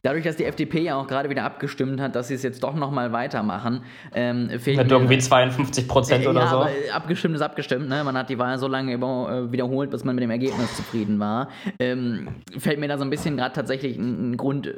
Dadurch, 0.03 0.25
dass 0.25 0.37
die 0.37 0.45
FDP 0.45 0.83
ja 0.83 0.97
auch 0.97 1.07
gerade 1.07 1.31
wieder 1.31 1.45
abgestimmt 1.45 2.01
hat, 2.01 2.15
dass 2.17 2.29
sie 2.29 2.35
es 2.35 2.43
jetzt 2.43 2.63
doch 2.63 2.75
nochmal 2.75 3.13
weitermachen, 3.13 3.83
ähm, 4.15 4.51
fehlt 4.59 4.79
Mit 4.79 4.91
irgendwie 4.91 5.19
52 5.19 5.89
Prozent 5.89 6.25
äh, 6.25 6.29
oder 6.29 6.41
ja, 6.41 6.49
so. 6.49 6.57
Aber 6.57 6.71
abgestimmt 6.93 7.35
ist 7.35 7.43
abgestimmt, 7.43 7.89
ne? 7.89 8.03
Man 8.05 8.17
hat 8.17 8.31
die 8.31 8.39
Wahl 8.39 8.59
so 8.59 8.69
lange 8.69 8.93
über, 8.93 9.31
äh, 9.31 9.53
wiederholt, 9.53 9.91
bis 9.91 10.05
man 10.05 10.15
mit 10.15 10.23
dem 10.23 10.31
Ergebnis 10.31 10.75
zufrieden 10.77 11.19
war. 11.19 11.49
Ähm, 11.79 12.29
fällt 12.59 12.81
mir 12.81 12.89
da 12.89 12.99
so 12.99 13.05
ein 13.05 13.11
bisschen 13.11 13.37
gerade 13.37 13.55
tatsächlich 13.55 13.97
ein, 13.97 14.33
ein 14.33 14.37
Grund, 14.37 14.67
äh, 14.67 14.75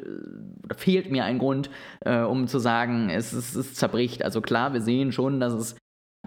oder 0.65 0.75
fehlt 0.77 1.11
mir 1.11 1.25
ein 1.25 1.39
Grund, 1.39 1.71
äh, 2.01 2.21
um 2.21 2.47
zu 2.47 2.59
sagen, 2.59 3.11
es, 3.11 3.33
es, 3.33 3.55
es 3.55 3.75
zerbricht. 3.75 4.25
Also 4.25 4.41
klar, 4.41 4.73
wir 4.73 4.81
sehen 4.81 5.13
schon, 5.13 5.41
dass 5.41 5.53
es 5.53 5.77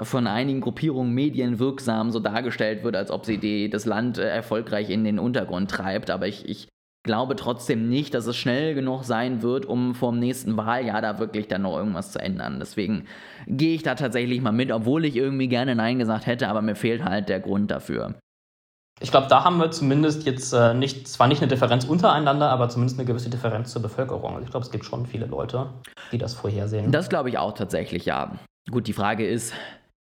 von 0.01 0.27
einigen 0.27 0.59
Gruppierungen 0.59 1.13
medienwirksam 1.13 2.11
so 2.11 2.19
dargestellt 2.19 2.83
wird, 2.83 2.95
als 2.95 3.11
ob 3.11 3.25
sie 3.25 3.37
die, 3.37 3.69
das 3.69 3.85
Land 3.85 4.17
äh, 4.17 4.27
erfolgreich 4.27 4.89
in 4.89 5.03
den 5.03 5.19
Untergrund 5.19 5.71
treibt. 5.71 6.09
Aber 6.09 6.27
ich, 6.27 6.47
ich 6.49 6.67
glaube 7.05 7.37
trotzdem 7.37 7.87
nicht, 7.87 8.13
dass 8.13 8.25
es 8.25 8.35
schnell 8.35 8.75
genug 8.75 9.03
sein 9.03 9.41
wird, 9.41 9.65
um 9.65 9.95
vor 9.95 10.11
dem 10.11 10.19
nächsten 10.19 10.57
Wahljahr 10.57 11.01
da 11.01 11.19
wirklich 11.19 11.47
dann 11.47 11.61
noch 11.61 11.77
irgendwas 11.77 12.11
zu 12.11 12.19
ändern. 12.19 12.59
Deswegen 12.59 13.05
gehe 13.47 13.75
ich 13.75 13.83
da 13.83 13.95
tatsächlich 13.95 14.41
mal 14.41 14.51
mit, 14.51 14.71
obwohl 14.71 15.05
ich 15.05 15.15
irgendwie 15.15 15.47
gerne 15.47 15.75
Nein 15.75 15.99
gesagt 15.99 16.25
hätte, 16.25 16.49
aber 16.49 16.61
mir 16.61 16.75
fehlt 16.75 17.05
halt 17.05 17.29
der 17.29 17.39
Grund 17.39 17.71
dafür. 17.71 18.15
Ich 19.01 19.11
glaube, 19.11 19.27
da 19.27 19.43
haben 19.43 19.57
wir 19.57 19.71
zumindest 19.71 20.25
jetzt 20.25 20.53
äh, 20.53 20.73
nicht, 20.73 21.07
zwar 21.07 21.27
nicht 21.27 21.41
eine 21.41 21.49
Differenz 21.49 21.85
untereinander, 21.85 22.49
aber 22.49 22.69
zumindest 22.69 22.97
eine 22.97 23.05
gewisse 23.05 23.29
Differenz 23.29 23.71
zur 23.71 23.81
Bevölkerung. 23.81 24.33
Also 24.33 24.45
ich 24.45 24.51
glaube, 24.51 24.65
es 24.65 24.71
gibt 24.71 24.85
schon 24.85 25.05
viele 25.05 25.25
Leute, 25.25 25.67
die 26.11 26.17
das 26.17 26.33
vorhersehen. 26.33 26.91
Das 26.91 27.09
glaube 27.09 27.29
ich 27.29 27.37
auch 27.37 27.53
tatsächlich, 27.53 28.05
ja. 28.05 28.31
Gut, 28.71 28.87
die 28.87 28.93
Frage 28.93 29.27
ist, 29.27 29.53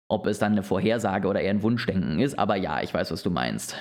ob 0.08 0.26
es 0.26 0.38
dann 0.38 0.52
eine 0.52 0.62
Vorhersage 0.62 1.26
oder 1.26 1.40
eher 1.40 1.50
ein 1.50 1.62
Wunschdenken 1.62 2.20
ist, 2.20 2.38
aber 2.38 2.56
ja, 2.56 2.82
ich 2.82 2.94
weiß, 2.94 3.10
was 3.10 3.22
du 3.22 3.30
meinst. 3.30 3.76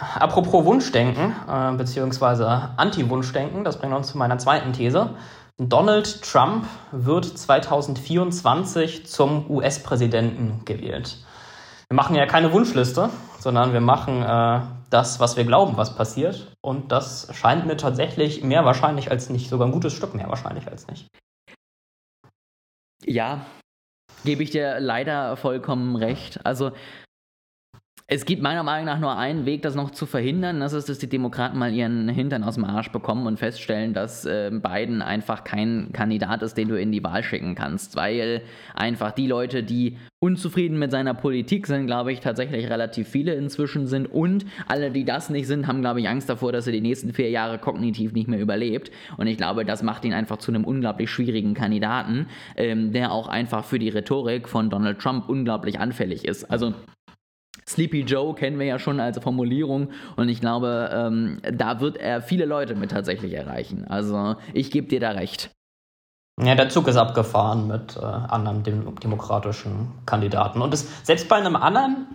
Apropos 0.00 0.64
Wunschdenken, 0.64 1.34
äh, 1.48 1.72
beziehungsweise 1.76 2.70
Anti-Wunschdenken, 2.76 3.64
das 3.64 3.78
bringt 3.78 3.94
uns 3.94 4.08
zu 4.08 4.18
meiner 4.18 4.38
zweiten 4.38 4.72
These. 4.72 5.10
Donald 5.58 6.22
Trump 6.22 6.66
wird 6.92 7.24
2024 7.24 9.06
zum 9.06 9.50
US-Präsidenten 9.50 10.64
gewählt. 10.64 11.18
Wir 11.88 11.96
machen 11.96 12.14
ja 12.14 12.26
keine 12.26 12.52
Wunschliste, 12.52 13.10
sondern 13.40 13.72
wir 13.72 13.80
machen 13.80 14.22
äh, 14.22 14.60
das, 14.90 15.18
was 15.18 15.36
wir 15.36 15.44
glauben, 15.44 15.76
was 15.76 15.96
passiert. 15.96 16.52
Und 16.60 16.92
das 16.92 17.28
scheint 17.34 17.66
mir 17.66 17.76
tatsächlich 17.76 18.44
mehr 18.44 18.64
wahrscheinlich 18.64 19.10
als 19.10 19.30
nicht, 19.30 19.48
sogar 19.48 19.66
ein 19.66 19.72
gutes 19.72 19.94
Stück 19.94 20.14
mehr 20.14 20.28
wahrscheinlich 20.28 20.68
als 20.68 20.86
nicht. 20.86 21.08
Ja, 23.04 23.46
gebe 24.24 24.42
ich 24.42 24.50
dir 24.50 24.78
leider 24.80 25.36
vollkommen 25.36 25.96
recht. 25.96 26.44
Also 26.44 26.72
es 28.10 28.24
gibt 28.24 28.40
meiner 28.40 28.62
Meinung 28.62 28.86
nach 28.86 29.00
nur 29.00 29.18
einen 29.18 29.44
Weg, 29.44 29.60
das 29.60 29.74
noch 29.74 29.90
zu 29.90 30.06
verhindern. 30.06 30.60
Das 30.60 30.72
ist, 30.72 30.88
dass 30.88 30.98
die 30.98 31.10
Demokraten 31.10 31.58
mal 31.58 31.74
ihren 31.74 32.08
Hintern 32.08 32.42
aus 32.42 32.54
dem 32.54 32.64
Arsch 32.64 32.90
bekommen 32.90 33.26
und 33.26 33.38
feststellen, 33.38 33.92
dass 33.92 34.24
äh, 34.24 34.50
Biden 34.50 35.02
einfach 35.02 35.44
kein 35.44 35.90
Kandidat 35.92 36.40
ist, 36.40 36.54
den 36.54 36.68
du 36.68 36.80
in 36.80 36.90
die 36.90 37.04
Wahl 37.04 37.22
schicken 37.22 37.54
kannst. 37.54 37.96
Weil 37.96 38.40
einfach 38.74 39.12
die 39.12 39.26
Leute, 39.26 39.62
die 39.62 39.98
unzufrieden 40.20 40.78
mit 40.78 40.90
seiner 40.90 41.12
Politik 41.12 41.66
sind, 41.66 41.86
glaube 41.86 42.10
ich, 42.10 42.20
tatsächlich 42.20 42.70
relativ 42.70 43.08
viele 43.08 43.34
inzwischen 43.34 43.86
sind. 43.86 44.06
Und 44.06 44.46
alle, 44.68 44.90
die 44.90 45.04
das 45.04 45.28
nicht 45.28 45.46
sind, 45.46 45.66
haben, 45.66 45.82
glaube 45.82 46.00
ich, 46.00 46.08
Angst 46.08 46.30
davor, 46.30 46.50
dass 46.50 46.66
er 46.66 46.72
die 46.72 46.80
nächsten 46.80 47.12
vier 47.12 47.28
Jahre 47.28 47.58
kognitiv 47.58 48.14
nicht 48.14 48.26
mehr 48.26 48.40
überlebt. 48.40 48.90
Und 49.18 49.26
ich 49.26 49.36
glaube, 49.36 49.66
das 49.66 49.82
macht 49.82 50.06
ihn 50.06 50.14
einfach 50.14 50.38
zu 50.38 50.50
einem 50.50 50.64
unglaublich 50.64 51.10
schwierigen 51.10 51.52
Kandidaten, 51.52 52.26
ähm, 52.56 52.90
der 52.90 53.12
auch 53.12 53.28
einfach 53.28 53.66
für 53.66 53.78
die 53.78 53.90
Rhetorik 53.90 54.48
von 54.48 54.70
Donald 54.70 54.98
Trump 54.98 55.28
unglaublich 55.28 55.78
anfällig 55.78 56.24
ist. 56.24 56.50
Also 56.50 56.72
Sleepy 57.68 58.02
Joe 58.02 58.34
kennen 58.34 58.58
wir 58.58 58.66
ja 58.66 58.78
schon 58.78 58.98
als 58.98 59.18
Formulierung 59.18 59.90
und 60.16 60.28
ich 60.28 60.40
glaube, 60.40 60.90
ähm, 60.92 61.38
da 61.52 61.80
wird 61.80 61.98
er 61.98 62.22
viele 62.22 62.46
Leute 62.46 62.74
mit 62.74 62.90
tatsächlich 62.90 63.34
erreichen. 63.34 63.84
Also 63.88 64.36
ich 64.54 64.70
gebe 64.70 64.88
dir 64.88 65.00
da 65.00 65.10
recht. 65.10 65.50
Ja, 66.40 66.54
der 66.54 66.68
Zug 66.68 66.86
ist 66.88 66.96
abgefahren 66.96 67.66
mit 67.66 67.96
äh, 67.96 68.04
anderen 68.04 68.62
dem 68.62 68.94
demokratischen 69.00 69.88
Kandidaten. 70.06 70.62
Und 70.62 70.72
es, 70.72 71.04
selbst 71.04 71.28
bei 71.28 71.36
einem 71.36 71.56
anderen 71.56 72.06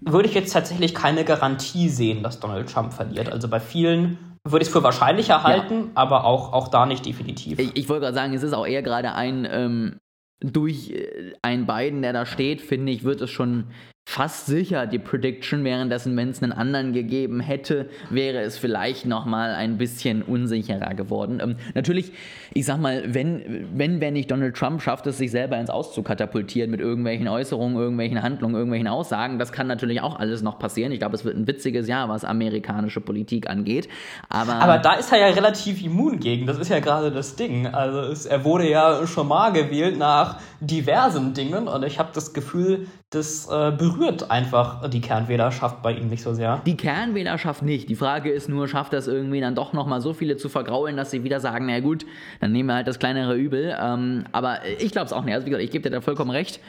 würde 0.00 0.28
ich 0.28 0.34
jetzt 0.34 0.52
tatsächlich 0.52 0.94
keine 0.94 1.24
Garantie 1.24 1.88
sehen, 1.88 2.22
dass 2.22 2.38
Donald 2.38 2.72
Trump 2.72 2.92
verliert. 2.92 3.30
Also 3.30 3.48
bei 3.48 3.58
vielen 3.58 4.36
würde 4.44 4.62
ich 4.62 4.68
es 4.68 4.72
für 4.72 4.84
wahrscheinlicher 4.84 5.42
halten, 5.42 5.74
ja. 5.74 5.90
aber 5.94 6.24
auch, 6.24 6.52
auch 6.52 6.68
da 6.68 6.86
nicht 6.86 7.04
definitiv. 7.04 7.58
Ich, 7.58 7.76
ich 7.76 7.88
wollte 7.88 8.02
gerade 8.02 8.14
sagen, 8.14 8.34
es 8.34 8.44
ist 8.44 8.52
auch 8.52 8.66
eher 8.66 8.82
gerade 8.82 9.12
ein 9.14 9.46
ähm, 9.50 9.98
durch 10.40 10.90
äh, 10.90 11.32
einen 11.42 11.66
Biden, 11.66 12.02
der 12.02 12.12
da 12.12 12.24
steht, 12.24 12.62
finde 12.62 12.92
ich, 12.92 13.02
wird 13.02 13.20
es 13.20 13.30
schon 13.30 13.68
fast 14.08 14.46
sicher 14.46 14.86
die 14.86 15.00
Prediction, 15.00 15.64
währenddessen, 15.64 16.16
wenn 16.16 16.30
es 16.30 16.40
einen 16.40 16.52
anderen 16.52 16.92
gegeben 16.92 17.40
hätte, 17.40 17.90
wäre 18.08 18.38
es 18.38 18.56
vielleicht 18.56 19.04
nochmal 19.04 19.50
ein 19.50 19.78
bisschen 19.78 20.22
unsicherer 20.22 20.94
geworden. 20.94 21.40
Ähm, 21.42 21.56
natürlich, 21.74 22.12
ich 22.54 22.64
sag 22.64 22.80
mal, 22.80 23.02
wenn, 23.12 23.66
wenn, 23.74 24.00
wenn 24.00 24.12
nicht 24.14 24.30
Donald 24.30 24.56
Trump 24.56 24.80
schafft 24.80 25.08
es, 25.08 25.18
sich 25.18 25.32
selber 25.32 25.58
ins 25.58 25.70
Aus 25.70 25.92
zu 25.92 26.04
katapultieren 26.04 26.70
mit 26.70 26.78
irgendwelchen 26.78 27.26
Äußerungen, 27.26 27.76
irgendwelchen 27.76 28.22
Handlungen, 28.22 28.54
irgendwelchen 28.54 28.86
Aussagen, 28.86 29.40
das 29.40 29.50
kann 29.50 29.66
natürlich 29.66 30.00
auch 30.00 30.20
alles 30.20 30.40
noch 30.40 30.60
passieren. 30.60 30.92
Ich 30.92 31.00
glaube, 31.00 31.16
es 31.16 31.24
wird 31.24 31.36
ein 31.36 31.48
witziges 31.48 31.88
Jahr, 31.88 32.08
was 32.08 32.24
amerikanische 32.24 33.00
Politik 33.00 33.50
angeht. 33.50 33.88
Aber, 34.28 34.54
Aber 34.54 34.78
da 34.78 34.94
ist 34.94 35.10
er 35.10 35.18
ja 35.18 35.26
relativ 35.34 35.82
immun 35.82 36.20
gegen, 36.20 36.46
das 36.46 36.58
ist 36.58 36.68
ja 36.68 36.78
gerade 36.78 37.10
das 37.10 37.34
Ding. 37.34 37.66
Also 37.66 38.12
es, 38.12 38.24
er 38.24 38.44
wurde 38.44 38.70
ja 38.70 39.04
schon 39.08 39.26
mal 39.26 39.52
gewählt 39.52 39.98
nach 39.98 40.38
diversen 40.60 41.34
Dingen 41.34 41.66
und 41.66 41.84
ich 41.84 41.98
habe 41.98 42.10
das 42.14 42.32
Gefühl, 42.32 42.86
das 43.10 43.48
äh, 43.48 43.70
berührt 43.70 44.30
einfach 44.30 44.88
die 44.90 45.00
Kernwählerschaft 45.00 45.80
bei 45.82 45.92
ihm 45.92 46.08
nicht 46.08 46.22
so 46.22 46.34
sehr. 46.34 46.60
Die 46.66 46.76
Kernwählerschaft 46.76 47.62
nicht. 47.62 47.88
Die 47.88 47.94
Frage 47.94 48.30
ist 48.30 48.48
nur, 48.48 48.66
schafft 48.66 48.92
das 48.92 49.06
irgendwie 49.06 49.40
dann 49.40 49.54
doch 49.54 49.72
nochmal 49.72 50.00
so 50.00 50.12
viele 50.12 50.36
zu 50.36 50.48
vergraulen, 50.48 50.96
dass 50.96 51.12
sie 51.12 51.22
wieder 51.22 51.38
sagen, 51.38 51.66
na 51.66 51.80
gut, 51.80 52.04
dann 52.40 52.52
nehmen 52.52 52.68
wir 52.68 52.74
halt 52.74 52.88
das 52.88 52.98
kleinere 52.98 53.36
Übel. 53.36 53.76
Ähm, 53.80 54.24
aber 54.32 54.66
ich 54.78 54.90
glaube 54.90 55.06
es 55.06 55.12
auch 55.12 55.24
nicht. 55.24 55.34
Also 55.34 55.46
wie 55.46 55.50
gesagt, 55.50 55.64
ich 55.64 55.70
gebe 55.70 55.88
dir 55.88 55.94
da 55.94 56.00
vollkommen 56.00 56.30
recht. 56.30 56.60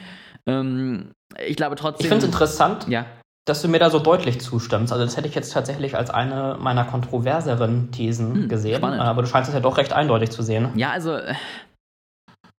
Ähm, 0.46 1.10
ich 1.46 1.56
glaube 1.56 1.74
trotzdem. 1.74 2.04
Ich 2.04 2.08
finde 2.08 2.24
es 2.24 2.32
interessant. 2.32 2.86
Ja 2.88 3.04
dass 3.48 3.62
du 3.62 3.68
mir 3.68 3.78
da 3.78 3.88
so 3.90 3.98
deutlich 3.98 4.40
zustimmst. 4.40 4.92
Also 4.92 5.04
das 5.04 5.16
hätte 5.16 5.26
ich 5.26 5.34
jetzt 5.34 5.52
tatsächlich 5.52 5.96
als 5.96 6.10
eine 6.10 6.56
meiner 6.60 6.84
kontroverseren 6.84 7.90
Thesen 7.90 8.34
hm, 8.34 8.48
gesehen. 8.48 8.76
Spannend. 8.76 9.00
Aber 9.00 9.22
du 9.22 9.28
scheinst 9.28 9.48
es 9.48 9.54
ja 9.54 9.60
doch 9.60 9.78
recht 9.78 9.92
eindeutig 9.92 10.30
zu 10.30 10.42
sehen. 10.42 10.68
Ja, 10.74 10.90
also 10.90 11.18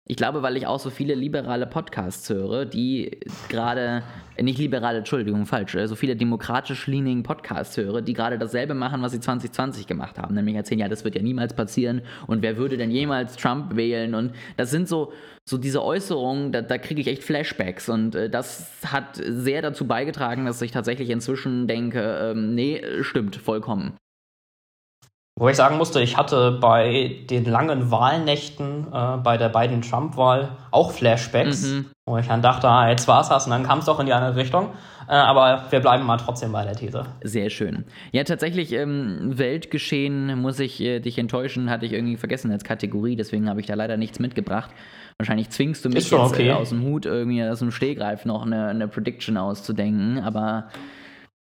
ich 0.10 0.16
glaube, 0.16 0.42
weil 0.42 0.58
ich 0.58 0.66
auch 0.66 0.80
so 0.80 0.90
viele 0.90 1.14
liberale 1.14 1.68
Podcasts 1.68 2.28
höre, 2.32 2.66
die 2.66 3.20
gerade, 3.48 4.02
nicht 4.42 4.58
liberale, 4.58 4.98
Entschuldigung, 4.98 5.46
falsch, 5.46 5.76
äh, 5.76 5.88
so 5.88 5.96
viele 5.96 6.16
demokratisch 6.16 6.88
leaning 6.88 7.22
Podcasts 7.22 7.78
höre, 7.78 8.02
die 8.02 8.14
gerade 8.14 8.40
dasselbe 8.40 8.74
machen, 8.74 9.04
was 9.04 9.12
sie 9.12 9.20
2020 9.20 9.86
gemacht 9.86 10.18
haben. 10.18 10.34
Nämlich 10.34 10.56
erzählen, 10.56 10.80
ja, 10.80 10.88
das 10.88 11.04
wird 11.04 11.14
ja 11.14 11.22
niemals 11.22 11.54
passieren 11.54 12.02
und 12.26 12.42
wer 12.42 12.58
würde 12.58 12.76
denn 12.76 12.90
jemals 12.90 13.36
Trump 13.36 13.76
wählen? 13.76 14.16
Und 14.16 14.34
das 14.58 14.72
sind 14.72 14.88
so, 14.88 15.14
so 15.48 15.60
diese 15.60 15.84
Äußerungen, 15.84 16.52
da, 16.52 16.64
da 16.64 16.80
kriege 16.80 17.02
ich 17.02 17.08
echt 17.08 17.24
Flashbacks 17.24 17.88
und 17.88 18.16
äh, 18.16 18.32
das 18.32 18.68
hat 18.88 19.22
sehr 19.24 19.62
dazu 19.62 19.86
beigetragen, 19.86 20.46
dass 20.46 20.60
ich 20.64 20.72
tatsächlich 20.72 21.12
inzwischen 21.12 21.68
denke, 21.68 22.32
ähm, 22.32 22.56
nee, 22.56 22.82
stimmt, 23.02 23.36
vollkommen. 23.36 23.94
Wo 25.40 25.48
ich 25.48 25.56
sagen 25.56 25.78
musste, 25.78 26.02
ich 26.02 26.18
hatte 26.18 26.52
bei 26.52 27.16
den 27.30 27.46
langen 27.46 27.92
Wahlnächten 27.92 28.88
äh, 28.92 29.18
bei 29.24 29.38
der 29.38 29.48
beiden 29.48 29.82
Trump-Wahl 29.82 30.50
auch 30.70 30.92
Flashbacks, 30.92 31.66
mhm. 31.66 31.86
wo 32.06 32.18
ich 32.18 32.28
dann 32.28 32.42
dachte, 32.42 32.68
ah, 32.68 32.90
jetzt 32.90 33.08
war's 33.08 33.30
das 33.30 33.46
und 33.46 33.52
dann 33.52 33.64
kam 33.64 33.80
es 33.80 33.86
doch 33.86 34.02
in 34.02 34.06
die 34.06 34.12
andere 34.12 34.36
Richtung. 34.36 34.72
Äh, 35.08 35.14
aber 35.14 35.64
wir 35.70 35.80
bleiben 35.80 36.06
mal 36.06 36.18
trotzdem 36.18 36.52
bei 36.52 36.66
der 36.66 36.76
These. 36.76 37.06
Sehr 37.24 37.50
schön. 37.50 37.86
Ja, 38.12 38.26
tatsächlich, 38.26 38.74
ähm, 38.74 39.38
Weltgeschehen 39.38 40.38
muss 40.42 40.60
ich 40.60 40.82
äh, 40.82 41.00
dich 41.00 41.18
enttäuschen, 41.18 41.70
hatte 41.70 41.86
ich 41.86 41.94
irgendwie 41.94 42.18
vergessen 42.18 42.52
als 42.52 42.66
Kategorie, 42.66 43.16
deswegen 43.16 43.48
habe 43.48 43.62
ich 43.62 43.66
da 43.66 43.76
leider 43.76 43.96
nichts 43.96 44.20
mitgebracht. 44.20 44.72
Wahrscheinlich 45.20 45.52
zwingst 45.52 45.86
du 45.86 45.90
mich 45.90 46.12
jetzt 46.12 46.14
okay. 46.14 46.50
Äh, 46.50 46.52
aus 46.52 46.70
dem 46.70 46.84
Hut 46.84 47.06
irgendwie 47.06 47.42
aus 47.46 47.60
dem 47.60 47.72
Stehgreif 47.72 48.26
noch 48.26 48.46
eine, 48.46 48.68
eine 48.68 48.90
Prediction 48.90 49.38
auszudenken, 49.38 50.20
aber 50.20 50.68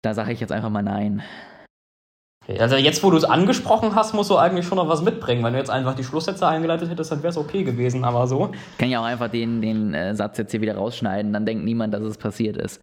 da 0.02 0.16
sage 0.16 0.34
ich 0.34 0.40
jetzt 0.40 0.52
einfach 0.52 0.72
mal 0.72 0.82
nein. 0.82 1.22
Also 2.60 2.76
jetzt, 2.76 3.04
wo 3.04 3.10
du 3.10 3.18
es 3.18 3.24
angesprochen 3.24 3.96
hast, 3.96 4.14
musst 4.14 4.30
du 4.30 4.38
eigentlich 4.38 4.66
schon 4.66 4.78
noch 4.78 4.90
was 4.90 5.02
mitbringen. 5.02 5.44
Wenn 5.44 5.54
du 5.54 5.60
jetzt 5.60 5.70
einfach 5.70 5.96
die 5.96 6.04
Schlusssätze 6.04 6.46
eingeleitet 6.46 6.90
hättest, 6.90 7.12
dann 7.12 7.20
wäre 7.24 7.30
es 7.30 7.38
okay 7.38 7.64
gewesen, 7.64 8.04
aber 8.04 8.28
so. 8.28 8.52
Ich 8.72 8.78
kann 8.78 8.90
ja 8.90 9.00
auch 9.00 9.06
einfach 9.06 9.30
den, 9.30 9.62
den 9.62 9.94
äh, 9.94 10.14
Satz 10.14 10.38
jetzt 10.38 10.52
hier 10.52 10.62
wieder 10.62 10.76
rausschneiden, 10.76 11.32
dann 11.32 11.46
denkt 11.46 11.64
niemand, 11.64 11.94
dass 11.94 12.02
es 12.02 12.18
passiert 12.18 12.58
ist. 12.58 12.82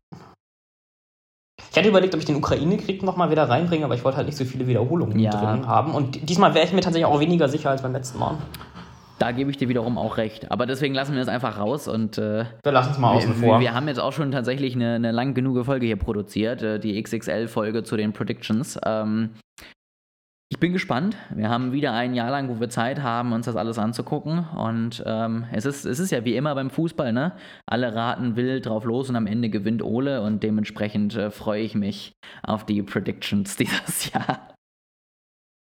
Ich 1.70 1.76
hatte 1.76 1.88
überlegt, 1.88 2.14
ob 2.14 2.20
ich 2.20 2.26
den 2.26 2.36
Ukraine-Krieg 2.36 3.02
nochmal 3.02 3.30
wieder 3.30 3.48
reinbringe, 3.48 3.84
aber 3.84 3.94
ich 3.94 4.02
wollte 4.02 4.16
halt 4.16 4.26
nicht 4.26 4.36
so 4.36 4.44
viele 4.44 4.66
Wiederholungen 4.66 5.18
ja. 5.18 5.30
drin 5.30 5.66
haben. 5.68 5.94
Und 5.94 6.28
diesmal 6.28 6.54
wäre 6.54 6.64
ich 6.64 6.72
mir 6.72 6.80
tatsächlich 6.80 7.06
auch 7.06 7.20
weniger 7.20 7.48
sicher 7.48 7.70
als 7.70 7.82
beim 7.82 7.92
letzten 7.92 8.18
Mal. 8.18 8.38
Da 9.20 9.32
gebe 9.32 9.50
ich 9.50 9.58
dir 9.58 9.68
wiederum 9.68 9.98
auch 9.98 10.16
recht. 10.16 10.50
Aber 10.50 10.64
deswegen 10.64 10.94
lassen 10.94 11.14
wir 11.14 11.20
es 11.20 11.28
einfach 11.28 11.58
raus 11.58 11.88
und. 11.88 12.16
Äh, 12.16 12.46
wir 12.62 12.72
lassen 12.72 12.92
es 12.92 12.98
mal 12.98 13.14
außen 13.14 13.34
vor. 13.34 13.58
Wir, 13.58 13.66
wir, 13.66 13.74
haben 13.74 13.86
jetzt 13.86 14.00
auch 14.00 14.12
schon 14.12 14.30
tatsächlich 14.30 14.74
eine, 14.74 14.94
eine 14.94 15.12
lang 15.12 15.34
genug 15.34 15.62
Folge 15.66 15.84
hier 15.84 15.96
produziert, 15.96 16.62
äh, 16.62 16.80
die 16.80 17.00
XXL-Folge 17.00 17.82
zu 17.82 17.98
den 17.98 18.14
Predictions. 18.14 18.78
Ähm, 18.82 19.34
ich 20.48 20.58
bin 20.58 20.72
gespannt. 20.72 21.16
Wir 21.34 21.50
haben 21.50 21.72
wieder 21.72 21.92
ein 21.92 22.14
Jahr 22.14 22.30
lang, 22.30 22.48
wo 22.48 22.60
wir 22.60 22.70
Zeit 22.70 23.02
haben, 23.02 23.34
uns 23.34 23.44
das 23.44 23.56
alles 23.56 23.78
anzugucken. 23.78 24.46
Und 24.56 25.02
ähm, 25.04 25.44
es, 25.52 25.66
ist, 25.66 25.84
es 25.84 25.98
ist 25.98 26.10
ja 26.10 26.24
wie 26.24 26.34
immer 26.34 26.54
beim 26.54 26.70
Fußball, 26.70 27.12
ne? 27.12 27.32
Alle 27.66 27.94
raten 27.94 28.36
wild 28.36 28.64
drauf 28.64 28.84
los 28.84 29.10
und 29.10 29.16
am 29.16 29.26
Ende 29.26 29.50
gewinnt 29.50 29.82
Ole. 29.82 30.22
Und 30.22 30.42
dementsprechend 30.42 31.14
äh, 31.14 31.30
freue 31.30 31.62
ich 31.62 31.74
mich 31.74 32.14
auf 32.42 32.64
die 32.64 32.82
Predictions 32.82 33.56
dieses 33.58 34.12
Jahr. 34.14 34.54